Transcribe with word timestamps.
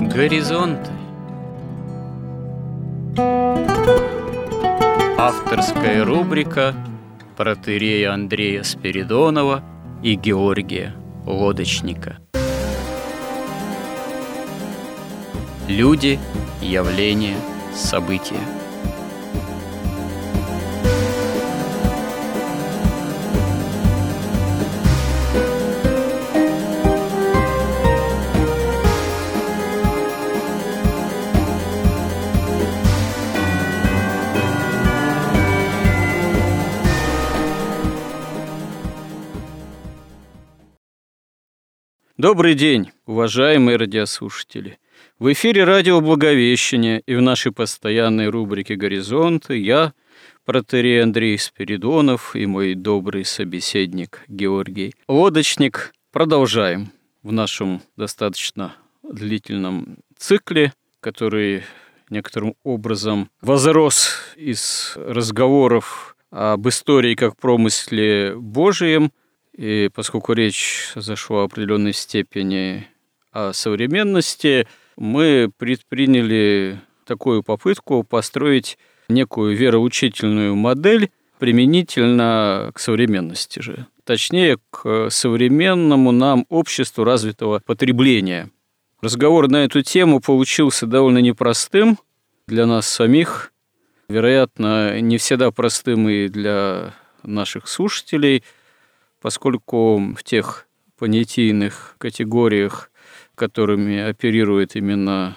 Горизонты. 0.00 0.90
Авторская 5.18 6.02
рубрика 6.04 6.74
протерея 7.36 8.14
Андрея 8.14 8.62
Спиридонова 8.62 9.62
и 10.02 10.14
Георгия 10.14 10.94
Лодочника 11.26 12.18
Люди, 15.68 16.18
явления, 16.62 17.36
события– 17.74 18.40
Добрый 42.18 42.54
день, 42.56 42.90
уважаемые 43.06 43.76
радиослушатели. 43.76 44.80
В 45.20 45.32
эфире 45.32 45.62
радио 45.62 46.00
«Благовещение» 46.00 47.00
и 47.06 47.14
в 47.14 47.22
нашей 47.22 47.52
постоянной 47.52 48.26
рубрике 48.26 48.74
«Горизонты» 48.74 49.56
я, 49.56 49.92
протерей 50.44 51.00
Андрей 51.00 51.38
Спиридонов 51.38 52.34
и 52.34 52.44
мой 52.46 52.74
добрый 52.74 53.24
собеседник 53.24 54.24
Георгий 54.26 54.96
Лодочник. 55.06 55.94
Продолжаем 56.10 56.90
в 57.22 57.30
нашем 57.30 57.82
достаточно 57.96 58.74
длительном 59.04 59.98
цикле, 60.16 60.72
который 60.98 61.62
некоторым 62.10 62.56
образом 62.64 63.30
возрос 63.42 64.34
из 64.34 64.94
разговоров 64.96 66.16
об 66.32 66.68
истории 66.68 67.14
как 67.14 67.36
промысле 67.36 68.34
Божием– 68.34 69.12
и 69.58 69.90
поскольку 69.92 70.34
речь 70.34 70.92
зашла 70.94 71.40
в 71.40 71.44
определенной 71.46 71.92
степени 71.92 72.86
о 73.32 73.52
современности, 73.52 74.68
мы 74.96 75.50
предприняли 75.58 76.80
такую 77.04 77.42
попытку 77.42 78.04
построить 78.04 78.78
некую 79.08 79.56
вероучительную 79.56 80.54
модель 80.54 81.10
применительно 81.40 82.70
к 82.72 82.78
современности 82.78 83.58
же. 83.58 83.86
Точнее, 84.04 84.58
к 84.70 85.10
современному 85.10 86.12
нам 86.12 86.46
обществу 86.48 87.02
развитого 87.02 87.60
потребления. 87.66 88.50
Разговор 89.00 89.48
на 89.48 89.64
эту 89.64 89.82
тему 89.82 90.20
получился 90.20 90.86
довольно 90.86 91.18
непростым 91.18 91.98
для 92.46 92.64
нас 92.64 92.86
самих, 92.86 93.52
вероятно, 94.08 95.00
не 95.00 95.18
всегда 95.18 95.50
простым 95.50 96.08
и 96.08 96.28
для 96.28 96.94
наших 97.24 97.66
слушателей– 97.66 98.44
поскольку 99.20 99.98
в 100.14 100.22
тех 100.22 100.66
понятийных 100.98 101.96
категориях, 101.98 102.90
которыми 103.34 103.98
оперирует 104.00 104.76
именно 104.76 105.36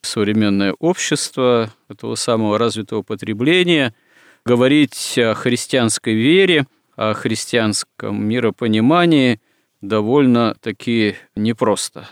современное 0.00 0.74
общество 0.78 1.72
этого 1.88 2.14
самого 2.14 2.58
развитого 2.58 3.02
потребления, 3.02 3.94
говорить 4.44 5.18
о 5.18 5.34
христианской 5.34 6.14
вере, 6.14 6.66
о 6.96 7.14
христианском 7.14 8.24
миропонимании 8.24 9.40
довольно-таки 9.80 11.16
непросто, 11.34 12.08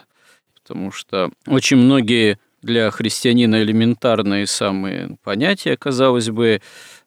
потому 0.55 0.91
что 0.93 1.31
очень 1.47 1.77
многие 1.77 2.39
для 2.63 2.91
христианина 2.91 3.63
элементарные 3.63 4.47
самые 4.47 5.17
понятия, 5.23 5.77
казалось 5.77 6.31
бы, 6.31 6.61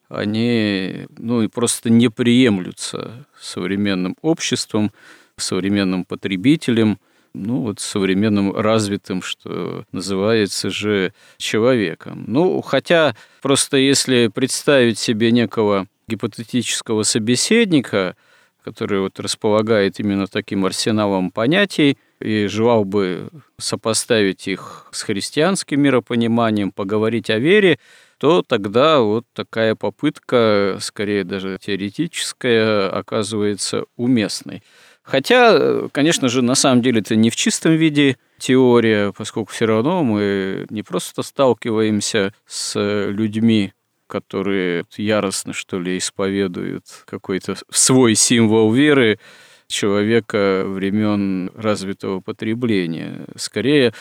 они 0.09 1.07
ну, 1.17 1.41
и 1.41 1.47
просто 1.47 1.89
не 1.89 2.09
приемлются 2.09 3.25
современным 3.43 4.15
обществом, 4.21 4.91
современным 5.37 6.05
потребителем, 6.05 6.99
ну 7.33 7.61
вот 7.61 7.79
современным 7.79 8.55
развитым, 8.55 9.21
что 9.21 9.85
называется 9.91 10.69
же 10.69 11.13
человеком. 11.37 12.25
Ну, 12.27 12.61
хотя 12.61 13.15
просто 13.41 13.77
если 13.77 14.27
представить 14.27 14.99
себе 14.99 15.31
некого 15.31 15.87
гипотетического 16.07 17.03
собеседника, 17.03 18.15
который 18.63 18.99
вот 18.99 19.19
располагает 19.19 19.99
именно 19.99 20.27
таким 20.27 20.65
арсеналом 20.65 21.31
понятий 21.31 21.97
и 22.19 22.47
желал 22.47 22.85
бы 22.85 23.29
сопоставить 23.57 24.47
их 24.47 24.87
с 24.91 25.03
христианским 25.03 25.81
миропониманием, 25.81 26.71
поговорить 26.71 27.29
о 27.29 27.39
вере, 27.39 27.79
то 28.23 28.41
тогда 28.41 29.01
вот 29.01 29.25
такая 29.33 29.75
попытка, 29.75 30.77
скорее 30.79 31.25
даже 31.25 31.57
теоретическая, 31.61 32.87
оказывается 32.87 33.83
уместной. 33.97 34.63
Хотя, 35.01 35.89
конечно 35.91 36.29
же, 36.29 36.41
на 36.41 36.55
самом 36.55 36.81
деле 36.81 37.01
это 37.01 37.17
не 37.17 37.29
в 37.29 37.35
чистом 37.35 37.73
виде 37.73 38.15
теория, 38.37 39.11
поскольку 39.11 39.51
все 39.51 39.65
равно 39.65 40.05
мы 40.05 40.65
не 40.69 40.83
просто 40.83 41.21
сталкиваемся 41.21 42.33
с 42.45 42.79
людьми, 43.09 43.73
которые 44.07 44.85
яростно, 44.95 45.51
что 45.51 45.77
ли, 45.77 45.97
исповедуют 45.97 46.85
какой-то 47.03 47.57
свой 47.71 48.15
символ 48.15 48.71
веры 48.71 49.19
человека 49.67 50.63
времен 50.65 51.51
развитого 51.55 52.21
потребления. 52.21 53.25
Скорее, 53.35 53.93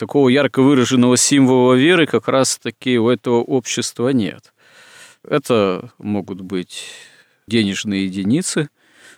такого 0.00 0.30
ярко 0.30 0.62
выраженного 0.62 1.18
символа 1.18 1.74
веры 1.74 2.06
как 2.06 2.26
раз-таки 2.26 2.98
у 2.98 3.10
этого 3.10 3.42
общества 3.42 4.08
нет. 4.08 4.54
Это 5.22 5.90
могут 5.98 6.40
быть 6.40 6.86
денежные 7.46 8.06
единицы, 8.06 8.70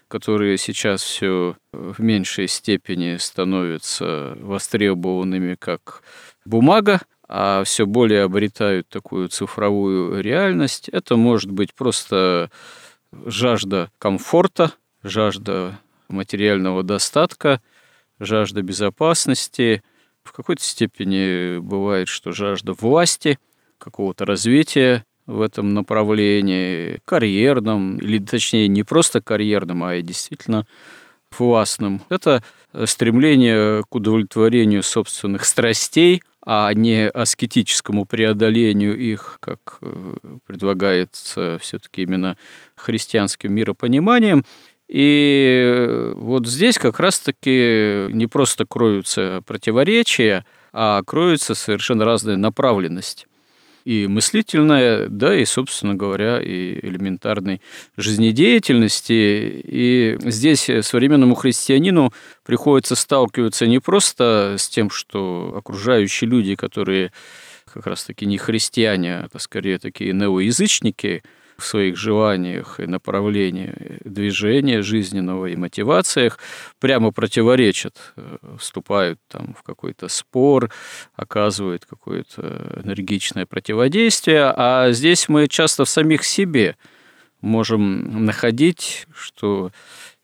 которые 0.08 0.58
сейчас 0.58 1.02
все 1.04 1.56
в 1.72 2.02
меньшей 2.02 2.48
степени 2.48 3.16
становятся 3.18 4.36
востребованными 4.40 5.54
как 5.54 6.02
бумага, 6.44 7.00
а 7.28 7.62
все 7.62 7.86
более 7.86 8.24
обретают 8.24 8.88
такую 8.88 9.28
цифровую 9.28 10.20
реальность. 10.20 10.88
Это 10.88 11.14
может 11.14 11.52
быть 11.52 11.74
просто 11.74 12.50
жажда 13.24 13.92
комфорта, 13.98 14.72
жажда 15.04 15.78
материального 16.08 16.82
достатка, 16.82 17.60
жажда 18.18 18.62
безопасности– 18.62 19.84
в 20.24 20.32
какой-то 20.32 20.62
степени 20.62 21.58
бывает, 21.58 22.08
что 22.08 22.32
жажда 22.32 22.72
власти, 22.72 23.38
какого-то 23.78 24.24
развития 24.24 25.04
в 25.26 25.40
этом 25.40 25.74
направлении, 25.74 27.00
карьерном, 27.04 27.98
или 27.98 28.18
точнее 28.18 28.68
не 28.68 28.82
просто 28.82 29.20
карьерном, 29.20 29.84
а 29.84 29.96
и 29.96 30.02
действительно 30.02 30.66
властным. 31.38 32.02
Это 32.08 32.42
стремление 32.84 33.82
к 33.88 33.94
удовлетворению 33.94 34.82
собственных 34.82 35.44
страстей, 35.44 36.22
а 36.44 36.72
не 36.74 37.08
аскетическому 37.08 38.04
преодолению 38.04 38.98
их, 38.98 39.38
как 39.40 39.78
э, 39.80 40.14
предлагается 40.44 41.58
все-таки 41.60 42.02
именно 42.02 42.36
христианским 42.74 43.52
миропониманием. 43.54 44.44
И 44.92 46.12
вот 46.16 46.46
здесь 46.46 46.76
как 46.76 47.00
раз-таки 47.00 48.08
не 48.10 48.26
просто 48.26 48.66
кроются 48.66 49.42
противоречия, 49.46 50.44
а 50.70 51.02
кроются 51.02 51.54
совершенно 51.54 52.04
разные 52.04 52.36
направленности. 52.36 53.26
И 53.86 54.06
мыслительная, 54.06 55.08
да, 55.08 55.34
и, 55.34 55.46
собственно 55.46 55.94
говоря, 55.94 56.42
и 56.42 56.78
элементарной 56.86 57.62
жизнедеятельности. 57.96 59.62
И 59.64 60.18
здесь 60.24 60.68
современному 60.82 61.36
христианину 61.36 62.12
приходится 62.44 62.94
сталкиваться 62.94 63.66
не 63.66 63.78
просто 63.78 64.56
с 64.58 64.68
тем, 64.68 64.90
что 64.90 65.54
окружающие 65.56 66.28
люди, 66.28 66.54
которые 66.54 67.12
как 67.72 67.86
раз-таки 67.86 68.26
не 68.26 68.36
христиане, 68.36 69.26
а 69.32 69.38
скорее 69.38 69.78
такие 69.78 70.12
неоязычники– 70.12 71.22
в 71.62 71.66
своих 71.66 71.96
желаниях 71.96 72.80
и 72.80 72.86
направлениях 72.86 73.74
движения 74.04 74.82
жизненного 74.82 75.46
и 75.46 75.56
мотивациях 75.56 76.38
прямо 76.80 77.12
противоречат, 77.12 78.12
э, 78.16 78.36
вступают 78.58 79.20
там 79.28 79.54
в 79.58 79.62
какой-то 79.62 80.08
спор, 80.08 80.70
оказывают 81.14 81.86
какое-то 81.86 82.82
энергичное 82.84 83.46
противодействие, 83.46 84.52
а 84.54 84.90
здесь 84.92 85.28
мы 85.28 85.48
часто 85.48 85.84
в 85.84 85.88
самих 85.88 86.24
себе 86.24 86.76
можем 87.40 88.24
находить, 88.24 89.06
что 89.14 89.70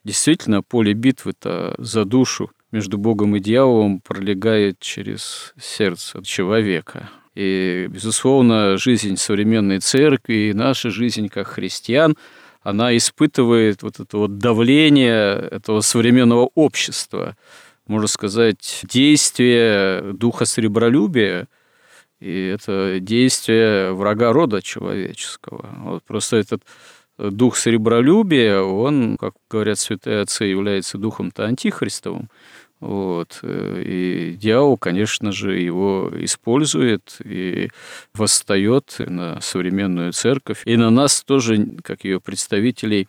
действительно 0.05 0.63
поле 0.63 0.93
битвы-то 0.93 1.75
за 1.79 2.05
душу 2.05 2.51
между 2.73 2.99
Богом 2.99 3.37
и 3.37 3.41
дьяволом 3.41 4.01
пролегает 4.01 4.79
через 4.81 5.55
сердце 5.61 6.23
человека. 6.23 7.11
И, 7.39 7.87
безусловно, 7.89 8.77
жизнь 8.79 9.17
современной 9.17 9.79
церкви 9.79 10.51
и 10.51 10.53
наша 10.53 10.91
жизнь 10.91 11.29
как 11.29 11.47
христиан, 11.47 12.17
она 12.63 12.97
испытывает 12.97 13.83
вот 13.83 14.01
это 14.01 14.19
вот 14.19 14.39
давление 14.39 15.49
этого 15.51 15.81
современного 15.81 16.51
общества 16.55 17.37
можно 17.89 18.07
сказать, 18.07 18.83
действие 18.85 20.13
духа 20.13 20.45
сребролюбия, 20.45 21.49
и 22.21 22.47
это 22.55 22.99
действие 23.01 23.93
врага 23.93 24.33
рода 24.33 24.61
человеческого. 24.63 25.75
Вот 25.79 26.05
просто 26.05 26.37
этот 26.37 26.63
дух 27.17 27.57
сребролюбия, 27.57 28.61
он, 28.61 29.17
как 29.17 29.35
говорят 29.51 29.79
святые 29.79 30.21
отцы, 30.21 30.45
является 30.45 30.99
духом-то 30.99 31.47
антихристовым. 31.47 32.29
Вот. 32.81 33.41
И 33.43 34.37
дьявол, 34.39 34.77
конечно 34.77 35.33
же, 35.33 35.59
его 35.59 36.13
использует 36.19 37.17
и 37.25 37.71
восстает 38.15 38.97
на 38.99 39.41
современную 39.41 40.13
церковь, 40.13 40.63
и 40.65 40.77
на 40.77 40.91
нас 40.91 41.23
тоже, 41.25 41.67
как 41.83 42.05
ее 42.05 42.21
представителей, 42.21 43.09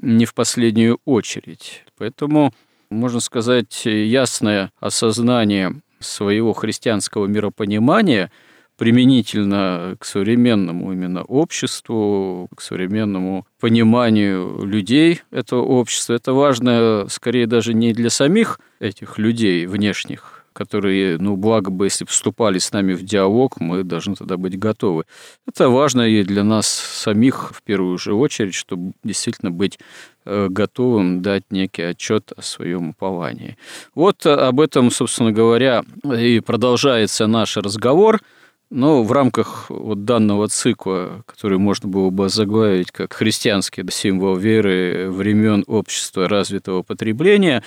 не 0.00 0.26
в 0.26 0.34
последнюю 0.34 1.00
очередь. 1.06 1.84
Поэтому, 1.96 2.52
можно 2.90 3.20
сказать, 3.20 3.86
ясное 3.86 4.70
осознание 4.80 5.74
своего 5.98 6.52
христианского 6.52 7.26
миропонимания– 7.26 8.30
применительно 8.76 9.96
к 9.98 10.04
современному 10.04 10.92
именно 10.92 11.22
обществу, 11.22 12.48
к 12.54 12.60
современному 12.60 13.46
пониманию 13.58 14.64
людей 14.64 15.22
этого 15.30 15.62
общества. 15.62 16.14
Это 16.14 16.32
важно 16.32 17.06
скорее 17.08 17.46
даже 17.46 17.74
не 17.74 17.92
для 17.92 18.10
самих 18.10 18.60
этих 18.78 19.18
людей 19.18 19.66
внешних, 19.66 20.44
которые, 20.52 21.16
ну, 21.18 21.36
благо 21.36 21.70
бы, 21.70 21.86
если 21.86 22.04
вступали 22.04 22.58
с 22.58 22.70
нами 22.72 22.92
в 22.92 23.02
диалог, 23.02 23.60
мы 23.60 23.82
должны 23.82 24.14
тогда 24.14 24.36
быть 24.36 24.58
готовы. 24.58 25.04
Это 25.46 25.70
важно 25.70 26.02
и 26.02 26.22
для 26.22 26.44
нас 26.44 26.66
самих 26.66 27.52
в 27.54 27.62
первую 27.62 27.96
же 27.96 28.12
очередь, 28.12 28.54
чтобы 28.54 28.92
действительно 29.02 29.50
быть 29.50 29.78
э, 30.26 30.48
готовым 30.50 31.22
дать 31.22 31.44
некий 31.50 31.82
отчет 31.82 32.32
о 32.36 32.42
своем 32.42 32.90
уповании. 32.90 33.56
Вот 33.94 34.26
об 34.26 34.60
этом, 34.60 34.90
собственно 34.90 35.32
говоря, 35.32 35.82
и 36.04 36.40
продолжается 36.40 37.26
наш 37.26 37.56
разговор– 37.56 38.20
но 38.70 39.02
в 39.02 39.12
рамках 39.12 39.70
вот 39.70 40.04
данного 40.04 40.48
цикла, 40.48 41.22
который 41.26 41.58
можно 41.58 41.88
было 41.88 42.10
бы 42.10 42.28
заглавить 42.28 42.90
как 42.90 43.12
христианский 43.12 43.84
символ 43.90 44.36
веры 44.36 45.10
времен 45.10 45.64
общества 45.66 46.28
развитого 46.28 46.82
потребления, 46.82 47.62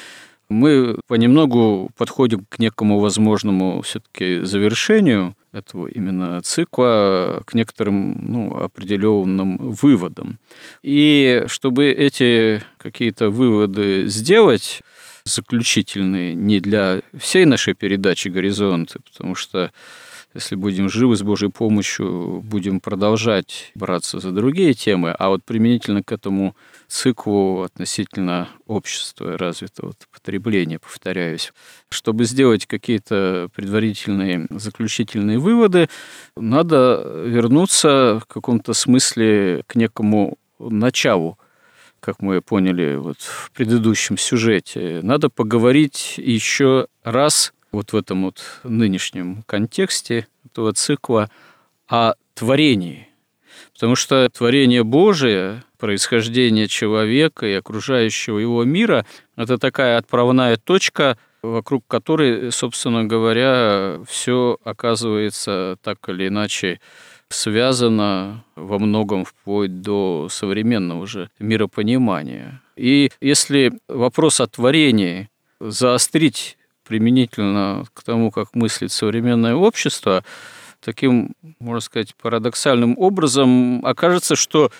мы 0.49 0.99
понемногу 1.07 1.91
подходим 1.95 2.45
к 2.49 2.57
некому 2.59 2.99
возможному 2.99 3.81
все-таки 3.83 4.39
завершению 4.41 5.35
этого 5.51 5.87
именно 5.87 6.41
цикла, 6.41 7.43
к 7.45 7.53
некоторым 7.53 8.25
ну, 8.27 8.55
определенным 8.55 9.57
выводам. 9.57 10.39
И 10.81 11.43
чтобы 11.47 11.89
эти 11.91 12.63
какие-то 12.77 13.29
выводы 13.29 14.07
сделать, 14.07 14.81
заключительные 15.23 16.33
не 16.33 16.59
для 16.59 17.01
всей 17.17 17.45
нашей 17.45 17.75
передачи 17.75 18.29
«Горизонты», 18.29 18.99
потому 19.11 19.35
что 19.35 19.71
если 20.33 20.55
будем 20.55 20.89
живы 20.89 21.15
с 21.15 21.23
Божьей 21.23 21.49
помощью, 21.49 22.41
будем 22.43 22.79
продолжать 22.79 23.71
браться 23.73 24.19
за 24.19 24.31
другие 24.31 24.73
темы, 24.73 25.11
а 25.17 25.29
вот 25.29 25.43
применительно 25.43 26.03
к 26.03 26.11
этому 26.11 26.55
циклу 26.87 27.63
относительно 27.63 28.49
общества 28.67 29.37
развитого 29.37 29.93
потребления, 30.11 30.79
повторяюсь, 30.79 31.51
чтобы 31.89 32.25
сделать 32.25 32.67
какие-то 32.67 33.49
предварительные 33.55 34.47
заключительные 34.51 35.39
выводы, 35.39 35.89
надо 36.35 37.23
вернуться 37.25 38.19
в 38.23 38.25
каком-то 38.27 38.73
смысле 38.73 39.63
к 39.67 39.75
некому 39.75 40.37
началу 40.59 41.37
как 41.99 42.21
мы 42.21 42.41
поняли 42.41 42.95
вот 42.95 43.17
в 43.19 43.51
предыдущем 43.51 44.17
сюжете, 44.17 45.01
надо 45.03 45.29
поговорить 45.29 46.13
еще 46.17 46.87
раз 47.03 47.51
вот 47.71 47.93
в 47.93 47.95
этом 47.95 48.25
вот 48.25 48.41
нынешнем 48.63 49.43
контексте 49.43 50.27
этого 50.45 50.73
цикла 50.73 51.29
о 51.87 52.13
творении. 52.33 53.07
Потому 53.73 53.95
что 53.95 54.29
творение 54.29 54.83
Божие, 54.83 55.63
происхождение 55.77 56.67
человека 56.67 57.45
и 57.45 57.53
окружающего 57.53 58.39
его 58.39 58.63
мира– 58.63 59.05
это 59.35 59.57
такая 59.57 59.97
отправная 59.97 60.57
точка, 60.57 61.17
вокруг 61.41 61.85
которой, 61.87 62.51
собственно 62.51 63.05
говоря, 63.05 63.99
все 64.07 64.57
оказывается 64.63 65.77
так 65.81 65.97
или 66.09 66.27
иначе 66.27 66.79
связано 67.29 68.43
во 68.55 68.79
многом 68.79 69.23
вплоть 69.23 69.81
до 69.81 70.27
современного 70.29 71.05
же 71.05 71.29
миропонимания. 71.39 72.61
И 72.75 73.11
если 73.21 73.73
вопрос 73.87 74.41
о 74.41 74.47
творении 74.47 75.29
заострить 75.59 76.57
применительно 76.89 77.85
к 77.93 78.03
тому, 78.03 78.31
как 78.31 78.55
мыслит 78.55 78.91
современное 78.91 79.53
общество, 79.53 80.23
таким, 80.81 81.35
можно 81.59 81.81
сказать, 81.81 82.15
парадоксальным 82.15 82.95
образом 82.97 83.85
окажется, 83.85 84.35
что 84.35 84.71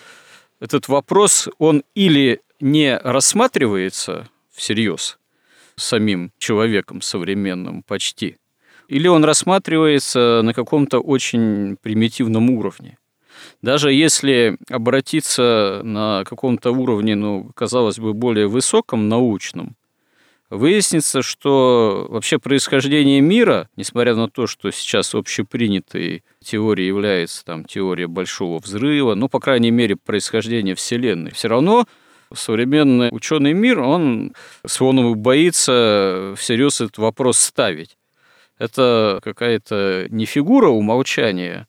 этот 0.58 0.88
вопрос, 0.88 1.48
он 1.58 1.84
или 1.94 2.40
не 2.60 2.98
рассматривается 2.98 4.28
всерьез 4.52 5.18
самим 5.76 6.32
человеком 6.38 7.00
современным 7.00 7.84
почти, 7.84 8.38
или 8.88 9.06
он 9.06 9.24
рассматривается 9.24 10.40
на 10.42 10.52
каком-то 10.52 10.98
очень 10.98 11.76
примитивном 11.80 12.50
уровне. 12.50 12.98
Даже 13.62 13.92
если 13.92 14.58
обратиться 14.68 15.80
на 15.84 16.24
каком-то 16.24 16.72
уровне, 16.72 17.14
ну, 17.14 17.52
казалось 17.54 18.00
бы, 18.00 18.14
более 18.14 18.48
высоком, 18.48 19.08
научном, 19.08 19.76
выяснится, 20.50 21.22
что 21.22 22.06
вообще 22.10 22.38
происхождение 22.38 23.20
мира, 23.20 23.68
несмотря 23.76 24.14
на 24.16 24.28
то, 24.28 24.46
что 24.46 24.70
сейчас 24.72 25.14
общепринятой 25.14 26.24
теорией 26.42 26.88
является 26.88 27.44
там, 27.44 27.64
теория 27.64 28.08
большого 28.08 28.58
взрыва, 28.58 29.14
ну, 29.14 29.28
по 29.28 29.38
крайней 29.38 29.70
мере, 29.70 29.96
происхождение 29.96 30.74
Вселенной, 30.74 31.30
все 31.30 31.48
равно 31.48 31.86
современный 32.34 33.08
ученый 33.12 33.52
мир, 33.52 33.80
он 33.80 34.34
словно 34.66 35.14
боится 35.14 36.34
всерьез 36.36 36.80
этот 36.80 36.98
вопрос 36.98 37.38
ставить. 37.38 37.96
Это 38.58 39.20
какая-то 39.22 40.06
не 40.10 40.26
фигура 40.26 40.68
умолчания, 40.68 41.66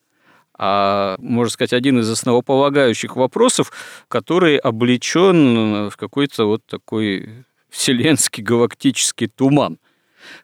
а, 0.58 1.16
можно 1.20 1.52
сказать, 1.52 1.74
один 1.74 2.00
из 2.00 2.10
основополагающих 2.10 3.16
вопросов, 3.16 3.72
который 4.08 4.58
облечен 4.58 5.90
в 5.90 5.98
какой-то 5.98 6.46
вот 6.46 6.66
такой 6.68 7.46
вселенский 7.72 8.44
галактический 8.44 9.28
туман. 9.28 9.80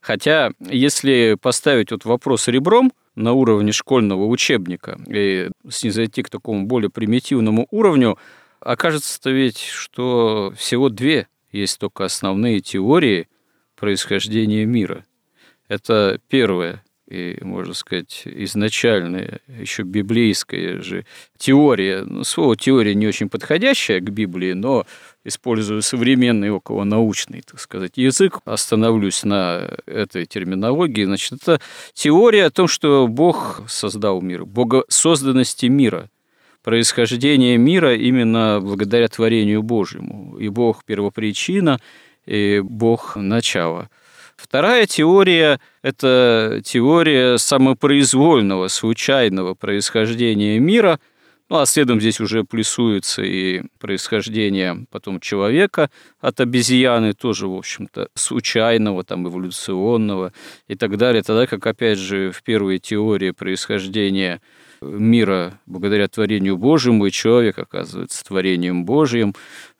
Хотя, 0.01 0.51
если 0.59 1.37
поставить 1.39 1.91
вот 1.91 2.05
вопрос 2.05 2.47
ребром 2.47 2.91
на 3.15 3.33
уровне 3.33 3.71
школьного 3.71 4.25
учебника 4.25 4.99
и 5.07 5.49
снизойти 5.69 6.23
к 6.23 6.29
такому 6.29 6.65
более 6.65 6.89
примитивному 6.89 7.67
уровню, 7.69 8.17
окажется-то 8.59 9.29
ведь, 9.29 9.59
что 9.59 10.51
всего 10.57 10.89
две 10.89 11.27
есть 11.51 11.77
только 11.79 12.05
основные 12.05 12.61
теории 12.61 13.27
происхождения 13.75 14.65
мира. 14.65 15.05
Это 15.67 16.19
первое 16.29 16.83
и, 17.07 17.37
можно 17.41 17.73
сказать, 17.73 18.23
изначальная, 18.25 19.39
еще 19.47 19.83
библейская 19.83 20.81
же 20.81 21.05
теория. 21.37 22.03
Ну, 22.03 22.23
слово 22.23 22.55
теория 22.57 22.95
не 22.95 23.07
очень 23.07 23.29
подходящее 23.29 24.01
к 24.01 24.09
Библии, 24.09 24.53
но 24.53 24.85
использую 25.23 25.81
современный 25.81 26.51
околонаучный, 26.51 27.41
так 27.41 27.59
сказать, 27.59 27.93
язык, 27.95 28.39
остановлюсь 28.45 29.23
на 29.23 29.77
этой 29.85 30.25
терминологии. 30.25 31.05
Значит, 31.05 31.33
это 31.41 31.61
теория 31.93 32.45
о 32.45 32.51
том, 32.51 32.67
что 32.67 33.07
Бог 33.07 33.61
создал 33.67 34.21
мир, 34.21 34.45
богосозданности 34.45 35.67
мира, 35.67 36.09
происхождение 36.61 37.57
мира 37.57 37.95
именно 37.95 38.59
благодаря 38.61 39.07
творению 39.07 39.63
Божьему. 39.63 40.37
И 40.37 40.49
Бог 40.49 40.83
первопричина, 40.83 41.79
и 42.25 42.61
Бог 42.61 43.15
начало– 43.15 43.89
Вторая 44.37 44.85
теория– 44.85 45.59
это 45.81 46.61
теория 46.63 47.37
самопроизвольного, 47.37 48.67
случайного 48.67 49.55
происхождения 49.55 50.59
мира, 50.59 50.99
ну, 51.49 51.59
а 51.59 51.65
следом 51.65 51.99
здесь 51.99 52.19
уже 52.19 52.43
плюсуется 52.43 53.23
и 53.23 53.63
происхождение 53.79 54.85
потом 54.91 55.19
человека 55.19 55.89
от 56.19 56.39
обезьяны, 56.39 57.13
тоже, 57.13 57.47
в 57.47 57.55
общем-то, 57.55 58.09
случайного, 58.13 59.03
там, 59.03 59.27
эволюционного 59.27 60.33
и 60.67 60.75
так 60.75 60.97
далее. 60.97 61.23
Тогда 61.23 61.47
как, 61.47 61.65
опять 61.65 61.97
же, 61.97 62.31
в 62.31 62.43
первой 62.43 62.79
теории 62.79 63.31
происхождения 63.31 64.41
мира 64.81 65.59
благодаря 65.65 66.07
творению 66.09 66.57
Божьему, 66.57 67.07
и 67.07 67.11
человек 67.11 67.57
оказывается 67.57 68.23
творением 68.23 68.85
Божьим, 68.85 69.33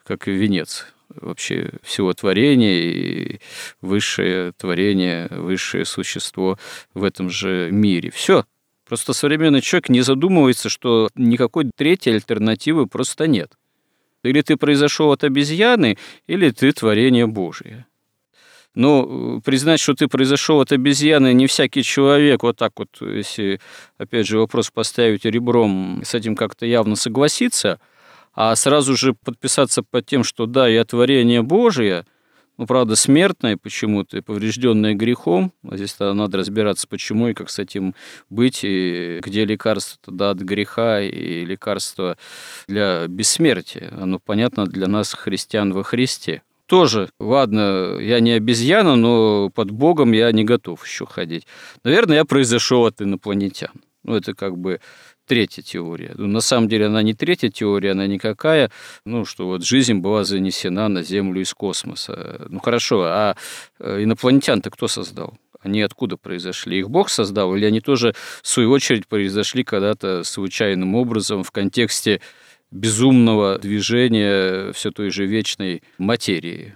как 0.04 0.28
и 0.28 0.32
венец 0.32 0.88
вообще 1.10 1.72
всего 1.84 2.14
творения 2.14 2.80
и 2.80 3.40
высшее 3.82 4.52
творение, 4.54 5.28
высшее 5.32 5.86
существо 5.86 6.58
в 6.94 7.04
этом 7.04 7.30
же 7.30 7.70
мире. 7.72 8.12
Все. 8.12 8.46
Просто 8.86 9.14
современный 9.14 9.62
человек 9.62 9.90
не 9.90 10.02
задумывается, 10.02 10.70
что 10.70 11.10
никакой 11.16 11.70
третьей 11.76 12.14
альтернативы 12.14 12.88
просто 12.88 13.28
нет. 13.28 13.52
Или 14.24 14.42
ты 14.42 14.56
произошел 14.58 15.12
от 15.12 15.24
обезьяны, 15.24 15.98
или 16.26 16.52
ты 16.52 16.72
творение 16.72 17.28
Божие. 17.28 17.86
Но 18.76 19.42
признать, 19.42 19.80
что 19.80 19.96
ты 19.96 20.08
произошел 20.08 20.62
от 20.62 20.72
обезьяны, 20.72 21.34
не 21.34 21.48
всякий 21.48 21.82
человек 21.82 22.44
вот 22.44 22.58
так 22.58 22.74
вот, 22.78 22.90
если, 23.02 23.60
опять 23.98 24.28
же, 24.28 24.38
вопрос 24.38 24.70
поставить 24.70 25.26
ребром, 25.26 26.04
с 26.06 26.14
этим 26.14 26.36
как-то 26.36 26.66
явно 26.66 26.96
согласится, 26.96 27.80
а 28.38 28.56
сразу 28.56 28.96
же 28.96 29.14
подписаться 29.14 29.84
под 29.84 30.06
тем, 30.06 30.24
что 30.24 30.46
да, 30.46 30.68
я 30.68 30.86
творение 30.86 31.42
Божие– 31.42 32.06
ну, 32.58 32.66
правда, 32.66 32.96
смертное 32.96 33.56
почему-то, 33.56 34.22
поврежденное 34.24 34.96
грехом. 34.96 35.54
А 35.70 35.78
здесь 35.78 35.96
надо 36.00 36.40
разбираться, 36.40 36.88
почему 36.88 37.28
и 37.28 37.34
как 37.34 37.52
с 37.52 37.60
этим 37.60 37.94
быть, 38.30 38.62
и 38.64 39.20
где 39.24 39.46
лекарство 39.46 40.00
тогда 40.04 40.32
от 40.32 40.40
греха 40.40 41.02
и 41.02 41.46
лекарство 41.46 42.18
для 42.68 43.08
бессмертия. 43.08 43.94
Оно 43.96 44.20
понятно 44.20 44.66
для 44.66 44.88
нас, 44.88 45.14
христиан 45.14 45.72
во 45.72 45.84
Христе. 45.84 46.42
Тоже, 46.66 47.10
ладно, 47.20 47.98
я 48.00 48.20
не 48.20 48.32
обезьяна, 48.32 48.96
но 48.96 49.50
под 49.52 49.72
Богом 49.72 50.12
я 50.12 50.32
не 50.32 50.44
готов 50.44 50.86
еще 50.86 51.06
ходить. 51.06 51.46
Наверное, 51.84 52.18
я 52.18 52.26
произошел 52.26 52.86
от 52.86 53.02
инопланетян. 53.02 53.72
Ну, 54.04 54.16
это 54.16 54.34
как 54.34 54.58
бы 54.58 54.80
третья 55.28 55.62
теория. 55.62 56.14
Ну, 56.16 56.28
на 56.28 56.40
самом 56.40 56.68
деле 56.68 56.88
она 56.88 57.04
не 57.04 57.14
третья 57.14 57.50
теория, 57.50 57.92
она 57.92 58.08
никакая, 58.08 58.72
ну, 59.06 59.26
что 59.26 59.46
вот 59.46 59.64
жизнь 59.64 59.96
была 59.96 60.24
занесена 60.24 60.88
на 60.88 61.04
Землю 61.04 61.42
из 61.42 61.54
космоса. 61.54 62.48
Ну, 62.50 62.60
хорошо, 62.60 63.04
а 63.04 63.36
э, 63.80 64.04
инопланетян-то 64.04 64.72
кто 64.72 64.88
создал? 64.88 65.38
Они 65.60 65.82
откуда 65.82 66.18
произошли? 66.18 66.80
Их 66.80 66.90
Бог 66.90 67.10
создал? 67.10 67.56
Или 67.56 67.66
они 67.66 67.82
тоже, 67.82 68.16
в 68.42 68.48
свою 68.48 68.72
очередь, 68.72 69.08
произошли 69.08 69.64
когда-то 69.64 70.24
случайным 70.24 70.96
образом 70.96 71.44
в 71.44 71.52
контексте 71.52 72.22
безумного 72.72 73.58
движения 73.60 74.72
все 74.74 74.92
той 74.92 75.10
же 75.10 75.26
вечной 75.26 75.84
материи? 75.98 76.76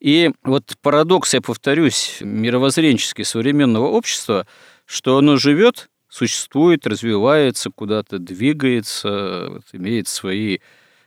И 0.00 0.30
вот 0.42 0.74
парадокс, 0.80 1.34
я 1.34 1.42
повторюсь, 1.42 2.18
мировоззренческий 2.20 3.24
современного 3.24 3.86
общества, 3.86 4.46
что 4.86 5.18
оно 5.18 5.36
живет 5.36 5.90
существует, 6.10 6.86
развивается, 6.86 7.70
куда-то 7.70 8.18
двигается, 8.18 9.46
вот, 9.48 9.64
имеет 9.72 10.08
свои 10.08 10.58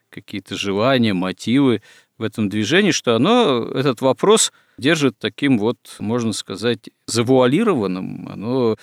какие-то 0.10 0.56
желания, 0.56 1.14
мотивы 1.14 1.82
в 2.18 2.24
этом 2.24 2.48
движении, 2.50 2.92
что 2.92 3.16
оно 3.16 3.66
этот 3.74 4.02
вопрос 4.02 4.54
держит 4.78 5.18
таким 5.20 5.60
вот, 5.60 5.78
можно 6.00 6.34
сказать, 6.34 6.90
завуалированным. 7.06 8.30
Оно 8.32 8.78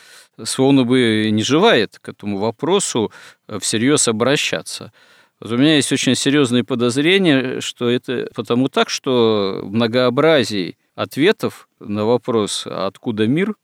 словно 0.44 0.84
бы 0.84 1.28
не 1.32 1.42
желает 1.42 1.98
к 2.00 2.08
этому 2.08 2.38
вопросу 2.38 3.12
всерьез 3.60 4.08
обращаться. 4.08 4.92
Вот 5.40 5.52
у 5.52 5.56
меня 5.56 5.76
есть 5.76 5.90
очень 5.90 6.16
серьезные 6.16 6.64
подозрения, 6.64 7.60
что 7.60 7.88
это 7.88 8.28
потому 8.34 8.68
так, 8.68 8.90
что 8.90 9.62
многообразие 9.64 10.76
ответов 10.94 11.68
на 11.78 12.04
вопрос, 12.04 12.66
откуда 12.66 13.26
мир, 13.26 13.54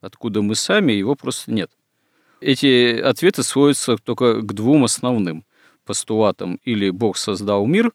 откуда 0.00 0.42
мы 0.42 0.54
сами, 0.54 0.92
его 0.92 1.16
просто 1.16 1.50
нет 1.50 1.70
эти 2.44 3.00
ответы 3.00 3.42
сводятся 3.42 3.96
только 3.96 4.42
к 4.42 4.52
двум 4.52 4.84
основным 4.84 5.44
постулатам. 5.84 6.60
Или 6.64 6.90
Бог 6.90 7.16
создал 7.16 7.66
мир, 7.66 7.92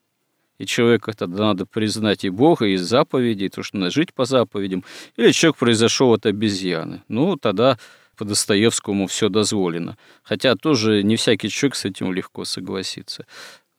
и 0.58 0.66
человека 0.66 1.14
тогда 1.14 1.46
надо 1.46 1.66
признать 1.66 2.26
и 2.26 2.30
Бога, 2.30 2.66
и 2.66 2.76
заповеди, 2.76 3.46
и 3.46 3.50
то, 3.50 3.64
что 3.64 3.78
надо 3.78 3.92
жить 3.92 4.14
по 4.14 4.26
заповедям, 4.26 4.84
или 5.16 5.32
человек 5.32 5.58
произошел 5.58 6.14
от 6.14 6.26
обезьяны. 6.26 7.04
Ну, 7.08 7.38
тогда 7.38 7.78
по 8.18 8.26
Достоевскому 8.26 9.08
все 9.08 9.30
дозволено. 9.30 9.98
Хотя 10.24 10.56
тоже 10.56 11.04
не 11.04 11.16
всякий 11.16 11.50
человек 11.50 11.76
с 11.76 11.86
этим 11.86 12.12
легко 12.12 12.44
согласится. 12.44 13.26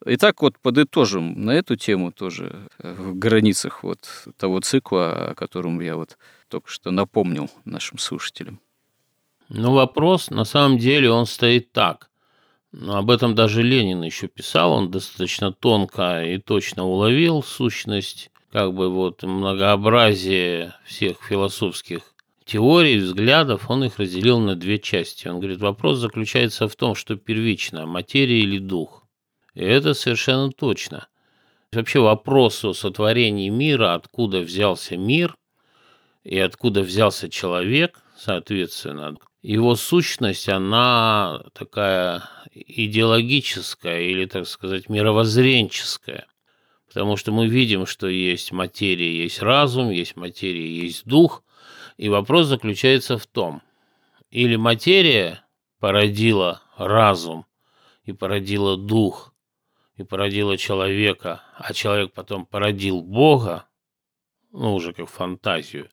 Итак, 0.03 0.41
вот 0.41 0.57
подытожим 0.57 1.45
на 1.45 1.51
эту 1.51 1.75
тему 1.75 2.11
тоже 2.11 2.67
э, 2.79 2.93
в 2.97 3.15
границах 3.15 3.83
вот 3.83 3.99
того 4.37 4.59
цикла, 4.61 5.29
о 5.29 5.35
котором 5.35 5.79
я 5.79 5.95
вот 5.95 6.17
только 6.47 6.71
что 6.71 6.89
напомнил 6.89 7.51
нашим 7.65 7.99
слушателям. 7.99 8.59
Но 9.53 9.73
вопрос, 9.73 10.29
на 10.29 10.45
самом 10.45 10.77
деле, 10.77 11.11
он 11.11 11.25
стоит 11.25 11.73
так. 11.73 12.09
Но 12.71 12.95
об 12.95 13.11
этом 13.11 13.35
даже 13.35 13.61
Ленин 13.61 14.01
еще 14.01 14.29
писал, 14.29 14.71
он 14.71 14.91
достаточно 14.91 15.51
тонко 15.51 16.23
и 16.23 16.37
точно 16.37 16.85
уловил 16.85 17.43
сущность, 17.43 18.31
как 18.49 18.73
бы 18.73 18.89
вот 18.89 19.23
многообразие 19.23 20.73
всех 20.85 21.17
философских 21.21 22.13
теорий, 22.45 22.97
взглядов, 22.97 23.69
он 23.69 23.83
их 23.83 23.99
разделил 23.99 24.39
на 24.39 24.55
две 24.55 24.79
части. 24.79 25.27
Он 25.27 25.39
говорит, 25.39 25.59
вопрос 25.59 25.97
заключается 25.97 26.69
в 26.69 26.75
том, 26.77 26.95
что 26.95 27.17
первично, 27.17 27.85
материя 27.85 28.39
или 28.39 28.57
дух. 28.57 29.03
И 29.53 29.65
это 29.65 29.93
совершенно 29.93 30.49
точно. 30.49 31.09
Вообще 31.73 31.99
вопрос 31.99 32.63
о 32.63 32.73
сотворении 32.73 33.49
мира, 33.49 33.95
откуда 33.95 34.39
взялся 34.39 34.95
мир 34.95 35.35
и 36.23 36.39
откуда 36.39 36.83
взялся 36.83 37.27
человек, 37.29 37.99
соответственно, 38.15 39.17
его 39.41 39.75
сущность, 39.75 40.49
она 40.49 41.43
такая 41.53 42.23
идеологическая 42.53 44.01
или, 44.01 44.25
так 44.25 44.47
сказать, 44.47 44.89
мировоззренческая. 44.89 46.27
Потому 46.87 47.15
что 47.17 47.31
мы 47.31 47.47
видим, 47.47 47.85
что 47.85 48.07
есть 48.07 48.51
материя, 48.51 49.23
есть 49.23 49.41
разум, 49.41 49.89
есть 49.89 50.15
материя, 50.15 50.67
есть 50.67 51.05
дух. 51.05 51.43
И 51.97 52.09
вопрос 52.09 52.47
заключается 52.47 53.17
в 53.17 53.25
том, 53.25 53.61
или 54.29 54.55
материя 54.57 55.43
породила 55.79 56.61
разум 56.77 57.45
и 58.03 58.11
породила 58.11 58.77
дух, 58.77 59.33
и 59.95 60.03
породила 60.03 60.57
человека, 60.57 61.43
а 61.57 61.73
человек 61.73 62.13
потом 62.13 62.45
породил 62.45 63.01
Бога, 63.01 63.67
ну, 64.51 64.75
уже 64.75 64.93
как 64.93 65.09
фантазию. 65.09 65.89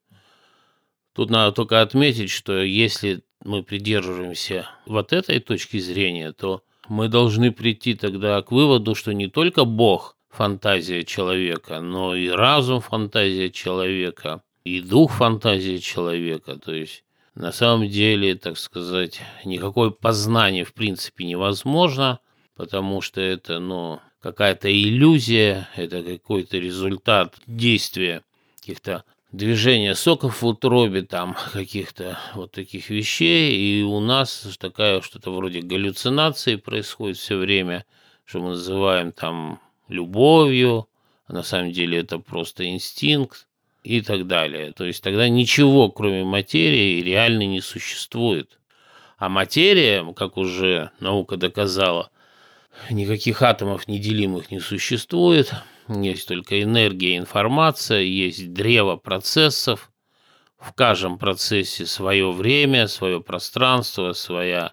Тут 1.12 1.31
надо 1.31 1.52
только 1.52 1.81
отметить, 1.81 2.31
что 2.31 2.61
если 2.61 3.23
мы 3.45 3.62
придерживаемся 3.62 4.68
вот 4.87 5.12
этой 5.12 5.40
точки 5.40 5.78
зрения, 5.78 6.33
то 6.33 6.62
мы 6.88 7.09
должны 7.09 7.52
прийти 7.52 7.95
тогда 7.95 8.40
к 8.42 8.50
выводу, 8.50 8.95
что 8.95 9.12
не 9.12 9.28
только 9.28 9.64
Бог– 9.64 10.16
фантазия 10.30 11.04
человека, 11.04 11.80
но 11.80 12.14
и 12.14 12.28
разум– 12.28 12.80
фантазия 12.83 13.50
человека, 13.50 14.42
и 14.64 14.80
дух– 14.80 15.12
фантазия 15.18 15.78
человека. 15.78 16.57
То 16.57 16.75
есть 16.75 17.04
на 17.35 17.52
самом 17.52 17.88
деле, 17.88 18.35
так 18.35 18.59
сказать, 18.59 19.21
никакое 19.45 19.90
познание 19.90 20.64
в 20.64 20.75
принципе 20.75 21.25
невозможно, 21.25 22.21
потому 22.57 23.00
что 23.00 23.21
это, 23.21 23.61
ну, 23.61 24.00
какая-то 24.21 24.71
иллюзия, 24.71 25.68
это 25.76 26.02
какой-то 26.02 26.59
результат 26.59 27.37
действия 27.47 28.23
каких-то 28.59 29.04
движение 29.32 29.94
соков 29.94 30.42
в 30.42 30.47
утробе, 30.47 31.02
там 31.02 31.37
каких-то 31.52 32.18
вот 32.35 32.52
таких 32.52 32.90
вещей, 32.90 33.56
и 33.56 33.82
у 33.82 34.00
нас 34.00 34.56
такая 34.58 35.00
что-то 35.00 35.35
вроде 35.35 35.61
галлюцинации 35.61 36.56
происходит 36.56 37.18
все 37.18 37.37
время, 37.37 37.85
что 38.25 38.40
мы 38.40 38.50
называем 38.50 39.12
там 39.12 39.61
любовью, 39.88 40.88
а 41.26 41.32
на 41.32 41.42
самом 41.42 41.73
деле 41.73 41.99
это 41.99 42.18
просто 42.18 42.68
инстинкт 42.68 43.47
и 43.82 44.00
так 44.00 44.26
далее. 44.26 44.73
То 44.73 44.85
есть 44.85 45.02
тогда 45.02 45.28
ничего, 45.28 45.90
кроме 45.90 46.25
материи, 46.25 47.02
реально 47.02 47.44
не 47.47 47.61
существует. 47.61 48.58
А 49.18 49.28
материя, 49.28 50.11
как 50.14 50.37
уже 50.37 50.90
наука 51.00 51.37
доказала, 51.37 52.11
никаких 52.90 53.42
атомов 53.42 53.88
неделимых 53.88 54.50
не 54.50 54.61
существует– 54.61 55.52
есть 55.88 56.28
только 56.28 56.62
энергия, 56.62 57.16
информация, 57.16 58.00
есть 58.00 58.52
древо 58.52 58.97
процессов. 58.97 59.90
В 60.59 60.73
каждом 60.73 61.18
процессе 61.18 61.87
свое 61.87 62.33
время, 62.33 62.88
свое 62.88 63.21
пространство, 63.21 64.12
своя 64.12 64.73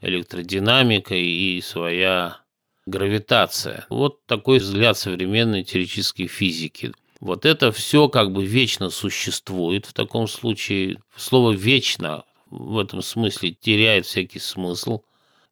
электродинамика 0.00 1.14
и 1.14 1.60
своя 1.62 2.38
гравитация. 2.86 3.86
Вот 3.88 4.26
такой 4.26 4.58
взгляд 4.58 4.98
современной 4.98 5.64
теоретической 5.64 6.26
физики. 6.26 6.92
Вот 7.20 7.46
это 7.46 7.70
все 7.70 8.08
как 8.08 8.32
бы 8.32 8.44
вечно 8.44 8.90
существует 8.90 9.86
в 9.86 9.92
таком 9.92 10.26
случае. 10.26 10.98
Слово 11.16 11.52
«вечно» 11.52 12.24
в 12.50 12.78
этом 12.78 13.00
смысле 13.00 13.52
теряет 13.52 14.06
всякий 14.06 14.40
смысл. 14.40 15.02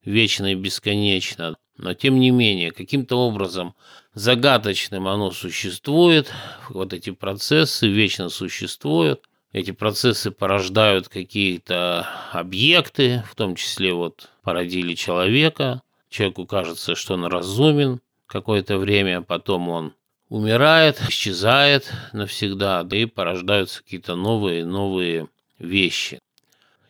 Вечно 0.04 0.52
и 0.52 0.56
бесконечно. 0.56 1.56
Но 1.76 1.94
тем 1.94 2.18
не 2.18 2.30
менее, 2.30 2.72
каким-то 2.72 3.16
образом 3.16 3.74
загадочным 4.14 5.06
оно 5.08 5.30
существует, 5.30 6.32
вот 6.68 6.92
эти 6.92 7.10
процессы 7.10 7.88
вечно 7.88 8.28
существуют, 8.28 9.24
эти 9.52 9.72
процессы 9.72 10.30
порождают 10.30 11.08
какие-то 11.08 12.06
объекты, 12.32 13.24
в 13.30 13.34
том 13.34 13.56
числе 13.56 13.92
вот 13.92 14.30
породили 14.42 14.94
человека, 14.94 15.82
человеку 16.08 16.46
кажется, 16.46 16.94
что 16.94 17.14
он 17.14 17.24
разумен 17.24 18.00
какое-то 18.26 18.78
время, 18.78 19.18
а 19.18 19.22
потом 19.22 19.68
он 19.68 19.94
умирает, 20.28 21.00
исчезает 21.08 21.92
навсегда, 22.12 22.84
да 22.84 22.96
и 22.96 23.06
порождаются 23.06 23.82
какие-то 23.82 24.14
новые, 24.14 24.64
новые 24.64 25.28
вещи. 25.58 26.20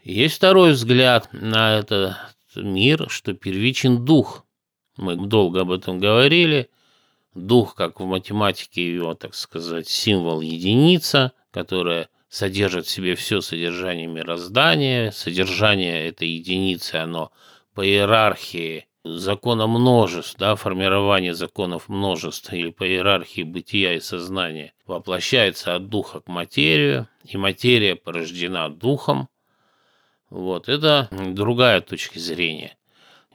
Есть 0.04 0.36
второй 0.36 0.72
взгляд 0.72 1.28
на 1.32 1.78
этот 1.78 2.16
мир, 2.54 3.08
что 3.08 3.32
первичен 3.32 4.04
дух. 4.04 4.44
Мы 4.96 5.16
долго 5.16 5.62
об 5.62 5.70
этом 5.70 5.98
говорили– 5.98 6.68
дух, 7.34 7.74
как 7.74 8.00
в 8.00 8.04
математике 8.04 8.94
его, 8.94 9.14
так 9.14 9.34
сказать, 9.34 9.88
символ 9.88 10.40
единица, 10.40 11.32
которая 11.50 12.08
содержит 12.28 12.86
в 12.86 12.90
себе 12.90 13.14
все 13.14 13.40
содержание 13.40 14.06
мироздания. 14.06 15.10
Содержание 15.10 16.08
этой 16.08 16.28
единицы, 16.28 16.96
оно 16.96 17.32
по 17.74 17.86
иерархии 17.86 18.86
закона 19.04 19.66
множеств, 19.66 20.36
да, 20.38 20.56
формирование 20.56 21.34
законов 21.34 21.88
множеств 21.88 22.52
или 22.52 22.70
по 22.70 22.86
иерархии 22.86 23.42
бытия 23.42 23.94
и 23.94 24.00
сознания 24.00 24.74
воплощается 24.86 25.74
от 25.74 25.88
духа 25.88 26.20
к 26.20 26.28
материю, 26.28 27.08
и 27.24 27.36
материя 27.36 27.96
порождена 27.96 28.68
духом. 28.68 29.28
Вот, 30.28 30.68
это 30.68 31.08
другая 31.10 31.80
точка 31.80 32.18
зрения. 32.18 32.76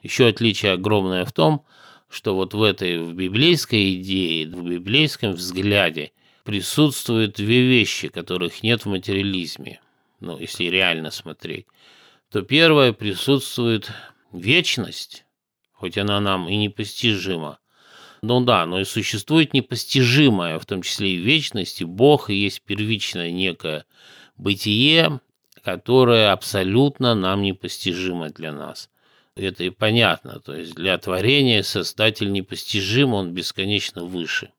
Еще 0.02 0.28
отличие 0.28 0.74
огромное 0.74 1.26
в 1.26 1.34
том, 1.34 1.66
что 2.10 2.36
вот 2.36 2.54
в 2.54 2.62
этой 2.62 3.00
в 3.00 3.14
библейской 3.14 3.96
идее, 3.96 4.48
в 4.48 4.64
библейском 4.64 5.34
взгляде 5.34 6.12
присутствуют 6.44 7.36
две 7.36 7.68
вещи, 7.68 8.08
которых 8.08 8.64
нет 8.64 8.86
в 8.86 8.90
материализме. 8.90 9.82
Ну, 10.20 10.40
если 10.40 10.66
реально 10.66 11.12
смотреть, 11.12 11.66
то 12.32 12.42
первое 12.42 12.94
присутствует 12.94 13.92
вечность, 14.32 15.26
хоть 15.74 15.98
она 15.98 16.20
нам 16.20 16.48
и 16.48 16.56
непостижима. 16.56 17.60
Ну 18.22 18.42
да, 18.42 18.66
но 18.66 18.80
и 18.80 18.86
существует 18.86 19.54
непостижимое, 19.54 20.58
в 20.58 20.66
том 20.66 20.82
числе 20.82 21.12
и 21.12 21.18
вечность, 21.18 21.82
и 21.82 21.86
Бог, 21.86 22.30
и 22.30 22.36
есть 22.36 22.62
первичное 22.62 23.32
некое 23.32 23.86
бытие, 24.38 25.20
которое 25.64 26.32
абсолютно 26.32 27.16
нам 27.16 27.42
непостижимо 27.42 28.30
для 28.30 28.52
нас. 28.52 28.90
Это 29.36 29.66
и 29.66 29.70
понятно, 29.70 30.40
то 30.40 30.56
есть 30.56 30.76
для 30.76 30.98
творения 30.98 31.62
Создатель 31.62 32.32
непостижим, 32.32 33.14
он 33.14 33.34
бесконечно 33.34 34.06
выше. 34.06 34.52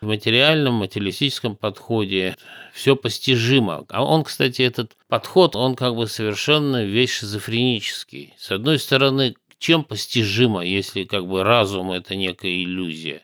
В 0.00 0.06
материальном, 0.06 0.74
материалистическом 0.74 1.54
подходе 1.54 2.36
все 2.74 2.96
постижимо. 2.96 3.86
А 3.88 4.04
он, 4.04 4.24
кстати, 4.24 4.62
этот 4.62 4.96
подход, 5.08 5.54
он 5.54 5.76
как 5.76 5.94
бы 5.94 6.08
совершенно 6.08 6.84
весь 6.84 7.10
шизофренический. 7.10 8.34
С 8.36 8.50
одной 8.50 8.78
стороны, 8.78 9.36
чем 9.58 9.84
постижимо, 9.84 10.64
если 10.64 11.04
как 11.04 11.26
бы 11.26 11.44
разум– 11.44 11.90
это 11.92 12.16
некая 12.16 12.62
иллюзия? 12.62 13.22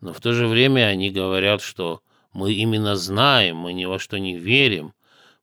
Но 0.00 0.12
в 0.12 0.20
то 0.20 0.32
же 0.32 0.46
время 0.46 0.86
они 0.86 1.10
говорят, 1.10 1.62
что 1.62 2.02
мы 2.32 2.52
именно 2.52 2.96
знаем, 2.96 3.56
мы 3.56 3.72
ни 3.72 3.86
во 3.86 3.98
что 3.98 4.18
не 4.18 4.38
верим, 4.38 4.92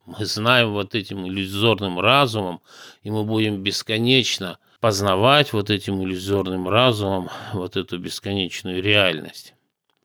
мы 0.05 0.25
знаем 0.25 0.71
вот 0.71 0.95
этим 0.95 1.27
иллюзорным 1.27 1.99
разумом, 1.99 2.61
и 3.03 3.09
мы 3.09 3.23
будем 3.23 3.63
бесконечно 3.63 4.59
познавать 4.79 5.53
вот 5.53 5.69
этим 5.69 6.03
иллюзорным 6.03 6.69
разумом 6.69 7.29
вот 7.53 7.75
эту 7.75 7.97
бесконечную 7.97 8.81
реальность. 8.81 9.53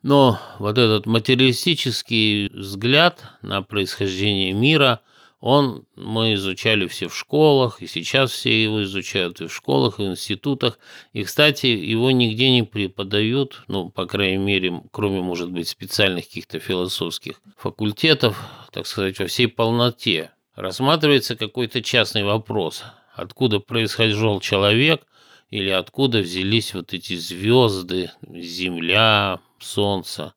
Но 0.02 0.38
вот 0.58 0.78
этот 0.78 1.04
материалистический 1.04 2.48
взгляд 2.48 3.22
на 3.42 3.62
происхождение 3.62 4.52
мира, 4.52 5.00
он 5.40 5.86
мы 5.96 6.34
изучали 6.34 6.86
все 6.86 7.08
в 7.08 7.16
школах, 7.16 7.80
и 7.80 7.86
сейчас 7.86 8.30
все 8.30 8.62
его 8.62 8.82
изучают 8.82 9.40
и 9.40 9.46
в 9.46 9.54
школах, 9.54 9.98
и 9.98 10.02
в 10.02 10.06
институтах. 10.06 10.78
И, 11.14 11.24
кстати, 11.24 11.66
его 11.66 12.10
нигде 12.10 12.50
не 12.50 12.62
преподают, 12.62 13.62
ну, 13.66 13.88
по 13.88 14.04
крайней 14.06 14.36
мере, 14.36 14.82
кроме, 14.90 15.22
может 15.22 15.50
быть, 15.50 15.68
специальных 15.68 16.26
каких-то 16.26 16.58
философских 16.58 17.40
факультетов, 17.56 18.38
так 18.70 18.86
сказать, 18.86 19.18
во 19.18 19.26
всей 19.26 19.48
полноте. 19.48 20.30
Рассматривается 20.54 21.36
какой-то 21.36 21.82
частный 21.82 22.22
вопрос, 22.22 22.84
откуда 23.14 23.60
происходил 23.60 24.40
человек, 24.40 25.06
или 25.48 25.70
откуда 25.70 26.18
взялись 26.18 26.74
вот 26.74 26.92
эти 26.92 27.16
звезды, 27.16 28.10
Земля, 28.22 29.40
Солнце. 29.58 30.34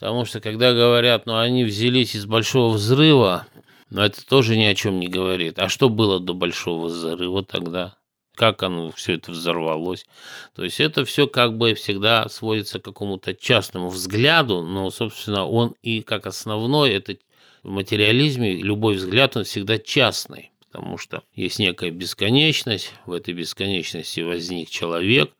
Потому 0.00 0.24
что 0.24 0.40
когда 0.40 0.72
говорят, 0.72 1.26
ну 1.26 1.36
они 1.36 1.62
взялись 1.62 2.14
из 2.14 2.24
большого 2.24 2.72
взрыва, 2.72 3.46
но 3.90 4.04
это 4.04 4.24
тоже 4.24 4.56
ни 4.56 4.64
о 4.64 4.74
чем 4.74 5.00
не 5.00 5.08
говорит. 5.08 5.58
А 5.58 5.68
что 5.68 5.88
было 5.88 6.20
до 6.20 6.32
большого 6.32 6.86
взрыва 6.86 7.44
тогда? 7.44 7.96
Как 8.34 8.62
оно 8.62 8.90
все 8.92 9.14
это 9.14 9.32
взорвалось? 9.32 10.06
То 10.54 10.64
есть 10.64 10.80
это 10.80 11.04
все 11.04 11.26
как 11.26 11.58
бы 11.58 11.74
всегда 11.74 12.28
сводится 12.28 12.78
к 12.78 12.84
какому-то 12.84 13.34
частному 13.34 13.88
взгляду, 13.88 14.62
но, 14.62 14.90
собственно, 14.90 15.44
он 15.44 15.74
и 15.82 16.00
как 16.00 16.26
основной, 16.26 16.90
это 16.90 17.16
в 17.62 17.68
материализме 17.68 18.56
любой 18.56 18.94
взгляд, 18.94 19.36
он 19.36 19.44
всегда 19.44 19.78
частный, 19.78 20.52
потому 20.60 20.96
что 20.96 21.22
есть 21.34 21.58
некая 21.58 21.90
бесконечность, 21.90 22.94
в 23.04 23.12
этой 23.12 23.34
бесконечности 23.34 24.20
возник 24.20 24.70
человек, 24.70 25.32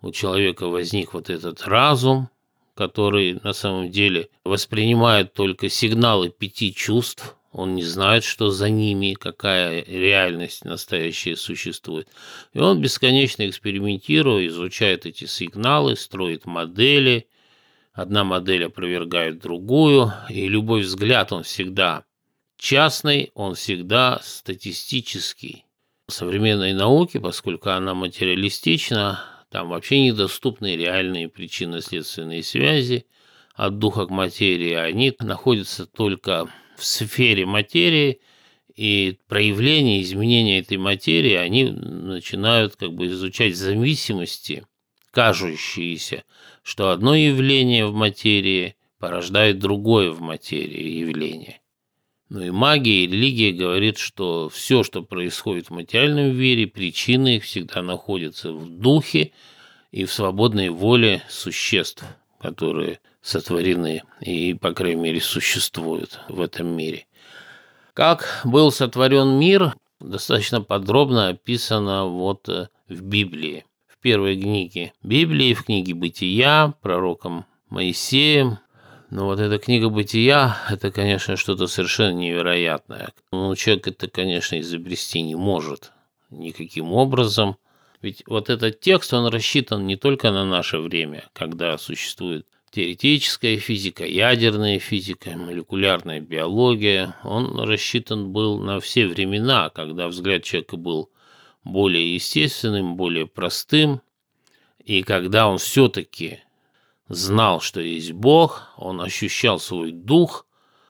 у 0.00 0.12
человека 0.12 0.68
возник 0.68 1.14
вот 1.14 1.30
этот 1.30 1.62
разум, 1.66 2.28
который 2.74 3.40
на 3.42 3.52
самом 3.52 3.90
деле 3.90 4.28
воспринимает 4.44 5.32
только 5.32 5.68
сигналы 5.68 6.28
пяти 6.28 6.74
чувств, 6.74 7.36
он 7.54 7.76
не 7.76 7.84
знает, 7.84 8.24
что 8.24 8.50
за 8.50 8.68
ними, 8.68 9.14
какая 9.14 9.84
реальность 9.84 10.64
настоящая 10.64 11.36
существует. 11.36 12.08
И 12.52 12.58
он 12.58 12.80
бесконечно 12.80 13.48
экспериментируя, 13.48 14.44
изучает 14.48 15.06
эти 15.06 15.26
сигналы, 15.26 15.94
строит 15.94 16.46
модели. 16.46 17.28
Одна 17.92 18.24
модель 18.24 18.64
опровергает 18.64 19.38
другую, 19.38 20.12
и 20.28 20.48
любой 20.48 20.80
взгляд, 20.80 21.30
он 21.30 21.44
всегда 21.44 22.04
частный, 22.58 23.30
он 23.34 23.54
всегда 23.54 24.18
статистический. 24.20 25.64
В 26.08 26.12
современной 26.12 26.72
науке, 26.72 27.20
поскольку 27.20 27.70
она 27.70 27.94
материалистична, 27.94 29.20
там 29.52 29.68
вообще 29.68 30.00
недоступны 30.00 30.74
реальные 30.74 31.28
причинно-следственные 31.28 32.42
связи 32.42 33.06
от 33.54 33.78
духа 33.78 34.06
к 34.06 34.10
материи. 34.10 34.72
Они 34.72 35.14
находятся 35.20 35.86
только 35.86 36.50
в 36.76 36.84
сфере 36.84 37.46
материи, 37.46 38.20
и 38.74 39.18
проявления, 39.28 40.02
изменения 40.02 40.58
этой 40.58 40.78
материи, 40.78 41.34
они 41.34 41.64
начинают 41.64 42.76
как 42.76 42.92
бы 42.92 43.06
изучать 43.06 43.56
зависимости, 43.56 44.66
кажущиеся, 45.12 46.24
что 46.62 46.90
одно 46.90 47.14
явление 47.14 47.86
в 47.86 47.94
материи 47.94 48.74
порождает 48.98 49.58
другое 49.58 50.10
в 50.10 50.20
материи 50.20 50.98
явление. 50.98 51.60
Ну 52.30 52.40
и 52.40 52.50
магия 52.50 53.04
и 53.04 53.06
религия 53.06 53.52
говорит, 53.52 53.98
что 53.98 54.48
все, 54.48 54.82
что 54.82 55.02
происходит 55.02 55.68
в 55.68 55.74
материальном 55.74 56.36
мире, 56.36 56.66
причины 56.66 57.36
их 57.36 57.44
всегда 57.44 57.82
находятся 57.82 58.52
в 58.52 58.68
духе 58.68 59.32
и 59.92 60.04
в 60.04 60.12
свободной 60.12 60.70
воле 60.70 61.22
существ, 61.28 62.04
которые 62.40 62.98
сотворены 63.24 64.02
и, 64.20 64.54
по 64.54 64.72
крайней 64.72 65.00
мере, 65.00 65.20
существуют 65.20 66.20
в 66.28 66.40
этом 66.40 66.68
мире. 66.68 67.06
Как 67.94 68.42
был 68.44 68.70
сотворен 68.70 69.38
мир, 69.38 69.74
достаточно 69.98 70.60
подробно 70.60 71.28
описано 71.28 72.04
вот 72.04 72.48
э, 72.48 72.68
в 72.88 73.02
Библии. 73.02 73.64
В 73.88 73.98
первой 74.00 74.38
книге 74.38 74.92
Библии, 75.02 75.54
в 75.54 75.64
книге 75.64 75.94
«Бытия» 75.94 76.74
пророком 76.82 77.46
Моисеем 77.70 78.58
но 79.14 79.26
вот 79.26 79.38
эта 79.38 79.58
книга 79.58 79.90
«Бытия»– 79.90 80.58
это, 80.68 80.90
конечно, 80.90 81.36
что-то 81.36 81.68
совершенно 81.68 82.14
невероятное. 82.14 83.12
Ну, 83.30 83.54
человек 83.54 83.86
это, 83.86 84.08
конечно, 84.08 84.58
изобрести 84.58 85.22
не 85.22 85.36
может 85.36 85.92
никаким 86.30 86.92
образом. 86.92 87.56
Ведь 88.02 88.24
вот 88.26 88.50
этот 88.50 88.80
текст, 88.80 89.14
он 89.14 89.28
рассчитан 89.28 89.86
не 89.86 89.94
только 89.94 90.32
на 90.32 90.44
наше 90.44 90.78
время, 90.78 91.28
когда 91.32 91.78
существует 91.78 92.48
теоретическая 92.74 93.56
физика, 93.56 94.04
ядерная 94.04 94.80
физика, 94.80 95.30
молекулярная 95.30 96.20
биология. 96.20 97.14
Он 97.22 97.56
рассчитан 97.60 98.32
был 98.32 98.58
на 98.58 98.80
все 98.80 99.06
времена, 99.06 99.70
когда 99.70 100.08
взгляд 100.08 100.42
человека 100.42 100.76
был 100.76 101.10
более 101.62 102.14
естественным, 102.14 102.96
более 102.96 103.28
простым, 103.28 104.00
и 104.84 105.04
когда 105.04 105.48
он 105.48 105.58
все-таки 105.58 106.40
знал, 107.08 107.60
что 107.60 107.80
есть 107.80 108.10
Бог, 108.10 108.72
он 108.76 109.00
ощущал 109.00 109.60
свой 109.60 109.92
дух, 109.92 110.44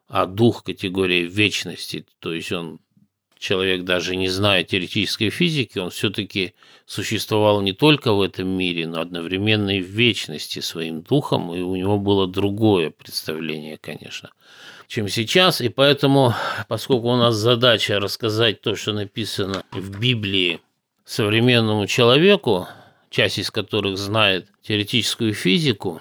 а 0.08 0.24
дух 0.24 0.64
категория 0.64 1.26
вечности, 1.26 2.06
то 2.18 2.32
есть 2.32 2.50
он 2.50 2.80
человек, 3.44 3.84
даже 3.84 4.16
не 4.16 4.28
зная 4.28 4.64
теоретической 4.64 5.28
физики, 5.28 5.78
он 5.78 5.90
все-таки 5.90 6.54
существовал 6.86 7.60
не 7.60 7.72
только 7.72 8.12
в 8.12 8.22
этом 8.22 8.48
мире, 8.48 8.86
но 8.86 9.00
одновременно 9.00 9.76
и 9.78 9.82
в 9.82 9.86
вечности 9.86 10.60
своим 10.60 11.02
духом, 11.02 11.54
и 11.54 11.60
у 11.60 11.76
него 11.76 11.98
было 11.98 12.26
другое 12.26 12.90
представление, 12.90 13.76
конечно, 13.76 14.30
чем 14.88 15.08
сейчас. 15.08 15.60
И 15.60 15.68
поэтому, 15.68 16.34
поскольку 16.68 17.08
у 17.08 17.16
нас 17.16 17.34
задача 17.34 18.00
рассказать 18.00 18.62
то, 18.62 18.74
что 18.76 18.92
написано 18.92 19.62
в 19.72 20.00
Библии 20.00 20.60
современному 21.04 21.86
человеку, 21.86 22.66
часть 23.10 23.38
из 23.38 23.50
которых 23.50 23.98
знает 23.98 24.48
теоретическую 24.62 25.34
физику, 25.34 26.00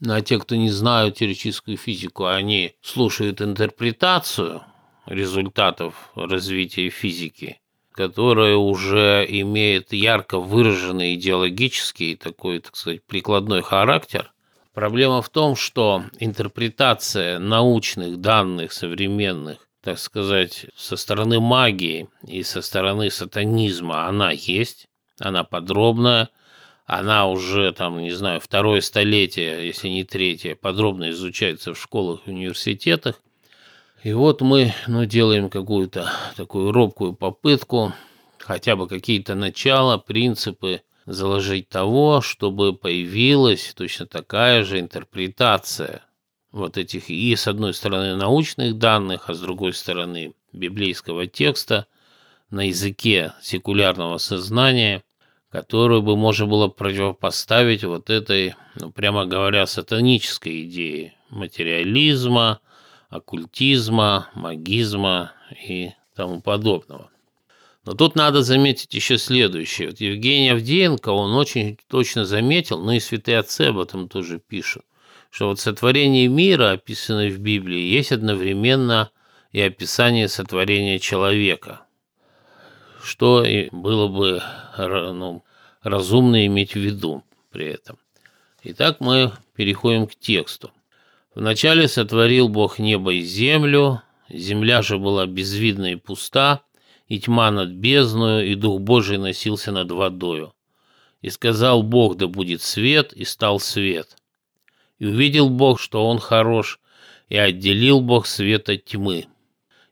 ну, 0.00 0.14
а 0.14 0.20
те, 0.20 0.38
кто 0.38 0.56
не 0.56 0.68
знают 0.68 1.16
теоретическую 1.16 1.78
физику, 1.78 2.26
они 2.26 2.74
слушают 2.82 3.40
интерпретацию 3.40 4.62
результатов 5.06 6.10
развития 6.14 6.88
физики, 6.90 7.60
которое 7.92 8.56
уже 8.56 9.26
имеет 9.28 9.92
ярко 9.92 10.38
выраженный 10.38 11.14
идеологический 11.14 12.16
такой, 12.16 12.60
так 12.60 12.76
сказать, 12.76 13.04
прикладной 13.04 13.62
характер. 13.62 14.32
Проблема 14.74 15.20
в 15.20 15.28
том, 15.28 15.54
что 15.54 16.04
интерпретация 16.18 17.38
научных 17.38 18.20
данных 18.20 18.72
современных, 18.72 19.58
так 19.82 19.98
сказать, 19.98 20.66
со 20.76 20.96
стороны 20.96 21.40
магии 21.40 22.08
и 22.26 22.42
со 22.42 22.62
стороны 22.62 23.10
сатанизма, 23.10 24.06
она 24.06 24.30
есть, 24.30 24.88
она 25.18 25.44
подробная, 25.44 26.30
она 26.86 27.28
уже, 27.28 27.72
там, 27.72 27.98
не 27.98 28.10
знаю, 28.12 28.40
второе 28.40 28.80
столетие, 28.80 29.66
если 29.66 29.88
не 29.88 30.04
третье, 30.04 30.54
подробно 30.54 31.10
изучается 31.10 31.74
в 31.74 31.80
школах 31.80 32.20
и 32.26 32.30
университетах. 32.30 33.20
И 34.02 34.12
вот 34.12 34.40
мы 34.40 34.74
ну, 34.88 35.04
делаем 35.04 35.48
какую-то 35.48 36.10
такую 36.36 36.72
робкую 36.72 37.12
попытку, 37.12 37.92
хотя 38.38 38.74
бы 38.74 38.88
какие-то 38.88 39.36
начала, 39.36 39.96
принципы 39.96 40.82
заложить 41.06 41.68
того, 41.68 42.20
чтобы 42.20 42.74
появилась 42.74 43.72
точно 43.76 44.06
такая 44.06 44.64
же 44.64 44.80
интерпретация 44.80 46.02
вот 46.50 46.78
этих 46.78 47.10
и 47.10 47.34
с 47.36 47.46
одной 47.46 47.74
стороны 47.74 48.16
научных 48.16 48.76
данных, 48.76 49.30
а 49.30 49.34
с 49.34 49.40
другой 49.40 49.72
стороны 49.72 50.34
библейского 50.52 51.28
текста 51.28 51.86
на 52.50 52.66
языке 52.66 53.34
секулярного 53.40 54.18
сознания, 54.18 55.04
которую 55.48 56.02
бы 56.02 56.16
можно 56.16 56.46
было 56.46 56.66
противопоставить 56.66 57.84
вот 57.84 58.10
этой, 58.10 58.56
ну, 58.80 58.90
прямо 58.90 59.26
говоря, 59.26 59.64
сатанической 59.66 60.64
идее 60.64 61.14
материализма, 61.30 62.60
оккультизма, 63.12 64.30
магизма 64.34 65.32
и 65.68 65.90
тому 66.16 66.40
подобного. 66.40 67.10
Но 67.84 67.92
тут 67.92 68.16
надо 68.16 68.42
заметить 68.42 68.94
еще 68.94 69.18
следующее. 69.18 69.88
Вот 69.88 70.00
Евгений 70.00 70.48
Авдеенко, 70.48 71.10
он 71.10 71.34
очень 71.34 71.78
точно 71.88 72.24
заметил, 72.24 72.78
ну 72.78 72.92
и 72.92 73.00
святые 73.00 73.38
отцы 73.38 73.62
об 73.62 73.78
этом 73.78 74.08
тоже 74.08 74.38
пишут, 74.40 74.84
что 75.30 75.48
вот 75.48 75.60
сотворение 75.60 76.26
мира, 76.28 76.70
описанное 76.70 77.30
в 77.30 77.38
Библии, 77.38 77.80
есть 77.80 78.12
одновременно 78.12 79.10
и 79.50 79.60
описание 79.60 80.28
сотворения 80.28 80.98
человека, 80.98 81.82
что 83.02 83.44
и 83.44 83.68
было 83.72 84.08
бы 84.08 84.42
ну, 84.78 85.44
разумно 85.82 86.46
иметь 86.46 86.72
в 86.72 86.78
виду 86.78 87.24
при 87.50 87.66
этом. 87.66 87.98
Итак, 88.62 89.00
мы 89.00 89.32
переходим 89.54 90.06
к 90.06 90.14
тексту. 90.14 90.70
Вначале 91.34 91.88
сотворил 91.88 92.48
Бог 92.48 92.78
небо 92.78 93.12
и 93.14 93.22
землю, 93.22 94.02
земля 94.28 94.82
же 94.82 94.98
была 94.98 95.26
безвидна 95.26 95.92
и 95.92 95.96
пуста, 95.96 96.62
и 97.08 97.18
тьма 97.20 97.50
над 97.50 97.70
бездною, 97.70 98.50
и 98.50 98.54
Дух 98.54 98.80
Божий 98.80 99.18
носился 99.18 99.72
над 99.72 99.90
водою. 99.90 100.52
И 101.22 101.30
сказал 101.30 101.82
Бог, 101.82 102.16
да 102.16 102.26
будет 102.26 102.60
свет, 102.60 103.12
и 103.12 103.24
стал 103.24 103.60
свет. 103.60 104.16
И 104.98 105.06
увидел 105.06 105.48
Бог, 105.48 105.80
что 105.80 106.06
он 106.06 106.18
хорош, 106.18 106.80
и 107.28 107.36
отделил 107.36 108.00
Бог 108.00 108.26
свет 108.26 108.68
от 108.68 108.84
тьмы. 108.84 109.26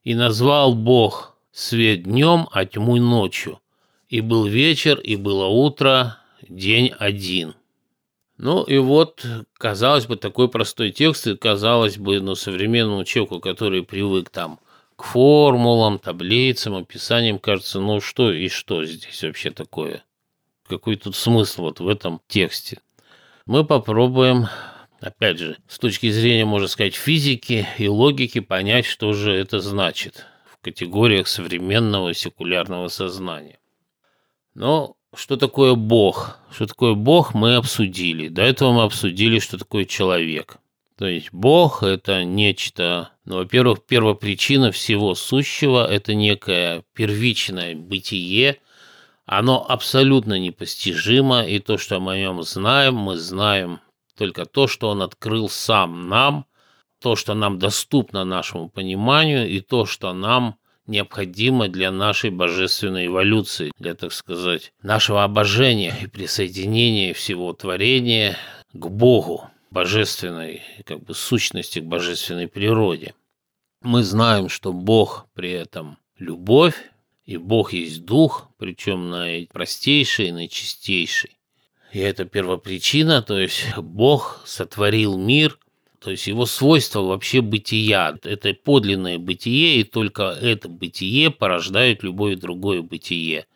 И 0.04 0.14
назвал 0.14 0.74
Бог 0.74 1.36
свет 1.52 2.02
днем, 2.02 2.48
а 2.52 2.66
тьму 2.66 2.96
ночью. 2.96 3.60
И 4.08 4.20
был 4.20 4.44
вечер, 4.44 4.98
и 4.98 5.16
было 5.16 5.46
утро, 5.46 6.18
день 6.48 6.92
один. 6.98 7.54
Ну 8.42 8.62
и 8.62 8.78
вот, 8.78 9.26
казалось 9.58 10.06
бы, 10.06 10.16
такой 10.16 10.48
простой 10.48 10.92
текст, 10.92 11.26
и 11.26 11.36
казалось 11.36 11.98
бы, 11.98 12.22
ну, 12.22 12.34
современному 12.34 13.04
человеку, 13.04 13.38
который 13.38 13.82
привык 13.82 14.30
там 14.30 14.60
к 14.96 15.04
формулам, 15.04 15.98
таблицам, 15.98 16.74
описаниям, 16.74 17.38
кажется, 17.38 17.80
ну 17.80 18.00
что 18.00 18.32
и 18.32 18.48
что 18.48 18.82
здесь 18.86 19.22
вообще 19.22 19.50
такое? 19.50 20.04
Какой 20.66 20.96
тут 20.96 21.16
смысл 21.16 21.64
вот 21.64 21.80
в 21.80 21.88
этом 21.88 22.22
тексте? 22.28 22.78
Мы 23.44 23.62
попробуем, 23.62 24.46
опять 25.00 25.38
же, 25.38 25.58
с 25.68 25.78
точки 25.78 26.10
зрения, 26.10 26.46
можно 26.46 26.68
сказать, 26.68 26.94
физики 26.94 27.68
и 27.76 27.88
логики 27.88 28.40
понять, 28.40 28.86
что 28.86 29.12
же 29.12 29.34
это 29.34 29.60
значит 29.60 30.24
в 30.46 30.56
категориях 30.64 31.28
современного 31.28 32.14
секулярного 32.14 32.88
сознания. 32.88 33.58
Но 34.54 34.96
что 35.14 35.36
такое 35.36 35.74
Бог? 35.74 36.38
Что 36.52 36.66
такое 36.66 36.94
Бог, 36.94 37.34
мы 37.34 37.56
обсудили. 37.56 38.28
До 38.28 38.42
этого 38.42 38.72
мы 38.72 38.82
обсудили, 38.84 39.38
что 39.38 39.58
такое 39.58 39.84
человек. 39.84 40.58
То 40.96 41.06
есть 41.06 41.32
Бог– 41.32 41.82
это 41.82 42.24
нечто, 42.24 43.10
ну, 43.24 43.36
во-первых, 43.36 43.86
первопричина 43.86 44.70
всего 44.70 45.14
сущего– 45.14 45.86
это 45.90 46.14
некое 46.14 46.84
первичное 46.92 47.74
бытие, 47.74 48.58
оно 49.24 49.64
абсолютно 49.66 50.38
непостижимо, 50.38 51.42
и 51.46 51.58
то, 51.58 51.78
что 51.78 52.00
мы 52.00 52.14
о 52.14 52.18
нем 52.18 52.42
знаем, 52.42 52.96
мы 52.96 53.16
знаем 53.16 53.80
только 54.18 54.44
то, 54.44 54.68
что 54.68 54.90
он 54.90 55.00
открыл 55.00 55.48
сам 55.48 56.08
нам, 56.08 56.44
то, 57.00 57.16
что 57.16 57.32
нам 57.32 57.58
доступно 57.58 58.24
нашему 58.24 58.68
пониманию, 58.68 59.48
и 59.48 59.60
то, 59.60 59.86
что 59.86 60.12
нам 60.12 60.56
необходимо 60.90 61.68
для 61.68 61.90
нашей 61.90 62.30
божественной 62.30 63.06
эволюции, 63.06 63.72
для, 63.78 63.94
так 63.94 64.12
сказать, 64.12 64.72
нашего 64.82 65.24
обожения 65.24 65.94
и 66.02 66.06
присоединения 66.06 67.14
всего 67.14 67.52
творения 67.54 68.36
к 68.72 68.88
Богу, 68.88 69.48
божественной 69.70 70.62
как 70.84 71.02
бы 71.02 71.14
сущности, 71.14 71.78
к 71.78 71.84
божественной 71.84 72.48
природе. 72.48 73.14
Мы 73.82 74.02
знаем, 74.02 74.48
что 74.48 74.72
Бог 74.72 75.26
при 75.32 75.52
этом 75.52 75.96
любовь, 76.18 76.74
и 77.24 77.36
Бог 77.36 77.72
есть 77.72 78.04
Дух, 78.04 78.48
причем 78.58 79.08
наипростейший, 79.08 80.32
наичистейший. 80.32 81.38
И 81.92 82.00
это 82.00 82.24
первопричина, 82.24 83.22
то 83.22 83.38
есть 83.38 83.76
Бог 83.78 84.42
сотворил 84.44 85.16
мир– 85.16 85.58
то 86.00 86.10
есть 86.10 86.26
его 86.26 86.46
свойство 86.46 87.02
вообще 87.02 87.42
бытия. 87.42 88.18
Это 88.24 88.54
подлинное 88.54 89.18
бытие, 89.18 89.80
и 89.80 89.84
только 89.84 90.24
это 90.24 90.68
бытие 90.68 91.30
порождает 91.30 92.02
любое 92.02 92.36
другое 92.36 92.80
бытие. 92.80 93.46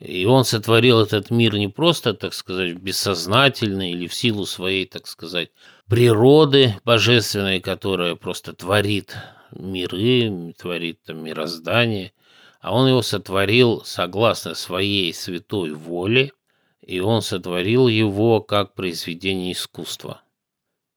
И 0.00 0.24
он 0.24 0.44
сотворил 0.44 1.00
этот 1.00 1.30
мир 1.30 1.54
не 1.54 1.68
просто, 1.68 2.12
так 2.12 2.34
сказать, 2.34 2.74
бессознательно 2.74 3.92
или 3.92 4.08
в 4.08 4.14
силу 4.14 4.46
своей, 4.46 4.84
так 4.84 5.06
сказать, 5.06 5.50
природы 5.86 6.74
божественной, 6.84 7.60
которая 7.60 8.16
просто 8.16 8.52
творит 8.52 9.16
миры, 9.52 10.54
творит 10.58 11.00
там 11.06 11.22
мироздание, 11.22 12.12
а 12.60 12.74
он 12.74 12.88
его 12.88 13.02
сотворил 13.02 13.82
согласно 13.84 14.54
своей 14.54 15.14
святой 15.14 15.70
воле, 15.70 16.32
и 16.84 16.98
он 16.98 17.22
сотворил 17.22 17.86
его 17.86 18.40
как 18.40 18.74
произведение 18.74 19.52
искусства. 19.52 20.22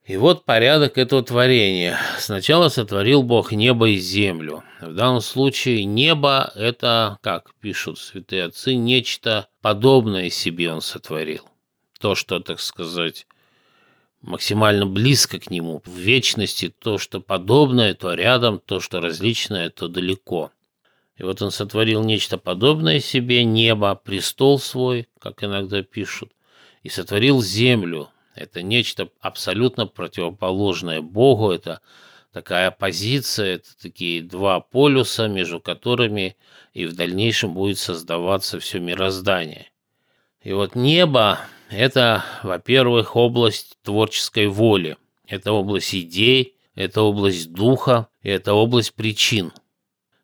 И 0.06 0.18
вот 0.18 0.46
порядок 0.46 1.00
этого 1.00 1.24
творения. 1.24 1.98
Сначала 2.20 2.70
сотворил 2.70 3.24
Бог 3.24 3.52
небо 3.52 3.90
и 3.90 3.98
землю. 3.98 4.64
В 4.80 4.94
данном 4.94 5.22
случае 5.22 5.84
небо– 5.84 6.52
это, 6.56 7.18
как 7.22 7.56
пишут 7.56 7.98
святые 7.98 8.44
отцы, 8.44 8.76
нечто 8.76 9.48
подобное 9.62 10.30
себе 10.30 10.72
он 10.72 10.82
сотворил. 10.82 11.50
То, 12.00 12.14
что, 12.14 12.40
так 12.40 12.60
сказать, 12.60 13.26
максимально 14.22 14.86
близко 14.86 15.40
к 15.40 15.50
нему, 15.50 15.82
в 15.84 15.98
вечности, 15.98 16.70
то, 16.70 17.00
что 17.00 17.20
подобное, 17.20 17.96
то 17.96 18.14
рядом, 18.14 18.60
то, 18.60 18.80
что 18.80 19.02
различное, 19.02 19.72
то 19.72 19.88
далеко. 19.88 20.52
И 21.18 21.24
вот 21.24 21.42
он 21.42 21.50
сотворил 21.50 22.04
нечто 22.04 22.38
подобное 22.38 23.00
себе, 23.00 23.44
небо, 23.44 23.96
престол 23.96 24.60
свой, 24.60 25.08
как 25.20 25.44
иногда 25.44 25.82
пишут, 25.82 26.32
и 26.84 26.90
сотворил 26.90 27.42
землю, 27.42 28.10
это 28.36 28.62
нечто 28.62 29.10
абсолютно 29.22 29.88
противоположное 29.88 31.02
Богу. 31.02 31.52
Это 31.52 31.80
такая 32.34 32.70
позиция, 32.70 33.56
это 33.56 33.70
такие 33.82 34.22
два 34.22 34.60
полюса, 34.60 35.28
между 35.28 35.62
которыми 35.62 36.36
и 36.74 36.86
в 36.86 36.96
дальнейшем 36.96 37.54
будет 37.54 37.80
создаваться 37.80 38.60
все 38.60 38.80
мироздание. 38.80 39.72
И 40.42 40.52
вот 40.52 40.76
небо– 40.76 41.40
это, 41.70 42.24
во-первых, 42.44 43.16
область 43.16 43.78
творческой 43.82 44.48
воли. 44.48 44.98
Это 45.26 45.54
область 45.54 45.96
идей, 45.96 46.58
это 46.76 47.02
область 47.02 47.54
духа, 47.54 48.10
и 48.22 48.30
это 48.30 48.54
область 48.54 48.94
причин. 48.94 49.54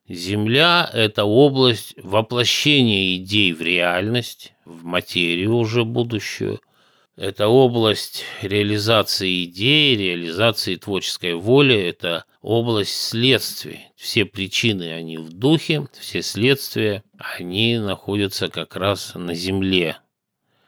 Земля– 0.07 0.89
это 0.93 1.23
область 1.23 1.93
воплощения 1.97 3.15
идей 3.15 3.53
в 3.53 3.61
реальность, 3.61 4.53
в 4.65 4.83
материю 4.83 5.55
уже 5.55 5.85
будущую– 5.85 6.59
это 7.15 7.47
область 7.47 8.23
реализации 8.41 9.45
идей, 9.45 9.95
реализации 9.95 10.75
творческой 10.75 11.35
воли, 11.35 11.75
это 11.75 12.25
область 12.41 12.95
следствий. 12.95 13.87
Все 13.95 14.25
причины, 14.25 14.93
они 14.93 15.17
в 15.17 15.31
духе, 15.33 15.87
все 15.99 16.21
следствия, 16.21 17.03
они 17.17 17.77
находятся 17.77 18.47
как 18.49 18.75
раз 18.75 19.13
на 19.15 19.33
земле. 19.33 19.97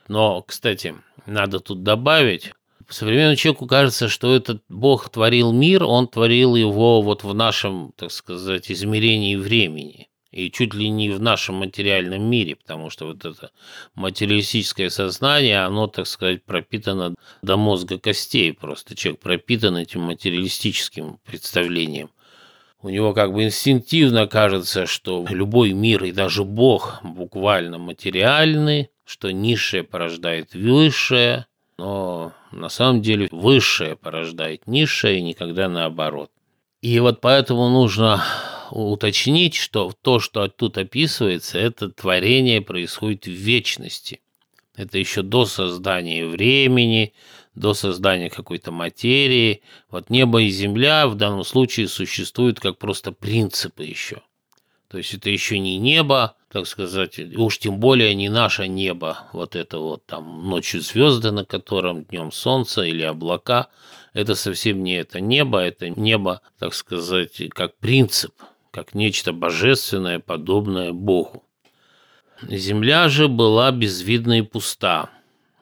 Но, 0.08 0.42
кстати, 0.42 0.96
надо 1.26 1.60
тут 1.60 1.84
добавить, 1.84 2.52
современному 2.94 3.36
человеку 3.36 3.68
кажется, 3.68 4.08
что 4.08 4.36
этот 4.36 4.64
Бог 4.70 5.10
творил 5.10 5.52
мир, 5.52 5.84
он 5.84 6.08
творил 6.08 6.56
его 6.56 7.02
вот 7.02 7.24
в 7.24 7.34
нашем, 7.34 7.94
так 7.96 8.12
сказать, 8.12 8.72
измерении 8.72 9.36
времени. 9.36 10.10
И 10.34 10.52
чуть 10.52 10.74
ли 10.74 10.90
не 10.90 11.12
в 11.12 11.22
нашем 11.22 11.56
материальном 11.56 12.24
мире, 12.24 12.56
потому 12.56 12.90
что 12.90 13.06
вот 13.06 13.24
это 13.24 13.52
материалистическое 13.94 14.90
сознание, 14.90 15.64
оно, 15.64 15.88
так 15.88 16.08
сказать, 16.08 16.44
пропитано 16.44 17.16
до 17.42 17.56
мозга 17.56 18.00
костей 18.00 18.52
просто. 18.52 18.96
Человек 18.96 19.22
пропитан 19.22 19.78
этим 19.78 20.02
материалистическим 20.02 21.20
представлением. 21.26 22.10
У 22.82 22.90
него 22.90 23.14
как 23.14 23.32
бы 23.32 23.44
инстинктивно 23.44 24.28
кажется, 24.28 24.88
что 24.88 25.26
любой 25.30 25.72
мир 25.72 26.04
и 26.04 26.12
даже 26.12 26.44
Бог 26.44 27.00
буквально 27.04 27.78
материальны, 27.78 28.90
что 29.06 29.32
низшее 29.32 29.84
порождает 29.84 30.54
высшее, 30.54 31.46
но 31.78 32.34
на 32.52 32.70
самом 32.70 33.02
деле 33.02 33.30
высшее 33.32 33.96
порождает 33.96 34.68
низшее 34.68 35.20
и 35.20 35.22
никогда 35.22 35.70
наоборот. 35.70 36.32
И 36.82 37.00
вот 37.00 37.22
поэтому 37.22 37.70
нужно 37.70 38.22
уточнить, 38.74 39.56
что 39.56 39.94
то, 40.02 40.20
что 40.20 40.48
тут 40.48 40.78
описывается, 40.78 41.60
это 41.60 41.90
творение 41.90 42.62
происходит 42.62 43.26
в 43.26 43.32
вечности. 43.32 44.22
Это 44.76 44.98
еще 44.98 45.22
до 45.22 45.46
создания 45.46 46.26
времени, 46.26 47.14
до 47.54 47.76
создания 47.76 48.30
какой-то 48.30 48.72
материи. 48.72 49.62
Вот 49.92 50.10
небо 50.10 50.42
и 50.42 50.50
земля 50.50 51.08
в 51.08 51.16
данном 51.16 51.44
случае 51.44 51.88
существуют 51.88 52.60
как 52.60 52.80
просто 52.80 53.12
принципы 53.12 53.84
еще. 53.84 54.22
То 54.88 54.98
есть 54.98 55.14
это 55.14 55.30
еще 55.30 55.60
не 55.60 55.78
небо, 55.78 56.36
так 56.52 56.68
сказать, 56.68 57.20
уж 57.36 57.58
тем 57.58 57.80
более 57.80 58.14
не 58.14 58.30
наше 58.30 58.68
небо, 58.68 59.28
вот 59.34 59.56
это 59.56 59.80
вот 59.80 60.06
там 60.06 60.48
ночью 60.48 60.82
звезды, 60.82 61.32
на 61.32 61.46
котором 61.46 62.04
днем 62.04 62.32
солнце 62.32 62.84
или 62.84 63.02
облака, 63.02 63.70
это 64.14 64.36
совсем 64.36 64.84
не 64.84 64.94
это 64.94 65.20
небо, 65.20 65.60
это 65.60 65.90
небо, 65.90 66.42
так 66.60 66.76
сказать, 66.76 67.42
как 67.50 67.76
принцип, 67.78 68.34
как 68.74 68.96
нечто 68.96 69.34
божественное, 69.34 70.18
подобное 70.18 70.94
Богу. 70.94 71.44
Земля 72.42 73.08
же 73.08 73.28
была 73.28 73.72
безвидна 73.72 74.40
и 74.40 74.42
пуста, 74.42 75.12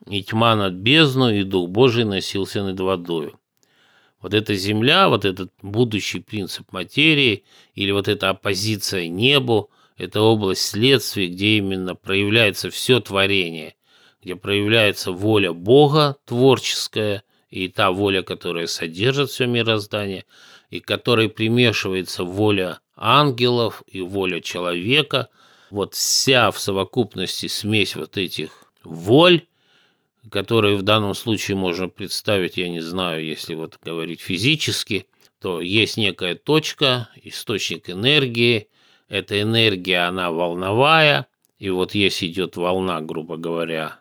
и 0.08 0.24
тьма 0.24 0.56
над 0.56 0.76
бездну, 0.76 1.30
и 1.30 1.44
Дух 1.44 1.70
Божий 1.70 2.06
носился 2.06 2.64
над 2.64 2.80
водою. 2.80 3.38
Вот 4.22 4.34
эта 4.34 4.56
земля, 4.56 5.10
вот 5.10 5.26
этот 5.26 5.52
будущий 5.62 6.22
принцип 6.22 6.72
материи, 6.72 7.44
или 7.76 7.92
вот 7.92 8.08
эта 8.08 8.30
оппозиция 8.30 9.10
небу, 9.10 9.70
это 9.98 10.22
область 10.22 10.66
следствия, 10.66 11.28
где 11.28 11.58
именно 11.58 11.96
проявляется 11.96 12.70
все 12.70 13.02
творение, 13.02 13.76
где 14.24 14.38
проявляется 14.38 15.12
воля 15.12 15.52
Бога 15.52 16.16
творческая, 16.24 17.24
и 17.50 17.68
та 17.68 17.92
воля, 17.92 18.22
которая 18.22 18.68
содержит 18.68 19.32
все 19.32 19.48
мироздание, 19.48 20.24
и 20.70 20.80
к 20.80 20.86
которой 20.86 21.28
примешивается 21.28 22.24
воля 22.24 22.80
ангелов 22.96 23.84
и 23.88 24.02
воля 24.02 24.42
человека. 24.42 25.30
Вот 25.70 25.94
вся 25.94 26.52
в 26.52 26.60
совокупности 26.60 27.48
смесь 27.48 27.96
вот 27.96 28.18
этих 28.18 28.52
воль, 28.84 29.48
которые 30.30 30.76
в 30.76 30.84
данном 30.84 31.14
случае 31.14 31.58
можно 31.58 31.88
представить, 31.88 32.58
я 32.58 32.70
не 32.70 32.82
знаю, 32.82 33.26
если 33.26 33.56
вот 33.56 33.80
говорить 33.84 34.22
физически, 34.22 35.08
то 35.40 35.62
есть 35.62 35.98
некая 35.98 36.36
точка, 36.36 37.10
источник 37.24 37.90
энергии, 37.90 38.70
эта 39.08 39.42
энергия, 39.42 40.08
она 40.08 40.32
волновая, 40.32 41.28
и 41.58 41.70
вот 41.70 41.96
если 41.96 42.28
идет 42.28 42.56
волна, 42.56 43.02
грубо 43.02 43.38
говоря, 43.38 44.00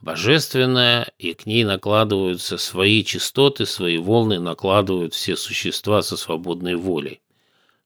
божественная, 0.00 1.12
и 1.18 1.34
к 1.34 1.46
ней 1.46 1.64
накладываются 1.64 2.56
свои 2.56 3.04
частоты, 3.04 3.66
свои 3.66 3.98
волны 3.98 4.38
накладывают 4.38 5.14
все 5.14 5.36
существа 5.36 6.02
со 6.02 6.16
свободной 6.16 6.76
волей. 6.76 7.20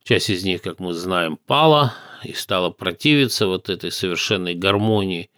Часть 0.04 0.28
из 0.28 0.44
них, 0.44 0.60
как 0.60 0.80
мы 0.80 0.92
знаем, 0.92 1.38
пала 1.46 1.94
и 2.24 2.34
стала 2.34 2.68
противиться 2.68 3.46
вот 3.46 3.70
этой 3.70 3.90
совершенной 3.90 4.54
гармонии. 4.54 5.30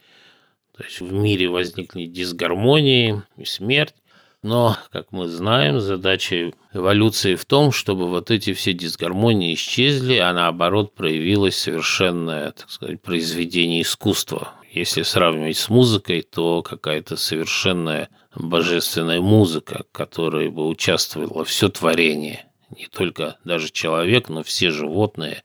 То 0.77 0.83
есть 0.83 1.01
в 1.01 1.13
мире 1.13 1.49
возникли 1.49 2.07
дисгармонии 2.07 3.23
и 3.37 3.45
смерть. 3.45 3.95
Но, 4.43 4.77
как 4.91 5.13
мы 5.13 5.29
знаем, 5.29 5.79
задача 5.81 6.53
эволюции 6.73 7.37
в 7.37 7.45
том, 7.45 7.71
чтобы 7.71 8.09
вот 8.09 8.33
эти 8.33 8.53
все 8.55 8.73
дисгармонии 8.73 9.55
исчезли, 9.55 10.17
а 10.17 10.33
наоборот 10.33 10.97
проявилось 10.97 11.57
совершенное, 11.57 12.51
так 12.51 12.69
сказать, 12.69 13.01
произведение 13.01 13.83
искусства. 13.83 14.53
Если 14.73 15.03
сравнивать 15.03 15.57
с 15.59 15.69
музыкой, 15.69 16.23
то 16.23 16.63
какая-то 16.63 17.17
совершенная 17.17 18.09
божественная 18.35 19.21
музыка, 19.21 19.85
которая 19.93 20.51
бы 20.51 20.67
участвовала 20.67 21.45
все 21.45 21.69
творение 21.69 22.46
не 22.71 22.87
только 22.87 23.37
даже 23.45 23.71
человек, 23.71 24.29
но 24.29 24.43
все 24.43 24.71
животные 24.71 25.43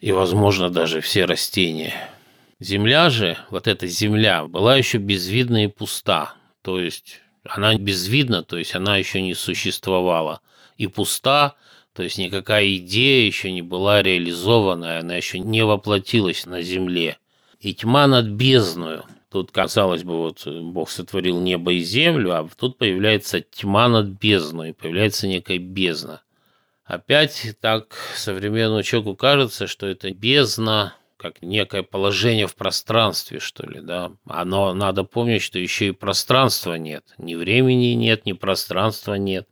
и, 0.00 0.10
возможно, 0.12 0.68
даже 0.68 1.00
все 1.00 1.24
растения. 1.24 1.94
Земля 2.58 3.08
же, 3.08 3.38
вот 3.50 3.68
эта 3.68 3.86
земля, 3.86 4.44
была 4.46 4.76
еще 4.76 4.98
безвидна 4.98 5.64
и 5.64 5.68
пуста, 5.68 6.34
то 6.62 6.78
есть 6.78 7.20
она 7.44 7.74
безвидна, 7.76 8.42
то 8.42 8.58
есть 8.58 8.74
она 8.74 8.96
еще 8.96 9.22
не 9.22 9.34
существовала, 9.34 10.40
и 10.76 10.86
пуста, 10.86 11.54
то 11.92 12.02
есть 12.02 12.18
никакая 12.18 12.76
идея 12.76 13.26
еще 13.26 13.52
не 13.52 13.62
была 13.62 14.02
реализована, 14.02 14.98
она 14.98 15.16
еще 15.16 15.38
не 15.38 15.64
воплотилась 15.64 16.46
на 16.46 16.62
земле. 16.62 17.18
И 17.60 17.74
тьма 17.74 18.06
над 18.06 18.26
бездною. 18.26 19.04
Тут, 19.30 19.52
казалось 19.52 20.02
бы, 20.02 20.18
вот 20.18 20.46
Бог 20.46 20.90
сотворил 20.90 21.40
небо 21.40 21.72
и 21.72 21.78
землю, 21.78 22.32
а 22.32 22.48
тут 22.56 22.76
появляется 22.76 23.40
тьма 23.40 23.88
над 23.88 24.06
бездной, 24.06 24.74
появляется 24.74 25.28
некая 25.28 25.58
бездна. 25.58 26.22
Опять 26.92 27.56
так 27.62 27.96
современному 28.16 28.82
человеку 28.82 29.16
кажется, 29.16 29.66
что 29.66 29.86
это 29.86 30.10
бездна, 30.10 30.94
как 31.16 31.40
некое 31.40 31.82
положение 31.82 32.46
в 32.46 32.54
пространстве, 32.54 33.40
что 33.40 33.66
ли, 33.66 33.80
да. 33.80 34.12
Оно 34.26 34.74
надо 34.74 35.02
помнить, 35.02 35.40
что 35.40 35.58
еще 35.58 35.88
и 35.88 35.92
пространства 35.92 36.74
нет. 36.74 37.02
Ни 37.16 37.34
времени 37.34 37.94
нет, 37.94 38.26
ни 38.26 38.34
пространства 38.34 39.14
нет. 39.14 39.48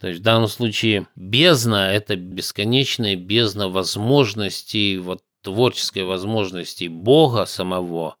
То 0.00 0.08
есть 0.08 0.18
в 0.18 0.24
данном 0.24 0.48
случае 0.48 1.06
бездна– 1.14 1.92
это 1.92 2.16
бесконечная 2.16 3.14
бездна 3.14 3.68
возможностей, 3.68 4.98
вот 4.98 5.22
творческой 5.42 6.02
возможности 6.02 6.88
Бога 6.88 7.44
самого 7.44 8.16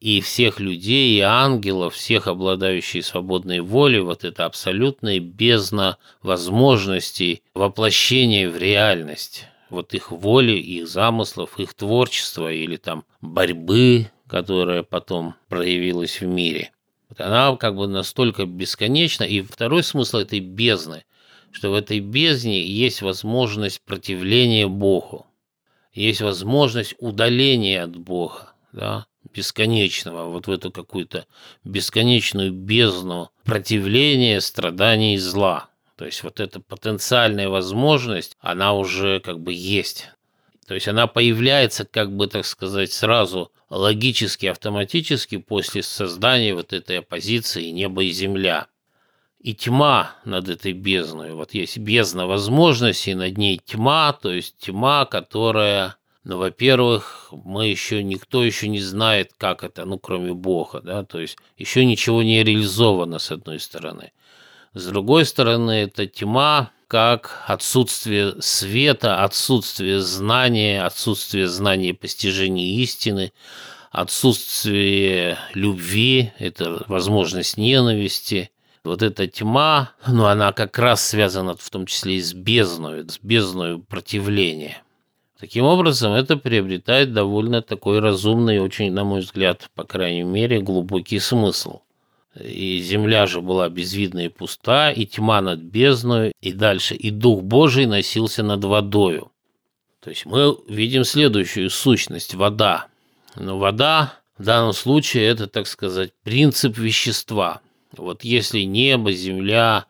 и 0.00 0.20
всех 0.20 0.60
людей, 0.60 1.18
и 1.18 1.20
ангелов, 1.20 1.94
всех 1.94 2.28
обладающих 2.28 3.04
свободной 3.04 3.60
волей, 3.60 4.00
вот 4.00 4.24
это 4.24 4.44
абсолютная 4.44 5.18
бездна 5.18 5.98
возможностей 6.22 7.42
воплощения 7.54 8.48
в 8.48 8.56
реальность, 8.56 9.46
вот 9.70 9.94
их 9.94 10.12
воли, 10.12 10.52
их 10.52 10.88
замыслов, 10.88 11.58
их 11.58 11.74
творчества 11.74 12.52
или 12.52 12.76
там 12.76 13.04
борьбы, 13.20 14.10
которая 14.28 14.82
потом 14.82 15.34
проявилась 15.48 16.20
в 16.20 16.26
мире. 16.26 16.70
Вот 17.08 17.20
она 17.20 17.56
как 17.56 17.76
бы 17.76 17.88
настолько 17.88 18.44
бесконечна. 18.46 19.24
И 19.24 19.40
второй 19.40 19.82
смысл 19.82 20.18
этой 20.18 20.40
бездны, 20.40 21.04
что 21.50 21.70
в 21.70 21.74
этой 21.74 22.00
бездне 22.00 22.62
есть 22.62 23.02
возможность 23.02 23.80
противления 23.82 24.68
Богу, 24.68 25.26
есть 25.92 26.20
возможность 26.20 26.94
удаления 26.98 27.82
от 27.82 27.96
Бога, 27.96 28.52
да, 28.72 29.06
бесконечного, 29.32 30.30
вот 30.30 30.46
в 30.46 30.50
эту 30.50 30.70
какую-то 30.70 31.26
бесконечную 31.64 32.52
бездну 32.52 33.30
противления, 33.44 34.40
страданий 34.40 35.14
и 35.14 35.18
зла. 35.18 35.68
То 35.96 36.04
есть 36.04 36.22
вот 36.22 36.38
эта 36.38 36.60
потенциальная 36.60 37.48
возможность, 37.48 38.36
она 38.40 38.72
уже 38.72 39.20
как 39.20 39.40
бы 39.40 39.52
есть. 39.52 40.10
То 40.66 40.74
есть 40.74 40.86
она 40.86 41.06
появляется, 41.06 41.84
как 41.84 42.14
бы 42.14 42.26
так 42.26 42.46
сказать, 42.46 42.92
сразу 42.92 43.50
логически, 43.70 44.46
автоматически 44.46 45.38
после 45.38 45.82
создания 45.82 46.54
вот 46.54 46.72
этой 46.72 46.98
оппозиции 46.98 47.70
неба 47.70 48.04
и 48.04 48.10
земля. 48.10 48.66
И 49.40 49.54
тьма 49.54 50.16
над 50.24 50.48
этой 50.48 50.72
бездной. 50.72 51.32
Вот 51.32 51.54
есть 51.54 51.78
бездна 51.78 52.26
возможностей, 52.26 53.14
над 53.14 53.38
ней 53.38 53.60
тьма, 53.64 54.12
то 54.12 54.32
есть 54.32 54.58
тьма, 54.58 55.04
которая 55.04 55.96
ну, 56.28 56.36
во-первых, 56.36 57.30
мы 57.32 57.68
еще, 57.68 58.02
никто 58.04 58.44
еще 58.44 58.68
не 58.68 58.80
знает, 58.80 59.32
как 59.38 59.64
это, 59.64 59.86
ну, 59.86 59.98
кроме 59.98 60.34
Бога, 60.34 60.82
да, 60.82 61.02
то 61.02 61.18
есть 61.18 61.38
еще 61.56 61.86
ничего 61.86 62.22
не 62.22 62.44
реализовано, 62.44 63.18
с 63.18 63.30
одной 63.30 63.58
стороны. 63.58 64.12
С 64.74 64.84
другой 64.88 65.24
стороны, 65.24 65.70
это 65.70 66.06
тьма, 66.06 66.70
как 66.86 67.44
отсутствие 67.46 68.34
света, 68.42 69.24
отсутствие 69.24 70.00
знания, 70.00 70.84
отсутствие 70.84 71.48
знания 71.48 71.94
постижения 71.94 72.76
истины, 72.82 73.32
отсутствие 73.90 75.38
любви, 75.54 76.34
это 76.38 76.84
возможность 76.88 77.56
ненависти. 77.56 78.50
Вот 78.84 79.02
эта 79.02 79.28
тьма, 79.28 79.92
ну, 80.06 80.26
она 80.26 80.52
как 80.52 80.78
раз 80.78 81.06
связана 81.08 81.56
в 81.56 81.70
том 81.70 81.86
числе 81.86 82.16
и 82.16 82.20
с 82.20 82.34
бездной, 82.34 83.08
с 83.08 83.18
бездной 83.18 83.78
противления. 83.78 84.82
Таким 85.40 85.64
образом, 85.64 86.12
это 86.12 86.36
приобретает 86.36 87.12
довольно 87.12 87.62
такой 87.62 88.00
разумный, 88.00 88.58
очень, 88.58 88.92
на 88.92 89.04
мой 89.04 89.20
взгляд, 89.20 89.70
по 89.74 89.84
крайней 89.84 90.24
мере, 90.24 90.60
глубокий 90.60 91.20
смысл. 91.20 91.80
И 92.38 92.80
земля 92.80 93.26
же 93.26 93.40
была 93.40 93.68
безвидна 93.68 94.26
и 94.26 94.28
пуста, 94.28 94.90
и 94.90 95.06
тьма 95.06 95.40
над 95.40 95.60
бездною, 95.60 96.32
и 96.40 96.52
дальше, 96.52 96.96
и 96.96 97.10
Дух 97.10 97.42
Божий 97.42 97.86
носился 97.86 98.42
над 98.42 98.64
водою. 98.64 99.30
То 100.00 100.10
есть 100.10 100.26
мы 100.26 100.56
видим 100.68 101.04
следующую 101.04 101.70
сущность– 101.70 102.34
вода. 102.36 102.86
Но 103.36 103.58
вода 103.58 104.14
в 104.38 104.44
данном 104.44 104.72
случае 104.72 105.26
это, 105.26 105.46
так 105.46 105.66
сказать, 105.68 106.12
принцип 106.24 106.78
вещества. 106.78 107.60
Вот 107.96 108.24
если 108.24 108.60
небо, 108.60 109.12
земля, 109.12 109.86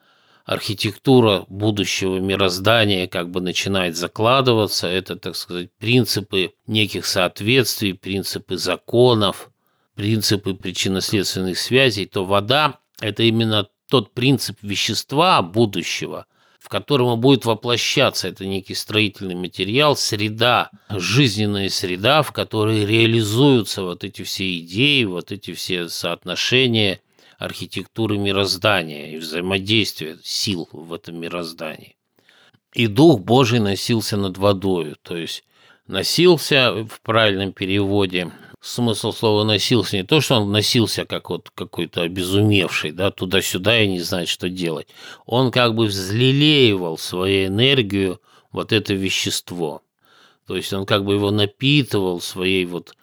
архитектура 0.48 1.44
будущего 1.50 2.16
мироздания 2.20 3.06
как 3.06 3.30
бы 3.30 3.42
начинает 3.42 3.98
закладываться, 3.98 4.86
это, 4.86 5.16
так 5.16 5.36
сказать, 5.36 5.68
принципы 5.78 6.54
неких 6.66 7.04
соответствий, 7.04 7.92
принципы 7.92 8.56
законов, 8.56 9.50
принципы 9.94 10.54
причинно-следственных 10.54 11.58
связей, 11.58 12.06
то 12.06 12.24
вода– 12.24 12.78
это 13.00 13.24
именно 13.24 13.68
тот 13.90 14.14
принцип 14.14 14.56
вещества 14.62 15.42
будущего– 15.42 16.24
в 16.58 16.70
котором 16.70 17.18
будет 17.18 17.46
воплощаться. 17.46 18.28
Это 18.28 18.44
некий 18.44 18.74
строительный 18.74 19.36
материал, 19.36 19.96
среда, 19.96 20.70
жизненная 20.90 21.70
среда, 21.70 22.22
в 22.22 22.32
которой 22.32 22.84
реализуются 22.84 23.84
вот 23.84 24.04
эти 24.04 24.22
все 24.22 24.58
идеи, 24.58 25.04
вот 25.04 25.32
эти 25.32 25.54
все 25.54 25.88
соотношения 25.88 27.00
архитектуры 27.38 28.18
мироздания 28.18 29.12
и 29.12 29.16
взаимодействия 29.16 30.18
сил 30.22 30.68
в 30.72 30.92
этом 30.92 31.18
мироздании. 31.18 31.96
И 32.74 32.86
Дух 32.86 33.20
Божий 33.20 33.60
носился 33.60 34.16
над 34.16 34.36
водою, 34.36 34.96
то 35.02 35.16
есть 35.16 35.44
носился 35.86 36.84
в 36.84 37.00
правильном 37.00 37.52
переводе 37.52 38.30
смысл 38.60 39.12
слова 39.12 39.44
носился 39.44 39.96
не 39.96 40.04
то, 40.04 40.20
что 40.20 40.36
он 40.36 40.50
носился 40.50 41.04
как 41.04 41.30
вот 41.30 41.50
какой-то 41.54 42.02
обезумевший, 42.02 42.92
да, 42.92 43.10
туда-сюда 43.10 43.80
и 43.80 43.88
не 43.88 44.00
знает, 44.00 44.28
что 44.28 44.48
делать. 44.48 44.88
Он 45.26 45.50
как 45.50 45.74
бы 45.74 45.86
взлелеивал 45.86 46.98
свою 46.98 47.46
энергию 47.46 48.20
вот 48.52 48.72
это 48.72 48.94
вещество. 48.94 49.82
То 50.46 50.56
есть 50.56 50.72
он 50.72 50.86
как 50.86 51.04
бы 51.04 51.14
его 51.14 51.30
напитывал 51.30 52.20
своей 52.20 52.64
вот 52.64 52.94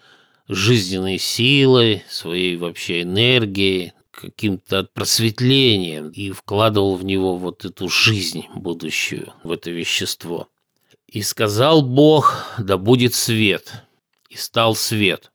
жизненной 0.48 1.20
силой, 1.20 2.04
своей 2.10 2.58
вообще 2.58 3.04
энергией, 3.04 3.94
каким-то 4.16 4.84
просветлением 4.94 6.10
и 6.10 6.32
вкладывал 6.32 6.96
в 6.96 7.06
него 7.06 7.38
вот 7.38 7.66
эту 7.66 7.90
жизнь 7.90 8.46
будущую, 8.56 9.34
в 9.44 9.52
это 9.52 9.72
вещество. 9.72 10.48
«И 11.08 11.22
сказал 11.22 11.82
Бог, 11.82 12.44
да 12.58 12.78
будет 12.78 13.14
свет, 13.14 13.84
и 14.30 14.36
стал 14.36 14.76
свет». 14.76 15.32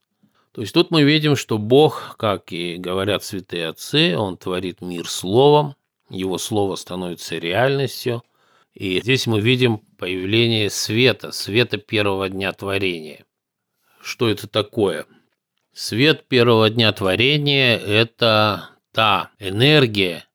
То 0.51 0.61
есть 0.61 0.73
тут 0.73 0.91
мы 0.91 1.03
видим, 1.03 1.35
что 1.35 1.57
Бог, 1.57 2.15
как 2.17 2.51
и 2.51 2.75
говорят 2.75 3.23
святые 3.23 3.69
отцы, 3.69 4.17
Он 4.17 4.37
творит 4.37 4.81
мир 4.81 5.07
словом, 5.07 5.75
Его 6.09 6.37
слово 6.37 6.75
становится 6.75 7.37
реальностью. 7.37 8.23
И 8.73 8.99
здесь 8.99 9.27
мы 9.27 9.39
видим 9.39 9.77
появление 9.97 10.69
света, 10.69 11.31
света 11.31 11.77
первого 11.77 12.27
дня 12.27 12.51
творения. 12.51 13.25
Что 14.01 14.29
это 14.29 14.47
такое? 14.47 15.05
Свет 15.73 16.27
первого 16.27 16.69
дня 16.69 16.91
творения– 16.91 17.77
это 17.77 18.71
та 18.91 19.31
энергия, 19.39 20.25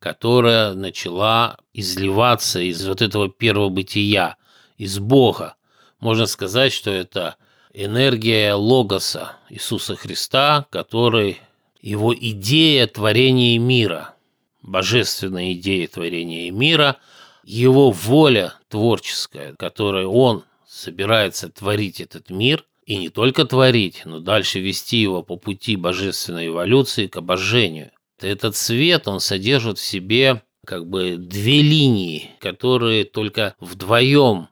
которая 0.00 0.74
начала 0.74 1.56
изливаться 1.72 2.58
из 2.58 2.84
вот 2.84 3.00
этого 3.00 3.28
первого 3.28 3.68
бытия, 3.68 4.36
из 4.78 4.98
Бога. 4.98 5.54
Можно 6.00 6.26
сказать, 6.26 6.72
что 6.72 6.90
это 6.90 7.36
энергия 7.72 8.54
Логоса 8.54 9.36
Иисуса 9.50 9.94
Христа, 9.94 10.66
который 10.70 11.38
его 11.80 12.12
идея 12.12 12.88
творения 12.88 13.60
мира, 13.60 14.14
божественная 14.62 15.52
идея 15.52 15.86
творения 15.86 16.50
мира, 16.50 16.96
его 17.44 17.92
воля 17.92 18.54
творческая, 18.68 19.54
которой 19.54 20.06
он 20.06 20.42
собирается 20.66 21.48
творить 21.50 22.00
этот 22.00 22.30
мир, 22.30 22.64
и 22.92 22.96
не 22.96 23.08
только 23.08 23.46
творить, 23.46 24.02
но 24.04 24.20
дальше 24.20 24.60
вести 24.60 24.98
его 24.98 25.22
по 25.22 25.36
пути 25.36 25.76
божественной 25.76 26.48
эволюции 26.48 27.06
к 27.06 27.16
обожению. 27.16 27.90
Этот 28.20 28.54
свет, 28.54 29.08
он 29.08 29.18
содержит 29.18 29.78
в 29.78 29.82
себе 29.82 30.42
как 30.66 30.86
бы 30.86 31.16
две 31.16 31.62
линии, 31.62 32.30
которые 32.38 33.04
только 33.04 33.54
вдвоем 33.60 34.48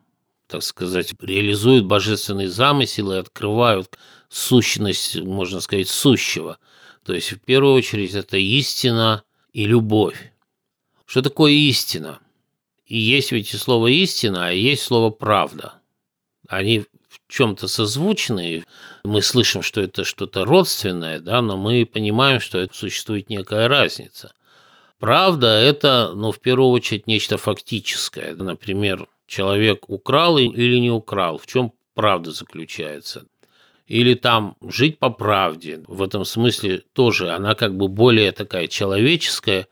так 0.51 0.65
сказать, 0.65 1.13
реализуют 1.21 1.85
божественный 1.85 2.49
замысел 2.49 3.13
и 3.13 3.19
открывают 3.19 3.97
сущность, 4.29 5.17
можно 5.17 5.61
сказать, 5.61 5.89
сущего. 5.89 6.59
То 7.05 7.15
есть, 7.15 7.31
в 7.31 7.39
первую 7.39 7.75
очередь, 7.75 8.15
это 8.15 8.37
истина 8.37 9.23
и 9.53 9.65
любовь. 9.65 10.33
Что 11.07 11.23
такое 11.23 11.53
истина? 11.53 12.19
И 12.85 12.99
есть 12.99 13.31
ведь 13.31 13.55
и 13.55 13.57
слово 13.57 13.89
истина, 13.89 14.49
а 14.49 14.51
есть 14.51 14.83
слово 14.83 15.11
правда. 15.11 15.75
Они 16.49 16.85
чем-то 17.31 17.69
созвучны, 17.69 18.65
мы 19.05 19.23
слышим, 19.23 19.63
что 19.63 19.81
это 19.81 20.05
что-то 20.05 20.45
родственное, 20.45 21.21
да, 21.21 21.41
но 21.41 21.57
мы 21.57 21.87
понимаем, 21.87 22.41
что 22.41 22.59
это 22.59 22.75
существует 22.75 23.31
некая 23.31 23.69
разница. 23.69 24.33
Правда– 24.99 25.47
это, 25.61 26.13
ну, 26.15 26.31
в 26.31 26.41
первую 26.41 26.71
очередь, 26.71 27.07
нечто 27.07 27.39
фактическое. 27.39 28.35
Например, 28.35 29.09
человек 29.27 29.89
украл 29.89 30.37
или 30.37 30.79
не 30.79 30.91
украл, 30.91 31.39
в 31.39 31.47
чем 31.47 31.73
правда 31.95 32.33
заключается. 32.33 33.25
Или 33.87 34.15
там 34.15 34.57
жить 34.63 34.99
по 34.99 35.11
правде, 35.11 35.83
в 35.89 36.03
этом 36.03 36.25
смысле 36.25 36.83
тоже 36.93 37.31
она 37.31 37.55
как 37.55 37.77
бы 37.77 37.89
более 37.89 38.31
такая 38.31 38.69
человеческая, 38.69 39.67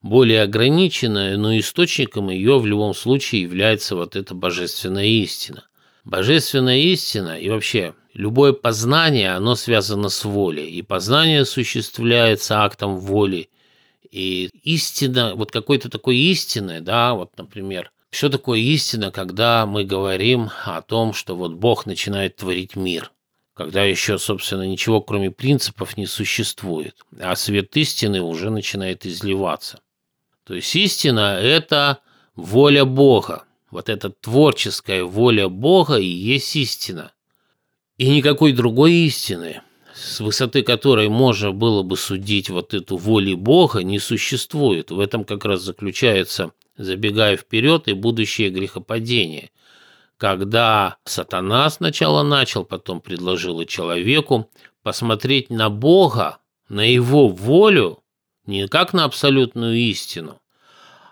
более 0.00 0.42
ограниченная, 0.42 1.36
но 1.36 1.58
источником 1.58 2.30
ее 2.30 2.58
в 2.58 2.66
любом 2.66 2.94
случае 2.94 3.42
является 3.42 3.96
вот 3.96 4.16
эта 4.16 4.34
божественная 4.34 5.04
истина. 5.04 5.64
Божественная 6.08 6.78
истина 6.78 7.38
и 7.38 7.50
вообще 7.50 7.94
любое 8.14 8.54
познание, 8.54 9.34
оно 9.34 9.54
связано 9.56 10.08
с 10.08 10.24
волей, 10.24 10.70
и 10.70 10.80
познание 10.80 11.42
осуществляется 11.42 12.62
актом 12.62 12.96
воли, 12.96 13.50
и 14.10 14.48
истина, 14.62 15.34
вот 15.34 15.50
какой-то 15.50 15.90
такой 15.90 16.16
истины, 16.16 16.80
да, 16.80 17.12
вот, 17.12 17.36
например, 17.36 17.92
что 18.10 18.30
такое 18.30 18.58
истина, 18.58 19.10
когда 19.10 19.66
мы 19.66 19.84
говорим 19.84 20.48
о 20.64 20.80
том, 20.80 21.12
что 21.12 21.36
вот 21.36 21.52
Бог 21.52 21.84
начинает 21.84 22.36
творить 22.36 22.74
мир? 22.74 23.12
Когда 23.52 23.84
еще, 23.84 24.18
собственно, 24.18 24.62
ничего 24.62 25.02
кроме 25.02 25.30
принципов 25.30 25.98
не 25.98 26.06
существует, 26.06 26.96
а 27.20 27.36
свет 27.36 27.76
истины 27.76 28.22
уже 28.22 28.48
начинает 28.48 29.04
изливаться. 29.04 29.80
То 30.44 30.54
есть 30.54 30.74
истина– 30.74 31.38
это 31.42 31.98
воля 32.34 32.86
Бога. 32.86 33.44
Вот 33.70 33.88
эта 33.88 34.10
творческая 34.10 35.04
воля 35.04 35.48
Бога 35.48 35.96
и 35.96 36.06
есть 36.06 36.56
истина. 36.56 37.12
И 37.96 38.08
никакой 38.08 38.52
другой 38.52 38.92
истины, 38.92 39.62
с 39.94 40.20
высоты 40.20 40.62
которой 40.62 41.08
можно 41.08 41.52
было 41.52 41.82
бы 41.82 41.96
судить 41.96 42.48
вот 42.48 42.72
эту 42.72 42.96
волю 42.96 43.36
Бога, 43.36 43.82
не 43.82 43.98
существует. 43.98 44.90
В 44.90 45.00
этом 45.00 45.24
как 45.24 45.44
раз 45.44 45.62
заключается 45.62 46.52
забегая 46.78 47.36
вперед 47.36 47.88
и 47.88 47.92
будущее 47.92 48.50
грехопадение, 48.50 49.50
когда 50.16 50.96
сатана 51.04 51.68
сначала 51.70 52.22
начал, 52.22 52.64
потом 52.64 53.00
предложил 53.00 53.64
человеку 53.64 54.50
посмотреть 54.82 55.50
на 55.50 55.70
Бога, 55.70 56.38
на 56.68 56.88
его 56.88 57.28
волю, 57.28 58.02
не 58.46 58.66
как 58.68 58.92
на 58.92 59.04
абсолютную 59.04 59.76
истину, 59.76 60.40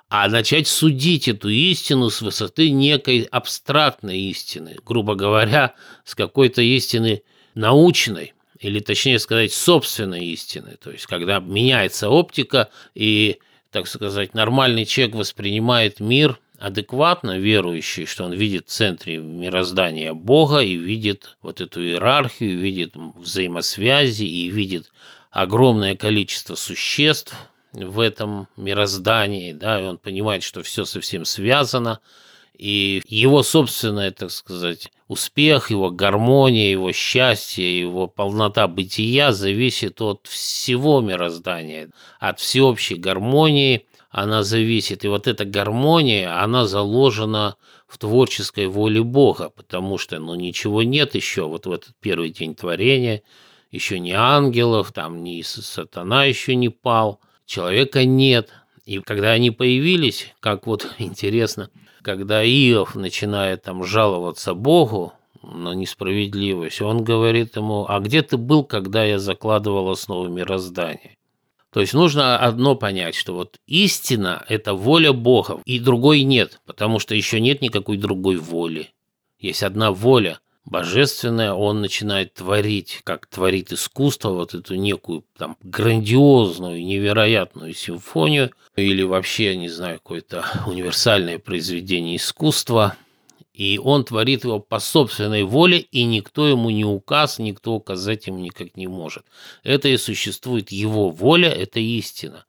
а 0.09 0.29
начать 0.29 0.69
судить 0.69 1.29
эту 1.29 1.49
истину 1.49 2.11
с 2.11 2.21
высоты 2.21 2.71
некой 2.71 3.23
абстрактной 3.23 4.21
истины, 4.21 4.77
грубо 4.85 5.14
говоря, 5.14 5.75
с 6.05 6.14
какой-то 6.14 6.62
истины 6.62 7.23
научной, 7.55 8.35
или 8.61 8.79
точнее 8.79 9.19
сказать, 9.19 9.53
собственной 9.53 10.27
истины. 10.27 10.77
То 10.83 10.90
есть, 10.90 11.07
когда 11.07 11.40
меняется 11.40 12.09
оптика 12.09 12.71
и 12.95 13.38
так 13.77 13.88
сказать, 13.88 14.33
нормальный 14.33 14.87
человек 14.87 15.16
воспринимает 15.16 16.01
мир 16.01 16.38
адекватно, 16.59 17.38
верующий, 17.38 18.07
что 18.07 18.25
он 18.25 18.33
видит 18.33 18.69
в 18.69 18.71
центре 18.71 19.19
мироздания 19.19 20.14
Бога 20.14 20.61
и 20.61 20.77
видит 20.77 21.37
вот 21.42 21.61
эту 21.61 21.83
иерархию, 21.83 22.59
видит 22.59 22.95
взаимосвязи 22.95 24.25
и 24.25 24.49
видит 24.49 24.90
огромное 25.31 25.95
количество 25.95 26.55
существ 26.55 27.35
в 27.84 28.00
этом 28.00 28.48
мироздании, 28.56 29.52
да, 29.52 29.81
и 29.81 29.85
он 29.85 29.98
понимает, 29.98 30.42
что 30.42 30.62
все 30.62 30.85
совсем 30.85 31.24
связано, 31.24 32.00
и 32.56 33.02
его 33.06 33.42
собственное, 33.42 34.10
так 34.12 34.31
сказать, 34.31 34.90
успех, 35.08 35.70
его 35.70 35.90
гармония, 35.90 36.70
его 36.70 36.90
счастье, 36.92 37.79
его 37.79 38.06
полнота 38.06 38.66
бытия 38.66 39.33
зависит 39.33 40.00
от 40.00 40.27
всего 40.27 41.00
мироздания, 41.02 41.90
от 42.18 42.40
всеобщей 42.40 42.94
гармонии 42.94 43.87
она 44.10 44.42
зависит. 44.42 45.04
И 45.04 45.08
вот 45.08 45.27
эта 45.27 45.44
гармония, 45.44 46.42
она 46.42 46.66
заложена 46.66 47.56
в 47.87 47.98
творческой 47.98 48.66
воле 48.66 49.02
Бога, 49.02 49.50
потому 49.50 49.98
что 49.98 50.18
ну, 50.18 50.35
ничего 50.35 50.83
нет 50.83 51.14
еще 51.14 51.46
вот 51.46 51.66
в 51.66 51.72
этот 51.72 51.90
первый 52.00 52.31
день 52.31 52.54
творения, 52.54 53.22
еще 53.70 53.98
ни 53.98 54.12
ангелов, 54.12 54.92
там 54.92 55.22
ни 55.22 55.42
сатана 55.42 56.24
еще 56.24 56.54
не 56.54 56.70
пал, 56.70 57.20
человека 57.47 58.05
нет. 58.05 58.51
И 58.85 59.01
когда 59.01 59.31
они 59.33 59.51
появились, 59.51 60.35
как 60.40 60.67
вот 60.67 60.94
интересно– 60.99 61.71
когда 62.07 62.44
Иов 62.44 62.94
начинает 62.94 63.65
там 63.65 63.83
жаловаться 63.83 64.55
Богу 64.55 65.13
на 65.42 65.75
несправедливость, 65.75 66.81
он 66.81 67.03
говорит 67.03 67.57
ему, 67.57 67.85
а 67.88 67.99
где 67.99 68.23
ты 68.23 68.37
был, 68.37 68.63
когда 68.63 69.05
я 69.05 69.19
закладывал 69.19 69.90
основы 69.90 70.29
мироздания? 70.29 71.17
То 71.73 71.81
есть 71.81 71.94
нужно 71.94 72.38
одно 72.38 72.77
понять, 72.77 73.17
что 73.17 73.35
вот 73.35 73.57
истина– 73.67 74.44
это 74.49 74.75
воля 74.75 75.13
Бога, 75.13 75.61
и 75.65 75.81
другой 75.81 76.23
нет, 76.23 76.61
потому 76.65 77.01
что 77.01 77.17
еще 77.17 77.40
нет 77.40 77.61
никакой 77.61 77.97
другой 77.97 78.37
воли. 78.37 78.90
Есть 79.40 79.65
одна 79.65 79.90
воля, 79.90 80.38
божественное, 80.67 81.52
он 81.52 81.81
начинает 81.81 82.35
творить, 82.35 83.00
как 83.04 83.27
творит 83.27 83.73
искусство, 83.73 84.31
вот 84.31 84.54
эту 84.54 84.75
некую 84.75 85.25
там 85.38 85.56
грандиозную, 85.62 86.85
невероятную 86.85 87.73
симфонию 87.73 88.50
или 88.75 89.02
вообще, 89.02 89.56
не 89.56 89.69
знаю, 89.69 89.98
какое-то 89.98 90.44
универсальное 90.67 91.38
произведение 91.38 92.17
искусства. 92.17 92.96
И 93.54 93.81
он 93.83 94.04
творит 94.04 94.44
его 94.44 94.60
по 94.60 94.79
собственной 94.81 95.44
воле, 95.44 95.79
и 95.79 96.04
никто 96.04 96.46
ему 96.46 96.69
не 96.69 96.85
указ, 96.85 97.38
никто 97.38 97.73
указать 97.73 98.27
ему 98.27 98.38
никак 98.40 98.77
не 98.77 98.87
может. 98.87 99.25
Это 99.62 99.88
и 99.88 99.96
существует 99.96 100.71
его 100.71 101.08
воля, 101.08 101.48
это 101.48 101.81
истина. 101.81 102.44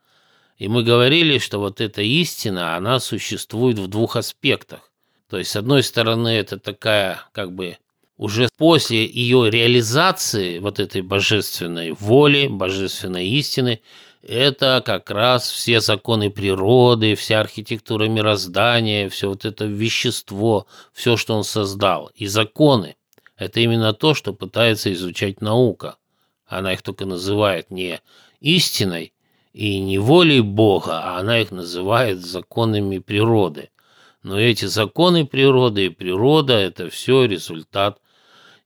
И 0.57 0.67
мы 0.67 0.83
говорили, 0.83 1.37
что 1.37 1.59
вот 1.59 1.79
эта 1.79 2.01
истина, 2.01 2.75
она 2.75 2.99
существует 2.99 3.79
в 3.79 3.87
двух 3.87 4.17
аспектах. 4.17 4.91
То 5.29 5.37
есть, 5.37 5.51
с 5.51 5.55
одной 5.55 5.83
стороны, 5.83 6.29
это 6.29 6.59
такая 6.59 7.21
как 7.31 7.53
бы 7.53 7.77
уже 8.17 8.49
после 8.57 9.05
ее 9.05 9.49
реализации 9.49 10.59
вот 10.59 10.79
этой 10.79 11.01
божественной 11.01 11.91
воли, 11.91 12.47
божественной 12.47 13.27
истины, 13.27 13.81
это 14.23 14.81
как 14.83 15.09
раз 15.11 15.49
все 15.49 15.79
законы 15.79 16.29
природы, 16.29 17.15
вся 17.15 17.39
архитектура 17.39 18.05
мироздания, 18.05 19.07
все 19.09 19.29
вот 19.29 19.45
это 19.45 19.65
вещество, 19.65 20.67
все, 20.91 21.15
что 21.15 21.35
он 21.35 21.43
создал. 21.43 22.11
И 22.15 22.25
законы– 22.25 22.95
это 23.37 23.59
именно 23.59 23.93
то, 23.93 24.15
что 24.15 24.33
пытается 24.33 24.91
изучать 24.93 25.39
наука. 25.39 25.97
Она 26.47 26.73
их 26.73 26.81
только 26.81 27.05
называет 27.05 27.69
не 27.69 28.01
истиной 28.41 29.13
и 29.53 29.79
не 29.79 29.99
волей 29.99 30.41
Бога, 30.41 31.01
а 31.03 31.19
она 31.19 31.39
их 31.39 31.51
называет 31.51 32.25
законами 32.25 32.97
природы. 32.97 33.69
Но 34.23 34.39
эти 34.39 34.65
законы 34.65 35.25
природы 35.25 35.85
и 35.85 35.89
природа– 35.89 36.53
это 36.53 36.89
все 36.89 37.25
результат 37.25 37.99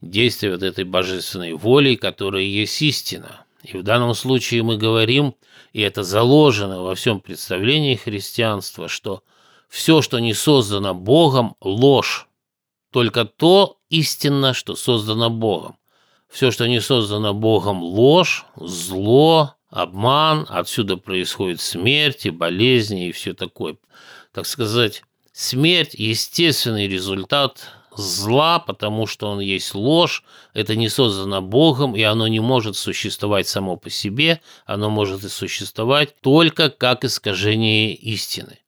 действия 0.02 0.52
вот 0.52 0.64
этой 0.64 0.84
божественной 0.84 1.54
воли, 1.54 1.96
которая 1.96 2.44
есть 2.44 2.82
истина. 2.82 3.46
И 3.64 3.78
в 3.78 3.84
данном 3.84 4.14
случае 4.16 4.64
мы 4.64 4.78
говорим, 4.78 5.36
и 5.74 5.82
это 5.82 6.04
заложено 6.04 6.82
во 6.82 6.96
всем 6.96 7.20
представлении 7.20 7.96
христианства, 7.96 8.88
что 8.88 9.24
все, 9.70 10.02
что 10.02 10.20
не 10.20 10.34
создано 10.34 10.94
Богом, 10.94 11.56
ложь. 11.62 12.28
Только 12.92 13.24
то 13.26 13.78
истинно, 13.90 14.54
что 14.54 14.76
создано 14.76 15.30
Богом. 15.30 15.78
Все, 16.28 16.52
что 16.52 16.68
не 16.68 16.82
создано 16.82 17.34
Богом, 17.34 17.84
ложь, 17.84 18.46
зло, 18.56 19.56
обман, 19.70 20.46
отсюда 20.50 20.98
происходит 20.98 21.62
смерть 21.62 22.26
и 22.26 22.30
болезни 22.32 23.08
и 23.08 23.12
все 23.12 23.34
такое. 23.34 23.78
Так 24.34 24.46
сказать, 24.46 25.04
смерть– 25.32 25.94
естественный 25.98 26.88
результат 26.88 27.70
зла, 27.98 28.60
потому 28.60 29.08
что 29.08 29.30
он 29.30 29.40
есть 29.40 29.76
ложь, 29.76 30.24
это 30.54 30.76
не 30.76 30.90
создано 30.90 31.42
Богом, 31.42 31.96
и 31.96 32.02
оно 32.02 32.28
не 32.28 32.40
может 32.40 32.78
существовать 32.78 33.48
само 33.48 33.78
по 33.78 33.90
себе, 33.90 34.42
оно 34.66 34.90
может 34.90 35.24
и 35.24 35.30
существовать 35.30 36.16
только 36.22 36.70
как 36.70 37.04
искажение 37.04 37.94
истины. 37.94 38.60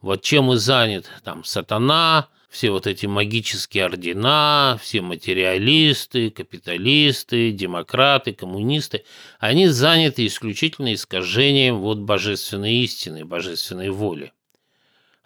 Вот 0.00 0.22
чем 0.22 0.52
и 0.52 0.56
занят 0.56 1.06
там 1.24 1.44
сатана, 1.44 2.28
все 2.50 2.70
вот 2.70 2.86
эти 2.86 3.06
магические 3.06 3.84
ордена, 3.84 4.78
все 4.82 5.02
материалисты, 5.02 6.30
капиталисты, 6.30 7.52
демократы, 7.52 8.32
коммунисты, 8.32 9.04
они 9.38 9.68
заняты 9.68 10.26
исключительно 10.26 10.92
искажением 10.92 11.78
вот 11.78 11.98
божественной 11.98 12.74
истины, 12.78 13.24
божественной 13.24 13.90
воли. 13.90 14.32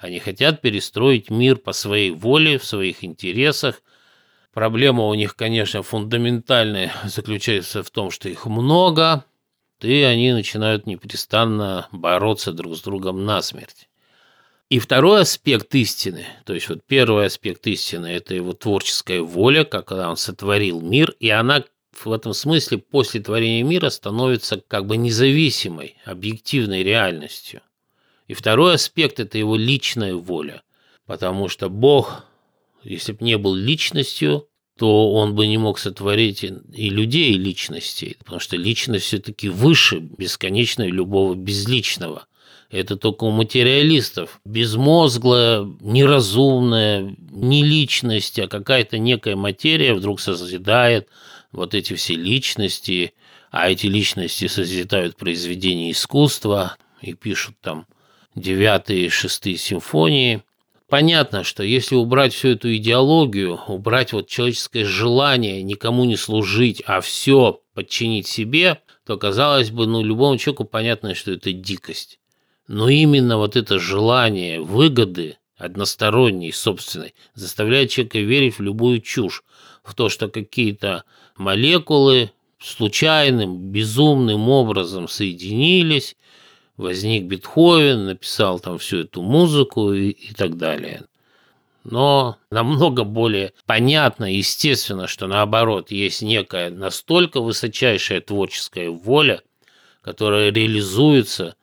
Они 0.05 0.19
хотят 0.19 0.61
перестроить 0.61 1.31
мир 1.31 1.57
по 1.57 1.73
своей 1.73 2.11
воле, 2.11 2.59
в 2.59 2.65
своих 2.67 3.05
интересах. 3.05 3.81
Проблема 4.53 5.07
у 5.07 5.15
них, 5.15 5.35
конечно, 5.35 5.83
фундаментальная, 5.83 6.93
заключается 7.05 7.83
в 7.83 7.89
том, 7.89 8.11
что 8.11 8.29
их 8.29 8.45
много, 8.45 9.25
и 9.81 10.03
они 10.03 10.35
начинают 10.35 10.87
непрестанно 10.87 11.89
бороться 11.91 12.53
друг 12.53 12.77
с 12.77 12.83
другом 12.83 13.25
насмерть. 13.25 13.89
И 14.69 14.79
второй 14.79 15.23
аспект 15.23 15.75
истины, 15.75 16.27
то 16.45 16.53
есть 16.53 16.69
вот 16.69 16.85
первый 16.87 17.25
аспект 17.25 17.67
истины– 17.67 18.07
это 18.09 18.35
его 18.35 18.53
творческая 18.53 19.23
воля, 19.23 19.65
как 19.65 19.91
он 19.91 20.19
сотворил 20.19 20.83
мир, 20.83 21.15
и 21.19 21.31
она 21.31 21.65
в 21.95 22.13
этом 22.13 22.35
смысле 22.35 22.77
после 22.77 23.23
творения 23.23 23.65
мира 23.65 23.89
становится 23.89 24.61
как 24.69 24.85
бы 24.85 24.99
независимой, 24.99 25.97
объективной 26.05 26.83
реальностью– 26.83 27.63
и 28.27 28.35
второй 28.35 28.75
аспект– 28.75 29.21
это 29.21 29.39
его 29.39 29.57
личная 29.57 30.15
воля. 30.15 30.63
Потому 31.07 31.49
что 31.49 31.69
Бог, 31.69 32.25
если 32.83 33.13
бы 33.13 33.25
не 33.25 33.37
был 33.37 33.55
личностью, 33.55 34.49
то 34.79 35.13
он 35.13 35.35
бы 35.35 35.47
не 35.47 35.59
мог 35.59 35.79
сотворить 35.79 36.43
и 36.43 36.91
людей, 36.91 37.35
и 37.35 37.39
личностей. 37.39 38.17
Потому 38.19 38.41
что 38.41 38.57
личность 38.57 39.05
все-таки 39.05 39.49
выше 39.49 39.99
бесконечной 39.99 40.89
любого 40.89 41.35
безличного. 41.35 42.27
Это 42.71 42.97
только 42.97 43.25
у 43.25 43.31
материалистов. 43.31 44.41
Безмозглая, 44.45 45.69
неразумная, 45.81 47.15
не 47.31 47.63
личность, 47.63 48.39
а 48.39 48.49
какая-то 48.49 48.99
некая 48.99 49.37
материя 49.37 49.95
вдруг 49.95 50.21
созидает 50.21 51.09
вот 51.53 51.75
эти 51.75 51.95
все 51.95 52.15
личности, 52.15 53.13
а 53.53 53.71
эти 53.71 53.87
личности 53.87 54.49
созидают 54.49 55.17
произведения 55.17 55.93
искусства 55.93 56.77
и 57.01 57.13
пишут 57.13 57.55
там 57.61 57.87
девятые 58.35 59.07
и 59.07 59.09
шестые 59.09 59.57
симфонии. 59.57 60.43
Понятно, 60.89 61.45
что 61.45 61.63
если 61.63 61.95
убрать 61.95 62.35
всю 62.35 62.49
эту 62.49 62.75
идеологию, 62.77 63.59
убрать 63.67 64.13
вот 64.13 64.29
человеческое 64.29 64.85
желание 64.85 65.63
никому 65.63 66.05
не 66.05 66.17
служить, 66.17 66.83
а 66.87 67.01
все 67.01 67.61
подчинить 67.75 68.27
себе, 68.27 68.81
то, 69.07 69.17
казалось 69.17 69.71
бы, 69.71 69.87
ну, 69.87 70.03
любому 70.03 70.39
человеку 70.39 70.65
понятно, 70.65 71.15
что 71.15 71.33
это 71.33 71.53
дикость. 71.53 72.19
Но 72.69 72.89
именно 72.89 73.37
вот 73.37 73.57
это 73.57 73.79
желание 73.79 74.61
выгоды, 74.61 75.37
односторонней, 75.57 76.53
собственной, 76.53 77.15
заставляет 77.35 77.91
человека 77.91 78.19
верить 78.19 78.59
в 78.59 78.63
любую 78.63 79.01
чушь, 79.01 79.43
в 79.83 79.95
то, 79.95 80.09
что 80.09 80.29
какие-то 80.29 81.05
молекулы 81.37 82.31
случайным, 82.59 83.71
безумным 83.71 84.49
образом 84.49 85.09
соединились, 85.09 86.17
возник 86.77 87.25
Бетховен, 87.25 88.07
написал 88.07 88.61
там 88.61 88.79
всю 88.79 89.01
эту 89.01 89.23
музыку 89.23 89.93
и, 89.93 90.11
и 90.11 90.35
так 90.35 90.57
далее. 90.57 91.03
Но 91.85 92.39
намного 92.51 93.05
более 93.05 93.53
понятно, 93.67 94.33
естественно, 94.33 95.07
что 95.07 95.27
наоборот, 95.27 95.91
есть 95.91 96.23
некая 96.23 96.71
настолько 96.71 97.41
высочайшая 97.41 98.23
творческая 98.23 98.89
воля, 98.89 99.43
которая 100.01 100.51
реализуется, 100.51 101.57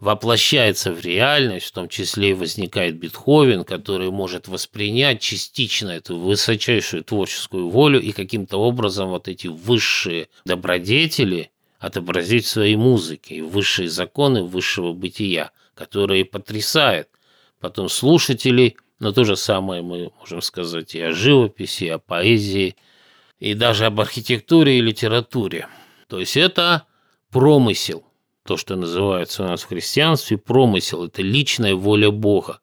воплощается 0.00 0.92
в 0.92 1.00
реальность, 1.00 1.66
в 1.66 1.72
том 1.72 1.88
числе 1.88 2.30
и 2.30 2.34
возникает 2.34 2.98
Бетховен, 2.98 3.62
который 3.62 4.10
может 4.10 4.48
воспринять 4.48 5.20
частично 5.20 5.90
эту 5.90 6.18
высочайшую 6.18 7.04
творческую 7.04 7.68
волю 7.68 8.00
и 8.00 8.10
каким-то 8.10 8.56
образом 8.56 9.10
вот 9.10 9.28
эти 9.28 9.46
высшие 9.46 10.28
добродетели 10.44 11.51
отобразить 11.82 12.44
в 12.44 12.48
своей 12.48 12.76
музыке 12.76 13.42
высшие 13.42 13.90
законы 13.90 14.44
высшего 14.44 14.92
бытия, 14.92 15.50
которые 15.74 16.24
потрясают 16.24 17.08
потом 17.60 17.88
слушателей, 17.88 18.76
но 19.00 19.10
то 19.10 19.24
же 19.24 19.34
самое 19.34 19.82
мы 19.82 20.12
можем 20.20 20.42
сказать 20.42 20.94
и 20.94 21.00
о 21.00 21.12
живописи, 21.12 21.84
и 21.84 21.88
о 21.88 21.98
поэзии, 21.98 22.76
и 23.40 23.54
даже 23.54 23.86
об 23.86 24.00
архитектуре 24.00 24.78
и 24.78 24.80
литературе. 24.80 25.66
То 26.06 26.20
есть 26.20 26.36
это 26.36 26.86
промысел, 27.32 28.04
то, 28.46 28.56
что 28.56 28.76
называется 28.76 29.42
у 29.42 29.48
нас 29.48 29.62
в 29.62 29.68
христианстве 29.68 30.38
промысел, 30.38 31.06
это 31.06 31.20
личная 31.22 31.74
воля 31.74 32.12
Бога. 32.12 32.60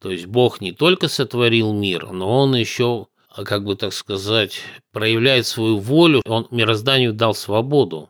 То 0.00 0.10
есть 0.10 0.26
Бог 0.26 0.60
не 0.60 0.72
только 0.72 1.06
сотворил 1.06 1.72
мир, 1.72 2.10
но 2.10 2.40
Он 2.40 2.56
еще, 2.56 3.06
как 3.44 3.64
бы 3.64 3.76
так 3.76 3.92
сказать, 3.92 4.60
проявляет 4.90 5.46
свою 5.46 5.78
волю, 5.78 6.22
Он 6.26 6.48
мирозданию 6.50 7.12
дал 7.12 7.32
свободу. 7.32 8.08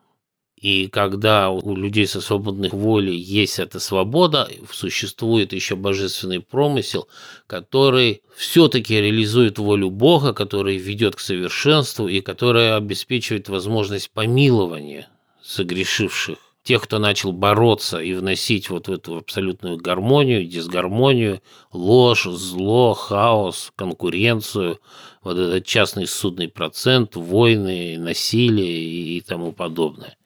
И 0.60 0.88
когда 0.88 1.48
у 1.48 1.74
людей 1.74 2.06
со 2.06 2.20
свободной 2.20 2.68
волей 2.68 3.16
есть 3.16 3.58
эта 3.58 3.80
свобода, 3.80 4.46
существует 4.70 5.54
еще 5.54 5.74
божественный 5.74 6.40
промысел, 6.40 7.08
который 7.46 8.22
все-таки 8.36 9.00
реализует 9.00 9.58
волю 9.58 9.88
Бога, 9.88 10.34
который 10.34 10.76
ведет 10.76 11.16
к 11.16 11.20
совершенству 11.20 12.08
и 12.08 12.20
который 12.20 12.76
обеспечивает 12.76 13.48
возможность 13.48 14.10
помилования 14.10 15.08
согрешивших 15.42 16.36
тех, 16.62 16.82
кто 16.82 16.98
начал 16.98 17.32
бороться 17.32 17.98
и 17.98 18.12
вносить 18.12 18.68
вот 18.68 18.88
в 18.88 18.92
эту 18.92 19.16
абсолютную 19.16 19.78
гармонию, 19.78 20.44
дисгармонию, 20.44 21.40
ложь, 21.72 22.24
зло, 22.24 22.92
хаос, 22.92 23.72
конкуренцию, 23.76 24.78
вот 25.22 25.38
этот 25.38 25.64
частный 25.64 26.06
судный 26.06 26.48
процент, 26.48 27.16
войны, 27.16 27.96
насилие 27.98 29.16
и 29.16 29.20
тому 29.22 29.52
подобное. 29.52 30.16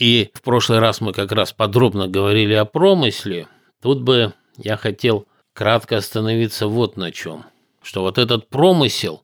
И 0.00 0.30
в 0.32 0.40
прошлый 0.40 0.78
раз 0.78 1.02
мы 1.02 1.12
как 1.12 1.30
раз 1.30 1.52
подробно 1.52 2.08
говорили 2.08 2.54
о 2.54 2.64
промысле. 2.64 3.48
Тут 3.82 4.00
бы 4.00 4.32
я 4.56 4.78
хотел 4.78 5.28
кратко 5.52 5.98
остановиться 5.98 6.68
вот 6.68 6.96
на 6.96 7.12
чем. 7.12 7.44
Что 7.82 8.00
вот 8.00 8.16
этот 8.16 8.48
промысел, 8.48 9.22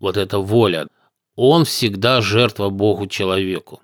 вот 0.00 0.16
эта 0.16 0.40
воля, 0.40 0.88
он 1.36 1.64
всегда 1.64 2.20
жертва 2.22 2.70
Богу 2.70 3.06
человеку. 3.06 3.80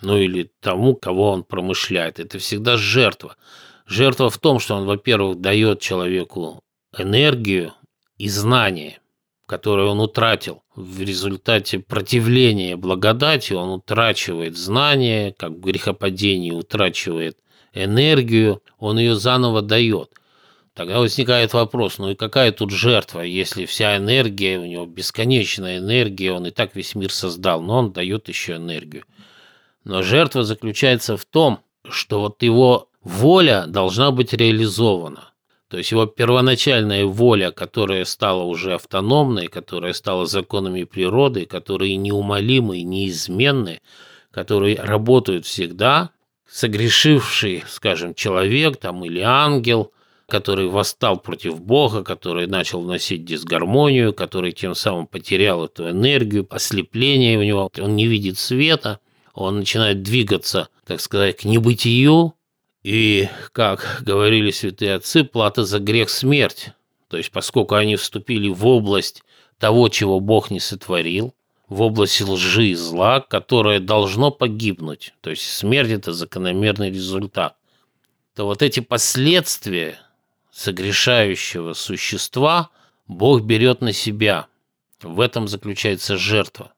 Ну 0.00 0.16
или 0.16 0.50
тому, 0.60 0.96
кого 0.96 1.32
он 1.32 1.44
промышляет. 1.44 2.18
Это 2.18 2.38
всегда 2.38 2.78
жертва. 2.78 3.36
Жертва 3.84 4.30
в 4.30 4.38
том, 4.38 4.60
что 4.60 4.74
он, 4.74 4.86
во-первых, 4.86 5.38
дает 5.38 5.80
человеку 5.80 6.62
энергию 6.96 7.74
и 8.16 8.30
знание, 8.30 9.00
которое 9.48 9.86
он 9.88 9.98
утратил. 9.98 10.62
В 10.76 11.00
результате 11.00 11.78
противления 11.78 12.76
благодати 12.76 13.54
он 13.54 13.70
утрачивает 13.70 14.58
знание, 14.58 15.32
как 15.32 15.52
в 15.52 15.60
грехопадении 15.60 16.50
утрачивает 16.50 17.38
энергию, 17.72 18.62
он 18.78 18.98
ее 18.98 19.16
заново 19.16 19.62
дает. 19.62 20.10
Тогда 20.74 21.00
возникает 21.00 21.54
вопрос, 21.54 21.98
ну 21.98 22.10
и 22.10 22.14
какая 22.14 22.52
тут 22.52 22.70
жертва, 22.70 23.22
если 23.22 23.64
вся 23.64 23.96
энергия, 23.96 24.58
у 24.58 24.66
него 24.66 24.86
бесконечная 24.86 25.78
энергия, 25.78 26.32
он 26.32 26.46
и 26.46 26.50
так 26.50 26.76
весь 26.76 26.94
мир 26.94 27.10
создал, 27.10 27.62
но 27.62 27.78
он 27.78 27.92
дает 27.92 28.28
еще 28.28 28.56
энергию. 28.56 29.04
Но 29.82 30.02
жертва 30.02 30.44
заключается 30.44 31.16
в 31.16 31.24
том, 31.24 31.60
что 31.88 32.20
вот 32.20 32.42
его 32.42 32.90
воля 33.02 33.64
должна 33.66 34.10
быть 34.10 34.34
реализована. 34.34 35.32
То 35.68 35.78
есть 35.78 35.90
его 35.90 36.06
первоначальная 36.06 37.04
воля, 37.04 37.50
которая 37.50 38.04
стала 38.04 38.42
уже 38.42 38.74
автономной, 38.74 39.48
которая 39.48 39.92
стала 39.92 40.26
законами 40.26 40.84
природы, 40.84 41.44
которые 41.44 41.96
неумолимы, 41.96 42.82
неизменны, 42.82 43.80
которые 44.30 44.76
работают 44.76 45.44
всегда, 45.44 46.10
согрешивший, 46.48 47.64
скажем, 47.68 48.14
человек 48.14 48.78
там 48.78 49.04
или 49.04 49.20
ангел– 49.20 49.92
который 50.28 50.68
восстал 50.68 51.18
против 51.18 51.60
Бога, 51.60 52.04
который 52.04 52.46
начал 52.46 52.82
вносить 52.82 53.24
дисгармонию, 53.24 54.12
который 54.12 54.52
тем 54.52 54.74
самым 54.74 55.06
потерял 55.06 55.64
эту 55.64 55.88
энергию, 55.88 56.46
ослепление 56.50 57.38
у 57.38 57.42
него, 57.42 57.70
он 57.80 57.96
не 57.96 58.06
видит 58.06 58.38
света, 58.38 59.00
он 59.32 59.60
начинает 59.60 60.02
двигаться, 60.02 60.68
так 60.86 61.00
сказать, 61.00 61.38
к 61.38 61.44
небытию, 61.44 62.34
и, 62.82 63.28
как 63.52 64.02
говорили 64.02 64.50
святые 64.50 64.94
отцы, 64.94 65.24
плата 65.24 65.64
за 65.64 65.78
грех– 65.78 66.08
смерть. 66.10 66.70
То 67.08 67.16
есть, 67.16 67.30
поскольку 67.30 67.74
они 67.74 67.96
вступили 67.96 68.48
в 68.48 68.66
область 68.66 69.22
того, 69.58 69.88
чего 69.88 70.20
Бог 70.20 70.50
не 70.50 70.60
сотворил, 70.60 71.34
в 71.68 71.82
область 71.82 72.20
лжи 72.20 72.68
и 72.68 72.74
зла, 72.74 73.20
которое 73.20 73.80
должно 73.80 74.30
погибнуть, 74.30 75.14
то 75.20 75.30
есть 75.30 75.42
смерть– 75.42 75.90
это 75.90 76.12
закономерный 76.12 76.90
результат, 76.90 77.56
то 78.34 78.44
вот 78.44 78.62
эти 78.62 78.80
последствия 78.80 79.98
согрешающего 80.52 81.72
существа 81.74 82.70
Бог 83.06 83.42
берет 83.42 83.80
на 83.80 83.92
себя. 83.92 84.46
В 85.02 85.20
этом 85.20 85.48
заключается 85.48 86.16
жертва. 86.16 86.72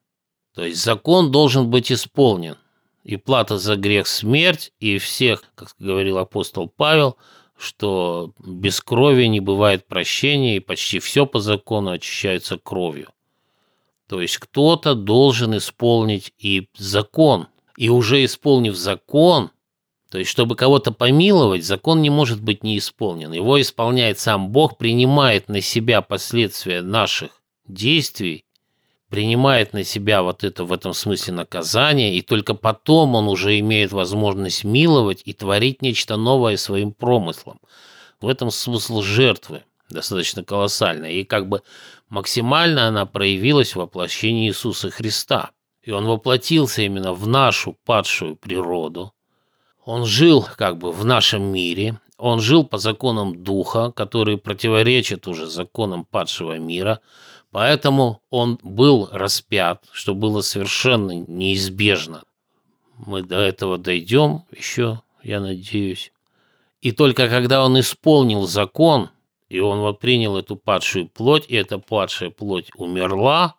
То 0.53 0.65
есть 0.65 0.83
закон 0.83 1.31
должен 1.31 1.69
быть 1.69 1.91
исполнен. 1.91 2.57
И 3.03 3.17
плата 3.17 3.57
за 3.57 3.75
грех– 3.75 4.07
смерть, 4.07 4.73
и 4.79 4.97
всех, 4.97 5.43
как 5.55 5.75
говорил 5.79 6.17
апостол 6.17 6.67
Павел, 6.67 7.17
что 7.57 8.33
без 8.39 8.81
крови 8.81 9.25
не 9.25 9.39
бывает 9.39 9.87
прощения, 9.87 10.57
и 10.57 10.59
почти 10.59 10.99
все 10.99 11.25
по 11.25 11.39
закону 11.39 11.91
очищается 11.91 12.57
кровью. 12.57 13.09
То 14.07 14.21
есть 14.21 14.37
кто-то 14.37 14.93
должен 14.93 15.57
исполнить 15.57 16.33
и 16.37 16.67
закон. 16.77 17.47
И 17.77 17.89
уже 17.89 18.23
исполнив 18.23 18.75
закон– 18.75 19.51
то 20.11 20.17
есть, 20.17 20.29
чтобы 20.29 20.57
кого-то 20.57 20.91
помиловать, 20.91 21.63
закон 21.63 22.01
не 22.01 22.09
может 22.09 22.41
быть 22.41 22.63
не 22.63 22.77
исполнен. 22.77 23.31
Его 23.31 23.61
исполняет 23.61 24.19
сам 24.19 24.49
Бог, 24.49 24.77
принимает 24.77 25.47
на 25.47 25.61
себя 25.61 26.01
последствия 26.01 26.81
наших 26.81 27.41
действий, 27.65 28.43
принимает 29.11 29.73
на 29.73 29.83
себя 29.83 30.23
вот 30.23 30.45
это 30.45 30.63
в 30.63 30.71
этом 30.71 30.93
смысле 30.93 31.33
наказание, 31.33 32.15
и 32.15 32.21
только 32.21 32.53
потом 32.53 33.13
он 33.15 33.27
уже 33.27 33.59
имеет 33.59 33.91
возможность 33.91 34.63
миловать 34.63 35.21
и 35.25 35.33
творить 35.33 35.81
нечто 35.81 36.15
новое 36.15 36.55
своим 36.55 36.93
промыслом. 36.93 37.59
В 38.21 38.29
этом 38.29 38.51
смысл 38.51 39.01
жертвы 39.01 39.63
достаточно 39.89 40.45
колоссальная, 40.45 41.11
и 41.11 41.25
как 41.25 41.49
бы 41.49 41.61
максимально 42.07 42.87
она 42.87 43.05
проявилась 43.05 43.73
в 43.73 43.79
воплощении 43.79 44.47
Иисуса 44.47 44.89
Христа. 44.89 45.51
И 45.83 45.91
он 45.91 46.05
воплотился 46.05 46.83
именно 46.83 47.11
в 47.11 47.27
нашу 47.27 47.75
падшую 47.85 48.37
природу, 48.37 49.13
он 49.83 50.05
жил 50.05 50.47
как 50.57 50.77
бы 50.77 50.91
в 50.91 51.03
нашем 51.03 51.43
мире, 51.43 51.99
он 52.17 52.39
жил 52.39 52.63
по 52.63 52.77
законам 52.77 53.43
духа, 53.43 53.91
которые 53.91 54.37
противоречат 54.37 55.27
уже 55.27 55.47
законам 55.47 56.05
падшего 56.05 56.59
мира, 56.59 57.01
поэтому 57.51 58.21
он 58.29 58.59
был 58.63 59.09
распят, 59.11 59.85
что 59.91 60.15
было 60.15 60.41
совершенно 60.41 61.11
неизбежно. 61.11 62.23
Мы 62.97 63.23
до 63.23 63.39
этого 63.39 63.77
дойдем 63.77 64.43
еще, 64.55 65.01
я 65.23 65.39
надеюсь. 65.39 66.11
И 66.81 66.91
только 66.91 67.29
когда 67.29 67.63
он 67.63 67.79
исполнил 67.79 68.47
закон, 68.47 69.09
и 69.49 69.59
он 69.59 69.79
вот 69.79 69.99
принял 69.99 70.37
эту 70.37 70.55
падшую 70.55 71.07
плоть, 71.07 71.45
и 71.47 71.55
эта 71.55 71.77
падшая 71.77 72.29
плоть 72.29 72.69
умерла, 72.75 73.55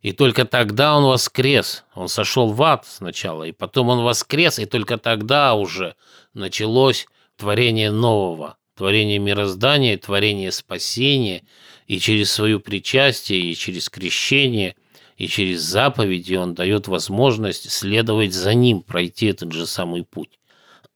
и 0.00 0.12
только 0.12 0.44
тогда 0.44 0.96
он 0.96 1.04
воскрес. 1.04 1.84
Он 1.94 2.08
сошел 2.08 2.52
в 2.52 2.62
ад 2.62 2.86
сначала, 2.86 3.44
и 3.44 3.52
потом 3.52 3.88
он 3.88 4.02
воскрес, 4.04 4.58
и 4.58 4.64
только 4.64 4.96
тогда 4.96 5.54
уже 5.54 5.96
началось 6.34 7.06
творение 7.36 7.90
нового, 7.90 8.56
творение 8.76 9.18
мироздания, 9.18 9.98
творение 9.98 10.52
спасения, 10.52 11.42
и 11.88 11.98
через 11.98 12.30
свою 12.30 12.60
причастие, 12.60 13.40
и 13.40 13.56
через 13.56 13.88
крещение, 13.88 14.76
и 15.16 15.26
через 15.26 15.62
заповеди 15.62 16.34
он 16.34 16.54
дает 16.54 16.86
возможность 16.86 17.70
следовать 17.70 18.34
за 18.34 18.54
ним, 18.54 18.82
пройти 18.82 19.26
этот 19.26 19.52
же 19.52 19.66
самый 19.66 20.04
путь. 20.04 20.38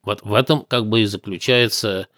Вот 0.05 0.23
в 0.23 0.35
этом 0.35 0.65
как 0.65 0.89
бы 0.89 1.01
и 1.01 1.07
заключается 1.07 2.09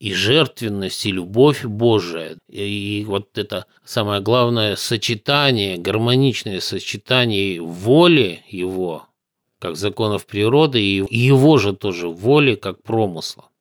и 0.00 0.14
жертвенность, 0.14 1.06
и 1.06 1.12
любовь 1.12 1.64
Божия. 1.64 2.36
И 2.48 3.04
вот 3.06 3.36
это 3.38 3.66
самое 3.84 4.20
главное 4.20 4.74
сочетание, 4.76 5.76
гармоничное 5.76 6.60
сочетание 6.60 7.60
воли 7.60 8.42
Его, 8.48 9.06
как 9.60 9.76
законов 9.76 10.26
природы, 10.26 10.82
и 10.82 11.16
Его 11.16 11.58
же 11.58 11.74
тоже 11.74 12.08
воли, 12.08 12.56
как 12.56 12.82
промысла. 12.82 13.51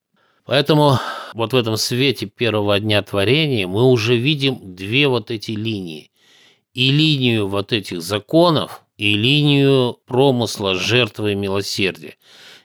Поэтому 0.52 1.00
вот 1.34 1.54
в 1.54 1.56
этом 1.56 1.78
свете 1.78 2.26
первого 2.26 2.78
дня 2.78 3.02
творения 3.04 3.68
мы 3.68 3.86
уже 3.86 4.18
видим 4.18 4.76
две 4.76 5.08
вот 5.08 5.32
эти 5.32 5.52
линии. 5.52 6.12
И 6.74 6.92
линию 6.92 7.48
вот 7.48 7.72
этих 7.72 8.02
законов, 8.02 8.82
и 8.98 9.14
линию 9.14 9.98
промысла, 10.06 10.76
жертвы 10.76 11.32
и 11.32 11.36
милосердия. 11.36 12.18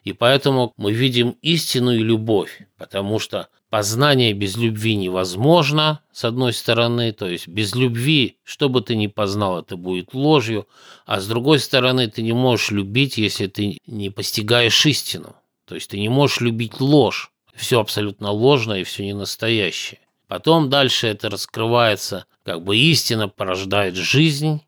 И 0.03 0.12
поэтому 0.12 0.74
мы 0.76 0.91
видим 0.93 1.37
истинную 1.43 2.05
любовь, 2.05 2.66
потому 2.76 3.20
что 3.20 3.47
Познание 3.70 4.32
без 4.32 4.57
любви 4.57 4.97
невозможно, 4.97 6.01
с 6.12 6.24
одной 6.24 6.53
стороны, 6.53 7.12
то 7.12 7.28
есть 7.28 7.47
без 7.47 7.74
любви, 7.74 8.39
что 8.43 8.68
бы 8.68 8.80
ты 8.80 8.97
ни 8.97 9.07
познал, 9.09 9.61
это 9.61 9.76
будет 9.76 10.14
ложью, 10.14 10.66
а 11.05 11.20
с 11.20 11.26
другой 11.26 11.59
стороны, 11.59 12.09
ты 12.09 12.22
не 12.22 12.32
можешь 12.32 12.70
любить, 12.70 13.18
если 13.18 13.49
ты 13.49 13.78
не 13.87 14.11
постигаешь 14.11 14.87
истину. 14.87 15.37
То 15.66 15.74
есть 15.74 15.91
ты 15.91 15.99
не 15.99 16.09
можешь 16.09 16.41
любить 16.41 16.80
ложь. 16.80 17.32
Все 17.57 17.81
абсолютно 17.81 18.31
ложное 18.31 18.81
и 18.81 18.85
все 18.85 19.05
не 19.05 19.15
настоящее. 19.15 20.01
Потом 20.29 20.69
дальше 20.69 21.07
это 21.07 21.31
раскрывается, 21.31 22.27
как 22.45 22.63
бы 22.63 22.77
истина 22.77 23.29
порождает 23.29 23.95
жизнь, 23.95 24.63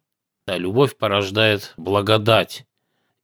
а 0.47 0.57
любовь 0.57 0.97
порождает 0.97 1.74
благодать. 1.76 2.64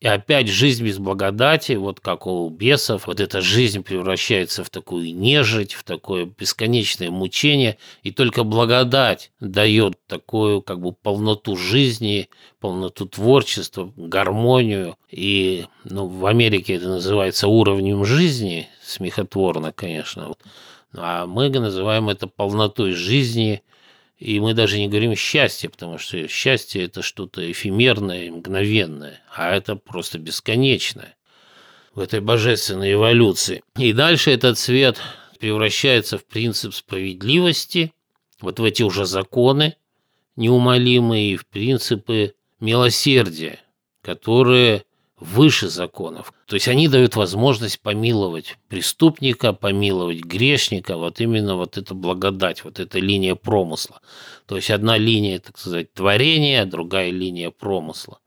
И 0.01 0.07
опять 0.07 0.49
жизнь 0.49 0.85
без 0.85 0.99
благодати, 0.99 1.73
вот 1.73 2.01
как 2.01 2.27
у 2.27 2.49
бесов, 2.51 3.07
вот 3.07 3.21
эта 3.21 3.41
жизнь 3.41 3.83
превращается 3.83 4.63
в 4.63 4.69
такую 4.69 5.15
нежить, 5.15 5.73
в 5.73 5.83
такое 5.83 6.27
бесконечное 6.27 7.11
мучение, 7.11 7.79
и 8.03 8.11
только 8.11 8.45
благодать 8.45 9.33
дает 9.41 9.95
такую 10.07 10.61
как 10.61 10.81
бы 10.81 10.93
полноту 10.93 11.57
жизни, 11.57 12.29
полноту 12.61 13.07
творчества, 13.07 13.93
гармонию. 13.97 14.97
И 15.11 15.67
ну, 15.85 16.07
в 16.07 16.27
Америке 16.27 16.75
это 16.75 16.89
называется 16.89 17.49
уровнем 17.49 18.05
жизни, 18.05 18.69
смехотворно, 18.83 19.73
конечно. 19.73 20.35
А 20.95 21.27
мы 21.27 21.49
называем 21.49 22.11
это 22.11 22.27
полнотой 22.27 22.93
жизни– 22.93 23.63
и 24.19 24.41
мы 24.41 24.55
даже 24.55 24.79
не 24.79 24.89
говорим 24.89 25.15
счастье, 25.17 25.69
потому 25.69 25.99
что 25.99 26.29
счастье– 26.29 26.85
это 26.85 27.03
что-то 27.03 27.51
эфемерное, 27.51 28.31
мгновенное, 28.31 29.23
а 29.35 29.55
это 29.55 29.77
просто 29.77 30.19
бесконечное. 30.19 31.17
в 31.95 32.01
этой 32.01 32.21
божественной 32.21 32.95
эволюции. 32.95 33.63
И 33.79 33.93
дальше 33.93 34.33
этот 34.33 34.59
свет 34.59 35.01
превращается 35.39 36.19
в 36.19 36.25
принцип 36.25 36.75
справедливости, 36.75 37.93
вот 38.41 38.59
в 38.59 38.65
эти 38.65 38.83
уже 38.83 39.07
законы 39.07 39.77
неумолимые, 40.37 41.37
в 41.37 41.47
принципы 41.47 42.35
милосердия, 42.59 43.61
которые 44.03 44.85
выше 45.25 45.69
законов. 45.69 46.33
То 46.47 46.55
есть 46.55 46.69
они 46.69 46.89
дают 46.89 47.17
возможность 47.17 47.81
помиловать 47.81 48.59
преступника, 48.69 49.53
помиловать 49.53 50.21
грешника, 50.21 50.97
вот 50.97 51.21
именно 51.21 51.57
вот 51.57 51.79
эта 51.79 51.95
благодать, 51.95 52.65
вот 52.65 52.79
эта 52.79 52.99
линия 52.99 53.35
промысла. 53.35 54.01
То 54.47 54.57
есть 54.57 54.71
одна 54.71 54.99
линия, 54.99 55.39
так 55.39 55.59
сказать, 55.59 55.93
творения, 55.95 56.67
другая 56.67 57.11
линия 57.11 57.51
промысла. 57.51 58.19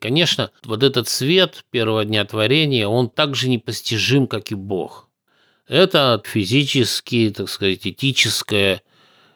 Конечно, 0.00 0.50
вот 0.64 0.82
этот 0.82 1.08
свет 1.08 1.64
первого 1.70 2.04
дня 2.04 2.24
творения, 2.24 2.86
он 2.86 3.08
также 3.08 3.48
непостижим, 3.48 4.26
как 4.26 4.50
и 4.50 4.54
Бог. 4.54 5.08
Это 5.68 6.22
физически, 6.24 7.32
так 7.34 7.48
сказать, 7.48 7.86
этическая 7.86 8.82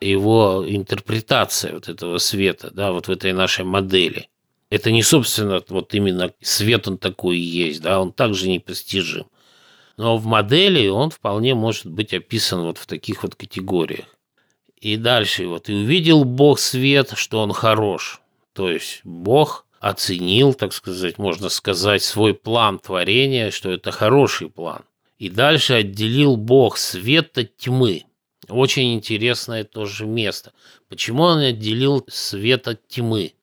его 0.00 0.64
интерпретация 0.66 1.74
вот 1.74 1.88
этого 1.88 2.18
света, 2.18 2.70
да, 2.72 2.92
вот 2.92 3.08
в 3.08 3.10
этой 3.10 3.32
нашей 3.32 3.64
модели. 3.64 4.29
Это 4.70 4.92
не, 4.92 5.02
собственно, 5.02 5.62
вот 5.68 5.94
именно 5.94 6.32
свет 6.40 6.86
он 6.86 6.96
такой 6.96 7.38
и 7.38 7.40
есть, 7.40 7.82
да, 7.82 8.00
он 8.00 8.12
также 8.12 8.48
непостижим. 8.48 9.26
Но 9.96 10.16
в 10.16 10.24
модели 10.24 10.86
он 10.86 11.10
вполне 11.10 11.54
может 11.54 11.86
быть 11.86 12.14
описан 12.14 12.62
вот 12.62 12.78
в 12.78 12.86
таких 12.86 13.24
вот 13.24 13.34
категориях. 13.34 14.06
И 14.80 14.96
дальше 14.96 15.46
вот, 15.46 15.68
и 15.68 15.74
увидел 15.74 16.24
Бог 16.24 16.58
свет, 16.58 17.12
что 17.16 17.42
он 17.42 17.52
хорош. 17.52 18.22
То 18.54 18.70
есть 18.70 19.00
Бог 19.04 19.66
оценил, 19.80 20.54
так 20.54 20.72
сказать, 20.72 21.18
можно 21.18 21.48
сказать, 21.48 22.02
свой 22.02 22.32
план 22.32 22.78
творения, 22.78 23.50
что 23.50 23.70
это 23.70 23.90
хороший 23.90 24.48
план. 24.48 24.84
И 25.18 25.28
дальше 25.28 25.74
отделил 25.74 26.36
Бог 26.36 26.78
свет 26.78 27.36
от 27.36 27.56
тьмы. 27.56 28.04
Очень 28.48 28.94
интересное 28.94 29.64
тоже 29.64 30.06
место. 30.06 30.52
Почему 30.88 31.24
он 31.24 31.38
отделил 31.40 32.04
свет 32.08 32.68
от 32.68 32.86
тьмы? 32.88 33.34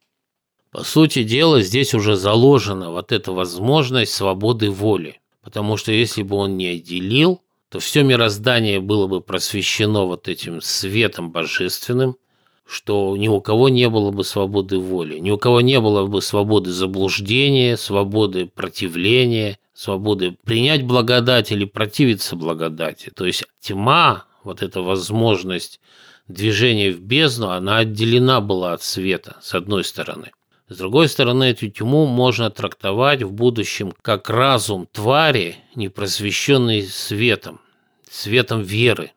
По 0.72 0.84
сути 0.84 1.24
дела, 1.24 1.62
здесь 1.62 1.94
уже 1.94 2.16
заложена 2.16 2.92
вот 2.92 3.12
эта 3.12 3.32
возможность 3.32 4.14
свободы 4.14 4.70
воли. 4.70 5.20
Потому 5.42 5.78
что 5.78 5.92
если 5.92 6.24
бы 6.24 6.36
он 6.36 6.58
не 6.58 6.68
отделил, 6.68 7.42
то 7.70 7.80
все 7.80 8.04
мироздание 8.04 8.80
было 8.80 9.08
бы 9.08 9.22
просвещено 9.22 10.08
вот 10.08 10.28
этим 10.28 10.62
светом 10.62 11.32
божественным, 11.32 12.18
что 12.66 13.16
ни 13.16 13.30
у 13.30 13.40
кого 13.40 13.70
не 13.70 13.90
было 13.90 14.12
бы 14.12 14.24
свободы 14.26 14.78
воли, 14.78 15.20
ни 15.20 15.32
у 15.32 15.38
кого 15.38 15.62
не 15.62 15.80
было 15.80 16.06
бы 16.06 16.22
свободы 16.22 16.72
заблуждения, 16.72 17.78
свободы 17.78 18.46
противления, 18.46 19.58
свободы 19.74 20.38
принять 20.44 20.84
благодать 20.84 21.52
или 21.52 21.64
противиться 21.64 22.36
благодати. 22.36 23.10
То 23.16 23.26
есть 23.26 23.46
тьма, 23.62 24.26
вот 24.44 24.62
эта 24.62 24.82
возможность 24.82 25.80
движения 26.28 26.92
в 26.92 27.00
бездну, 27.00 27.52
она 27.52 27.78
отделена 27.78 28.42
была 28.42 28.74
от 28.74 28.84
света, 28.84 29.38
с 29.42 29.54
одной 29.56 29.86
стороны. 29.86 30.32
С 30.70 30.78
другой 30.78 31.08
стороны, 31.08 31.46
эту 31.46 31.70
тьму 31.70 32.06
можно 32.06 32.50
трактовать 32.50 33.24
в 33.24 33.32
будущем 33.32 33.94
как 34.02 34.30
разум 34.30 34.86
твари, 34.92 35.56
не 35.76 35.88
просвещенный 35.88 36.84
светом, 36.84 37.62
светом 38.10 38.64
веры. 38.64 39.14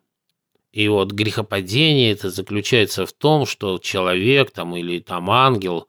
И 0.73 0.87
вот 0.87 1.11
грехопадение 1.11 2.13
это 2.13 2.31
заключается 2.31 3.05
в 3.05 3.13
том, 3.13 3.47
что 3.47 3.79
человек 3.79 4.53
там 4.53 4.77
или 4.77 5.01
там 5.01 5.29
ангел, 5.29 5.89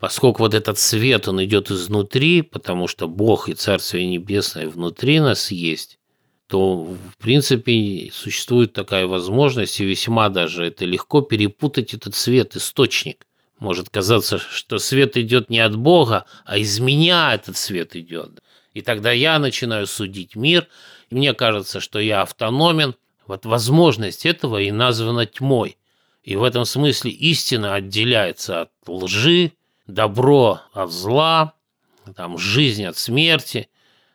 поскольку 0.00 0.42
вот 0.42 0.54
этот 0.54 0.76
свет, 0.80 1.28
он 1.28 1.44
идет 1.44 1.70
изнутри, 1.70 2.42
потому 2.42 2.88
что 2.88 3.06
Бог 3.06 3.48
и 3.48 3.54
Царствие 3.54 4.06
Небесное 4.06 4.68
внутри 4.68 5.20
нас 5.20 5.52
есть, 5.52 6.00
то, 6.48 6.82
в 6.82 7.16
принципе, 7.18 8.10
существует 8.12 8.72
такая 8.72 9.06
возможность, 9.06 9.78
и 9.78 9.84
весьма 9.84 10.30
даже 10.30 10.66
это 10.66 10.84
легко 10.84 11.20
перепутать 11.20 11.94
этот 11.94 12.16
свет, 12.16 12.56
источник. 12.56 13.24
Может 13.60 13.90
казаться, 13.90 14.38
что 14.38 14.78
свет 14.78 15.18
идет 15.18 15.50
не 15.50 15.60
от 15.60 15.76
Бога, 15.76 16.24
а 16.46 16.56
из 16.56 16.80
меня 16.80 17.34
этот 17.34 17.58
свет 17.58 17.94
идет. 17.94 18.42
И 18.72 18.80
тогда 18.80 19.12
я 19.12 19.38
начинаю 19.38 19.86
судить 19.86 20.34
мир, 20.34 20.66
и 21.10 21.14
мне 21.14 21.34
кажется, 21.34 21.78
что 21.78 21.98
я 21.98 22.22
автономен. 22.22 22.94
Вот 23.26 23.44
возможность 23.44 24.24
этого 24.24 24.60
и 24.60 24.72
названа 24.72 25.26
тьмой. 25.26 25.76
И 26.24 26.36
в 26.36 26.42
этом 26.42 26.64
смысле 26.64 27.10
истина 27.10 27.74
отделяется 27.74 28.62
от 28.62 28.70
лжи, 28.86 29.52
добро 29.86 30.60
от 30.72 30.90
зла, 30.90 31.52
там, 32.16 32.38
жизнь 32.38 32.84
от 32.84 32.96
смерти, 32.96 33.68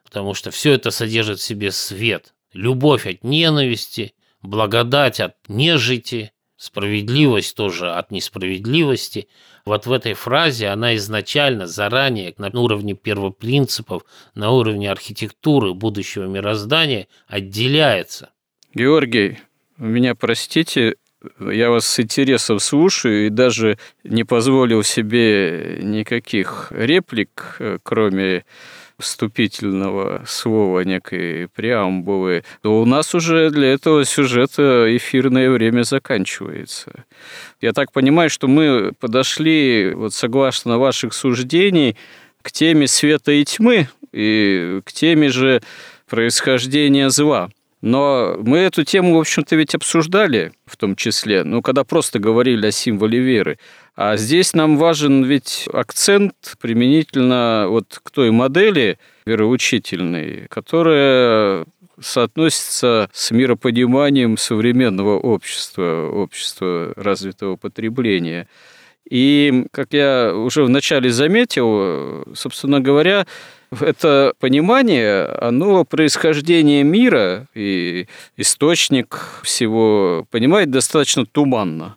потому 0.04 0.34
что 0.34 0.50
все 0.50 0.72
это 0.74 0.90
содержит 0.90 1.40
в 1.40 1.44
себе 1.44 1.72
свет. 1.72 2.34
Любовь 2.52 3.06
от 3.06 3.24
ненависти, 3.24 4.16
благодать 4.42 5.20
от 5.20 5.36
нежити, 5.48 6.32
Справедливость 6.58 7.56
тоже 7.56 7.92
от 7.92 8.12
несправедливости. 8.12 9.28
Вот 9.66 9.88
в 9.88 9.92
этой 9.92 10.14
фразе 10.14 10.68
она 10.68 10.96
изначально, 10.96 11.68
заранее, 11.68 12.34
на 12.38 12.50
уровне 12.50 12.94
первопринципов, 12.94 14.04
на 14.36 14.52
уровне 14.52 14.90
архитектуры 14.90 15.74
будущего 15.74 16.26
мироздания 16.26 17.08
отделяется. 17.28 18.30
Георгий, 18.74 19.40
меня 19.78 20.16
простите, 20.16 20.96
я 21.40 21.70
вас 21.70 21.86
с 21.86 22.00
интересом 22.00 22.60
слушаю 22.60 23.28
и 23.28 23.30
даже 23.30 23.78
не 24.04 24.24
позволил 24.24 24.84
себе 24.84 25.80
никаких 25.82 26.68
реплик, 26.72 27.58
э, 27.60 27.80
кроме 27.84 28.46
вступительного 28.98 30.24
слова, 30.26 30.82
некой 30.82 31.48
преамбулы, 31.54 32.44
то 32.62 32.82
у 32.82 32.86
нас 32.86 33.14
уже 33.14 33.50
для 33.50 33.74
этого 33.74 34.06
сюжета 34.06 34.86
эфирное 34.96 35.50
время 35.50 35.84
заканчивается. 35.84 37.06
Я 37.62 37.74
так 37.74 37.92
понимаю, 37.92 38.30
что 38.30 38.48
мы 38.48 38.94
подошли, 39.00 39.94
вот 39.94 40.14
согласно 40.14 40.78
ваших 40.78 41.14
суждений, 41.14 41.96
к 42.42 42.52
теме 42.52 42.88
света 42.88 43.32
и 43.32 43.44
тьмы 43.44 43.90
и 44.12 44.82
к 44.86 44.94
теме 44.94 45.30
же 45.30 45.62
происхождения 46.08 47.10
зла. 47.10 47.50
Но 47.82 48.38
мы 48.40 48.60
эту 48.60 48.84
тему, 48.84 49.16
в 49.16 49.20
общем-то, 49.20 49.56
ведь 49.56 49.76
обсуждали 49.76 50.54
в 50.66 50.78
том 50.78 50.96
числе, 50.96 51.44
ну, 51.44 51.62
когда 51.62 51.84
просто 51.84 52.18
говорили 52.18 52.68
о 52.68 52.72
символе 52.72 53.20
веры. 53.20 53.60
А 53.96 54.18
здесь 54.18 54.54
нам 54.54 54.78
важен 54.78 55.24
ведь 55.24 55.70
акцент 55.72 56.36
применительно 56.60 57.68
вот 57.70 58.00
к 58.04 58.12
той 58.12 58.32
модели 58.32 59.00
вероучительной, 59.26 60.48
которая 60.50 61.66
соотносится 62.02 63.10
с 63.14 63.32
миропониманием 63.32 64.38
современного 64.38 65.18
общества, 65.18 66.10
общества 66.14 66.92
развитого 66.98 67.56
потребления. 67.56 68.50
И, 69.10 69.66
как 69.72 69.94
я 69.94 70.34
уже 70.36 70.66
вначале 70.66 71.10
заметил, 71.10 72.26
собственно 72.36 72.82
говоря, 72.82 73.26
это 73.80 74.34
понимание, 74.40 75.26
оно 75.26 75.86
происхождение 75.86 76.84
мира 76.84 77.48
и 77.56 78.08
источник 78.36 79.22
всего 79.44 80.28
понимает 80.32 80.70
достаточно 80.70 81.26
туманно 81.26 81.96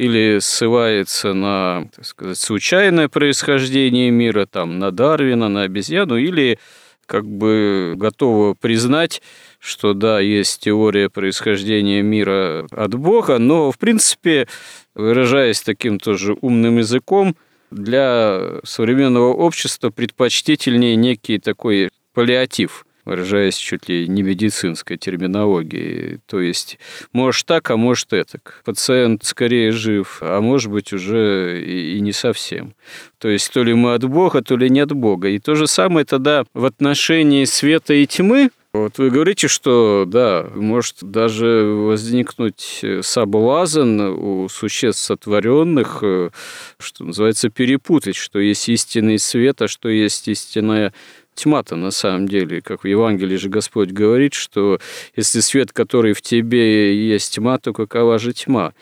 или 0.00 0.38
ссылается 0.38 1.34
на, 1.34 1.86
так 1.94 2.06
сказать, 2.06 2.38
случайное 2.38 3.10
происхождение 3.10 4.10
мира, 4.10 4.46
там, 4.46 4.78
на 4.78 4.90
Дарвина, 4.90 5.50
на 5.50 5.64
обезьяну, 5.64 6.16
или 6.16 6.58
как 7.04 7.26
бы 7.26 7.92
готова 7.96 8.54
признать, 8.54 9.20
что 9.58 9.92
да, 9.92 10.18
есть 10.18 10.62
теория 10.62 11.10
происхождения 11.10 12.00
мира 12.00 12.66
от 12.70 12.94
Бога, 12.94 13.36
но, 13.36 13.70
в 13.70 13.76
принципе, 13.76 14.48
выражаясь 14.94 15.60
таким 15.60 15.98
тоже 15.98 16.34
умным 16.40 16.78
языком, 16.78 17.36
для 17.70 18.60
современного 18.64 19.34
общества 19.34 19.90
предпочтительнее 19.90 20.96
некий 20.96 21.38
такой 21.38 21.90
паллиатив– 22.14 22.86
выражаясь 23.04 23.56
чуть 23.56 23.88
ли 23.88 24.08
не 24.08 24.22
медицинской 24.22 24.96
терминологией. 24.96 26.20
То 26.26 26.40
есть, 26.40 26.78
может 27.12 27.46
так, 27.46 27.70
а 27.70 27.76
может 27.76 28.12
это. 28.12 28.40
Пациент 28.64 29.24
скорее 29.24 29.72
жив, 29.72 30.18
а 30.20 30.40
может 30.40 30.70
быть 30.70 30.92
уже 30.92 31.62
и, 31.62 31.96
и 31.96 32.00
не 32.00 32.12
совсем. 32.12 32.74
То 33.18 33.28
есть, 33.28 33.52
то 33.52 33.62
ли 33.62 33.74
мы 33.74 33.94
от 33.94 34.04
Бога, 34.04 34.42
то 34.42 34.56
ли 34.56 34.70
не 34.70 34.80
от 34.80 34.92
Бога. 34.92 35.28
И 35.28 35.38
то 35.38 35.54
же 35.54 35.66
самое 35.66 36.06
тогда 36.06 36.44
в 36.54 36.64
отношении 36.64 37.44
света 37.44 37.94
и 37.94 38.06
тьмы, 38.06 38.50
вот 38.72 38.98
вы 38.98 39.10
говорите, 39.10 39.48
что, 39.48 40.04
да, 40.06 40.46
может 40.54 40.98
даже 41.00 41.64
возникнуть 41.64 42.84
соблазн 43.00 44.00
у 44.00 44.48
существ 44.48 45.02
сотворенных, 45.02 45.98
э, 46.02 46.30
что 46.78 47.04
называется, 47.04 47.50
перепутать, 47.50 48.14
что 48.14 48.38
есть 48.38 48.68
истинный 48.68 49.18
свет, 49.18 49.60
а 49.60 49.66
что 49.66 49.88
есть 49.88 50.28
истинная 50.28 50.94
тьма-то 51.40 51.76
на 51.76 51.90
самом 51.90 52.28
деле, 52.28 52.60
как 52.60 52.84
в 52.84 52.86
Евангелии 52.86 53.36
же 53.36 53.48
Господь 53.48 53.90
говорит, 53.90 54.34
что 54.34 54.78
если 55.16 55.40
свет, 55.40 55.72
который 55.72 56.12
в 56.12 56.22
тебе 56.22 56.94
есть 56.94 57.34
тьма, 57.34 57.58
то 57.58 57.72
какова 57.72 58.18
же 58.18 58.32
тьма? 58.32 58.72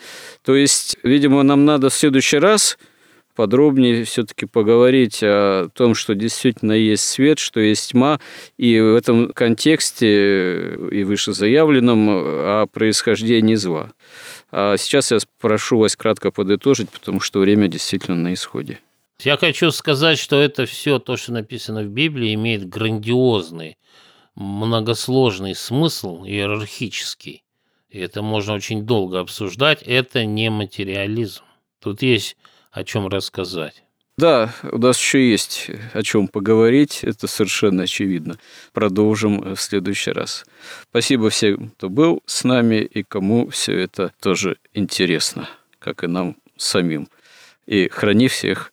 То 0.45 0.55
есть, 0.55 0.97
видимо, 1.03 1.43
нам 1.43 1.65
надо 1.65 1.89
в 1.91 1.95
следующий 1.95 2.39
раз 2.39 2.79
подробнее 3.39 4.03
все-таки 4.03 4.47
поговорить 4.47 5.21
о 5.23 5.69
том, 5.73 5.95
что 5.95 6.17
действительно 6.17 6.73
есть 6.73 7.05
свет, 7.05 7.39
что 7.39 7.61
есть 7.61 7.93
тьма, 7.93 8.19
и 8.57 8.81
в 8.81 8.97
этом 8.97 9.33
контексте 9.33 10.75
и 10.91 11.05
выше 11.05 11.33
заявленном 11.33 12.09
о 12.11 12.67
происхождении 12.67 13.55
зла. 13.55 13.93
А 14.51 14.77
сейчас 14.77 15.13
я 15.13 15.19
прошу 15.41 15.79
вас 15.79 15.95
кратко 15.95 16.33
подытожить, 16.33 16.91
потому 16.91 17.21
что 17.21 17.39
время 17.39 17.69
действительно 17.69 18.17
на 18.17 18.35
исходе. 18.35 18.81
Я 19.25 19.37
хочу 19.37 19.73
сказать, 19.73 20.17
что 20.17 20.41
это 20.41 20.65
все 20.65 21.01
то, 21.01 21.17
что 21.17 21.33
написано 21.33 21.83
в 21.83 21.89
Библии, 21.89 22.35
имеет 22.35 22.69
грандиозный, 22.69 23.77
многосложный 24.37 25.57
смысл, 25.57 26.25
иерархический. 26.25 27.43
И 27.89 27.99
это 27.99 28.23
можно 28.23 28.55
очень 28.55 28.83
долго 28.83 29.19
обсуждать. 29.19 29.83
Это 29.83 30.25
не 30.25 30.51
материализм. 30.51 31.43
Тут 31.81 32.03
есть 32.03 32.37
о 32.71 32.85
чем 32.85 33.09
рассказать. 33.09 33.83
Да, 34.19 34.55
у 34.71 34.79
нас 34.79 34.99
еще 34.99 35.29
есть 35.29 35.69
о 35.93 36.03
чем 36.03 36.29
поговорить, 36.29 37.01
это 37.03 37.27
совершенно 37.27 37.85
очевидно. 37.85 38.39
Продолжим 38.73 39.55
в 39.55 39.61
следующий 39.61 40.13
раз. 40.13 40.45
Спасибо 40.91 41.31
всем, 41.31 41.71
кто 41.71 41.89
был 41.89 42.23
с 42.27 42.45
нами 42.45 42.77
и 42.77 43.03
кому 43.03 43.49
все 43.49 43.79
это 43.79 44.13
тоже 44.21 44.59
интересно, 44.75 45.49
как 45.81 46.05
и 46.05 46.07
нам 46.07 46.37
самим. 46.57 47.09
И 47.67 47.89
храни 47.89 48.29
всех 48.29 48.73